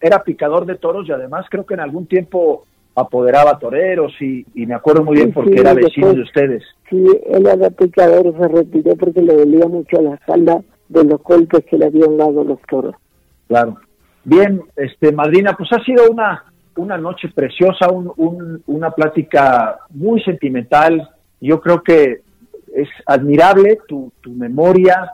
Era 0.00 0.22
picador 0.22 0.64
de 0.66 0.76
toros 0.76 1.08
y 1.08 1.12
además 1.12 1.46
creo 1.50 1.66
que 1.66 1.74
en 1.74 1.80
algún 1.80 2.06
tiempo 2.06 2.64
apoderaba 2.94 3.58
toreros 3.58 4.12
y, 4.20 4.44
y 4.54 4.66
me 4.66 4.74
acuerdo 4.74 5.04
muy 5.04 5.16
bien 5.16 5.32
porque 5.32 5.52
Sí, 5.52 5.58
era 5.60 5.74
vecino 5.74 6.08
después- 6.08 6.16
de 6.16 6.22
ustedes. 6.22 6.62
Sí, 6.90 7.04
él 7.30 7.46
era 7.46 7.70
picador, 7.70 8.34
se 8.36 8.48
retiró 8.48 8.96
porque 8.96 9.22
le 9.22 9.34
dolía 9.36 9.66
mucho 9.66 10.00
la 10.02 10.14
espalda 10.14 10.62
de 10.88 11.04
los 11.04 11.22
golpes 11.22 11.64
que 11.66 11.78
le 11.78 11.86
habían 11.86 12.16
dado 12.16 12.42
los 12.44 12.60
toros. 12.62 12.94
Claro. 13.46 13.76
Bien, 14.24 14.60
este 14.76 15.12
madrina, 15.12 15.54
pues 15.56 15.70
ha 15.72 15.82
sido 15.84 16.10
una 16.10 16.44
una 16.76 16.96
noche 16.96 17.28
preciosa, 17.34 17.88
un, 17.90 18.12
un- 18.16 18.62
una 18.68 18.92
plática 18.92 19.78
muy 19.90 20.22
sentimental. 20.22 21.08
Yo 21.40 21.60
creo 21.60 21.82
que 21.82 22.20
es 22.72 22.88
admirable 23.06 23.78
tu, 23.88 24.12
tu 24.20 24.30
memoria, 24.30 25.10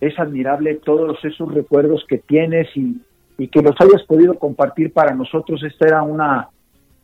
es 0.00 0.18
admirable 0.18 0.74
todos 0.84 1.16
esos 1.24 1.54
recuerdos 1.54 2.04
que 2.08 2.18
tienes 2.18 2.66
y, 2.76 2.96
y 3.38 3.48
que 3.48 3.62
los 3.62 3.74
hayas 3.80 4.02
podido 4.04 4.34
compartir 4.34 4.92
para 4.92 5.14
nosotros. 5.14 5.62
Esta 5.62 5.86
era 5.86 6.02
una, 6.02 6.48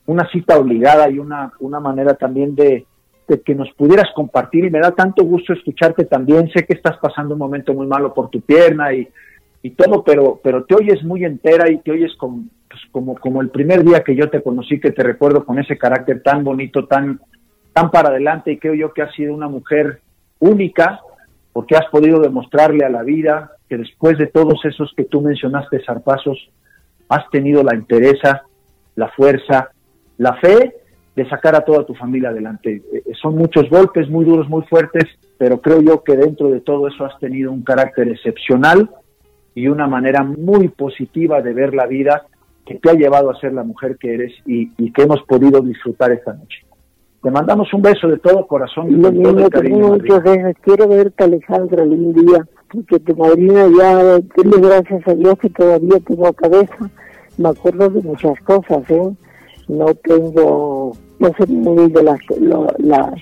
una 0.07 0.28
cita 0.30 0.59
obligada 0.59 1.11
y 1.11 1.18
una, 1.18 1.53
una 1.61 1.80
manera 1.80 2.14
también 2.14 2.55
de, 2.55 2.87
que 3.45 3.55
nos 3.55 3.70
pudieras 3.72 4.09
compartir 4.14 4.64
y 4.64 4.70
me 4.70 4.80
da 4.80 4.93
tanto 4.93 5.24
gusto 5.24 5.53
escucharte 5.53 6.05
también. 6.05 6.51
Sé 6.53 6.64
que 6.64 6.74
estás 6.74 6.99
pasando 6.99 7.35
un 7.35 7.41
momento 7.41 7.74
muy 7.74 7.87
malo 7.87 8.12
por 8.12 8.30
tu 8.30 8.41
pierna 8.41 8.93
y, 8.93 9.09
y 9.62 9.70
todo, 9.70 10.03
pero, 10.03 10.41
pero 10.43 10.64
te 10.64 10.74
oyes 10.74 11.03
muy 11.03 11.24
entera 11.24 11.70
y 11.70 11.78
te 11.78 11.93
oyes 11.93 12.12
pues, 12.18 12.80
como, 12.91 13.14
como 13.16 13.41
el 13.41 13.51
primer 13.51 13.85
día 13.85 14.03
que 14.03 14.16
yo 14.16 14.28
te 14.28 14.43
conocí, 14.43 14.80
que 14.80 14.93
te 14.93 15.03
recuerdo 15.03 15.45
con 15.45 15.59
ese 15.59 15.78
carácter 15.78 16.22
tan 16.22 16.45
bonito, 16.45 16.87
tan, 16.87 17.20
tan 17.72 17.91
para 17.91 18.09
adelante 18.09 18.53
y 18.53 18.59
creo 18.59 18.74
yo 18.74 18.93
que 18.93 19.03
has 19.03 19.14
sido 19.14 19.35
una 19.35 19.49
mujer 19.49 20.01
única 20.39 21.01
porque 21.53 21.76
has 21.76 21.86
podido 21.90 22.20
demostrarle 22.20 22.84
a 22.84 22.90
la 22.90 23.03
vida 23.03 23.53
que 23.68 23.76
después 23.76 24.18
de 24.18 24.26
todos 24.26 24.64
esos 24.64 24.92
que 24.96 25.05
tú 25.05 25.20
mencionaste, 25.20 25.84
zarpazos, 25.84 26.50
has 27.09 27.28
tenido 27.30 27.62
la 27.62 27.74
entereza, 27.74 28.42
la 28.96 29.09
fuerza, 29.09 29.70
la 30.18 30.34
fe 30.34 30.74
de 31.14 31.28
sacar 31.28 31.55
a 31.55 31.64
toda 31.64 31.84
tu 31.84 31.94
familia 31.94 32.30
adelante. 32.30 32.82
Eh, 32.92 33.03
son 33.20 33.36
muchos 33.36 33.68
golpes, 33.68 34.09
muy 34.09 34.24
duros, 34.24 34.48
muy 34.48 34.62
fuertes, 34.62 35.05
pero 35.36 35.61
creo 35.61 35.82
yo 35.82 36.03
que 36.03 36.16
dentro 36.16 36.50
de 36.50 36.61
todo 36.61 36.88
eso 36.88 37.05
has 37.05 37.18
tenido 37.18 37.53
un 37.53 37.62
carácter 37.62 38.09
excepcional 38.09 38.88
y 39.55 39.68
una 39.68 39.86
manera 39.86 40.22
muy 40.22 40.68
positiva 40.68 41.42
de 41.42 41.53
ver 41.53 41.74
la 41.74 41.86
vida 41.86 42.26
que 42.64 42.76
te 42.76 42.90
ha 42.90 42.94
llevado 42.94 43.30
a 43.30 43.40
ser 43.40 43.53
la 43.53 43.64
mujer 43.64 43.98
que 43.98 44.14
eres 44.14 44.32
y, 44.46 44.70
y 44.78 44.92
que 44.92 45.03
hemos 45.03 45.22
podido 45.24 45.61
disfrutar 45.61 46.12
esta 46.12 46.32
noche. 46.32 46.64
Te 47.23 47.31
mandamos 47.31 47.73
un 47.73 47.83
beso 47.83 48.09
de 48.09 48.18
todo 48.18 48.47
corazón 48.47 48.89
y 48.89 48.93
Lo 48.97 49.12
mismo 49.12 49.37
que 49.37 49.49
cariño. 49.51 49.89
muchas 49.91 50.23
veces, 50.25 50.57
quiero 50.62 50.89
verte 50.89 51.23
Alejandra 51.25 51.83
algún 51.85 52.12
día, 52.14 52.47
porque 52.73 52.99
tu 52.99 53.14
madrina 53.16 53.66
ya, 53.79 54.16
dile 54.18 54.57
gracias 54.61 55.07
a 55.07 55.14
Dios 55.14 55.39
que 55.41 55.51
todavía 55.51 55.99
tengo 56.07 56.33
cabeza, 56.33 56.91
me 57.39 57.49
acuerdo 57.51 57.91
de 57.91 58.03
muchas 58.03 58.39
cosas, 58.41 58.83
¿eh? 58.91 59.11
No 59.68 59.87
tengo, 60.03 60.93
no 61.20 61.29
sé 61.39 61.47
muy 61.47 61.91
de 61.93 62.03
las, 62.03 62.18
lo- 62.41 62.66
las- 62.79 63.14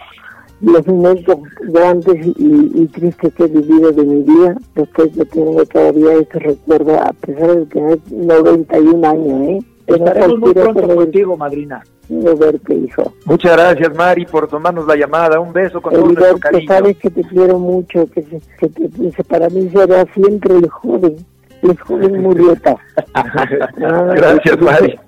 los 0.62 0.86
momentos 0.86 1.36
grandes 1.72 2.26
y, 2.38 2.70
y 2.74 2.86
tristes 2.86 3.32
que 3.34 3.44
he 3.44 3.48
vivido 3.48 3.92
de 3.92 4.02
mi 4.04 4.22
vida, 4.22 4.56
después 4.74 5.10
yo 5.14 5.24
tengo 5.26 5.64
todavía 5.66 6.14
este 6.14 6.38
recuerdo, 6.38 6.98
a 7.00 7.12
pesar 7.20 7.54
de 7.56 7.66
tener 7.66 7.98
91 8.10 9.08
años, 9.08 9.40
¿eh? 9.48 9.58
Estaremos 9.94 10.38
muy 10.38 10.52
pronto 10.54 10.88
contigo, 10.94 11.36
madrina. 11.36 11.82
verte, 12.08 12.74
hijo. 12.74 13.12
Muchas 13.24 13.52
gracias, 13.52 13.94
Mari, 13.96 14.26
por 14.26 14.48
tomarnos 14.48 14.86
la 14.86 14.96
llamada. 14.96 15.38
Un 15.40 15.52
beso 15.52 15.80
con 15.80 15.92
todo 15.92 16.06
nuestro 16.06 16.38
cariño. 16.38 16.66
sabes 16.68 16.96
que 16.98 17.10
te 17.10 17.22
quiero 17.22 17.58
mucho, 17.58 18.06
que, 18.12 18.22
se- 18.22 18.40
que 18.58 18.68
te- 18.68 18.88
que 19.12 19.24
para 19.24 19.48
mí 19.48 19.68
será 19.70 20.04
siempre 20.14 20.56
el 20.56 20.68
joven, 20.68 21.16
el 21.62 21.78
joven 21.78 22.22
Murrieta. 22.22 22.76
Ah, 23.14 24.12
Gracias, 24.16 24.56
te 24.56 24.64
Mari. 24.64 24.98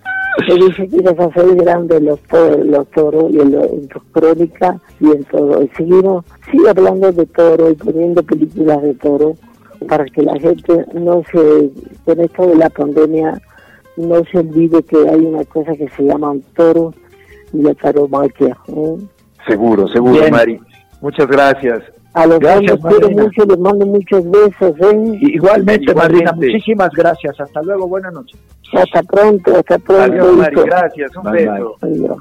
Te 0.48 0.54
dice 0.54 0.88
que 0.88 0.96
ibas 0.96 1.18
a 1.18 1.30
ser 1.34 1.54
grande 1.56 1.96
en 1.98 2.06
los, 2.06 2.18
los 2.64 2.88
toros 2.92 3.30
y 3.30 3.38
en, 3.40 3.52
en 3.54 3.86
tus 3.88 4.02
crónicas 4.12 4.76
y 4.98 5.10
en 5.10 5.24
todo. 5.24 5.62
Y 5.62 5.68
seguimos, 5.76 6.24
sigue 6.50 6.70
hablando 6.70 7.12
de 7.12 7.26
toro 7.26 7.70
y 7.70 7.74
poniendo 7.74 8.22
películas 8.22 8.80
de 8.82 8.94
toro 8.94 9.34
para 9.88 10.06
que 10.06 10.22
la 10.22 10.32
gente 10.40 10.86
no 10.94 11.22
se, 11.30 11.70
con 12.06 12.20
esto 12.20 12.46
de 12.46 12.54
la 12.56 12.70
pandemia, 12.70 13.42
no 13.96 14.22
se 14.30 14.38
olvide 14.38 14.82
que 14.82 14.96
hay 15.08 15.20
una 15.20 15.44
cosa 15.44 15.72
que 15.74 15.88
se 15.88 16.02
llama 16.04 16.30
un 16.30 16.42
toro 16.54 16.94
y 17.52 17.62
la 17.62 17.74
taromaquia. 17.74 18.56
¿eh? 18.68 18.96
Seguro, 19.46 19.88
seguro, 19.88 20.14
Bien. 20.14 20.30
Mari. 20.30 20.60
Muchas 21.00 21.26
gracias. 21.26 21.82
A 22.14 22.26
los 22.26 22.40
dos 22.40 22.50
Gracias, 22.60 22.80
los 22.82 22.92
quiero 22.94 23.10
mucho, 23.10 23.44
les 23.46 23.58
mando 23.58 23.86
muchos 23.86 24.30
besos, 24.30 24.52
¿eh? 24.60 25.18
Igualmente, 25.20 25.34
Igualmente. 25.34 25.94
madrina, 25.94 26.32
muchísimas 26.32 26.90
gracias. 26.90 27.40
Hasta 27.40 27.62
luego, 27.62 27.88
buenas 27.88 28.12
noches. 28.12 28.38
Hasta 28.74 29.02
pronto, 29.02 29.56
hasta 29.56 29.78
pronto. 29.78 30.02
Adiós, 30.12 30.36
Mari. 30.36 30.56
Gracias. 30.64 31.16
Un 31.16 31.22
Bye, 31.24 31.48
beso. 31.48 31.76
Adiós. 31.80 32.18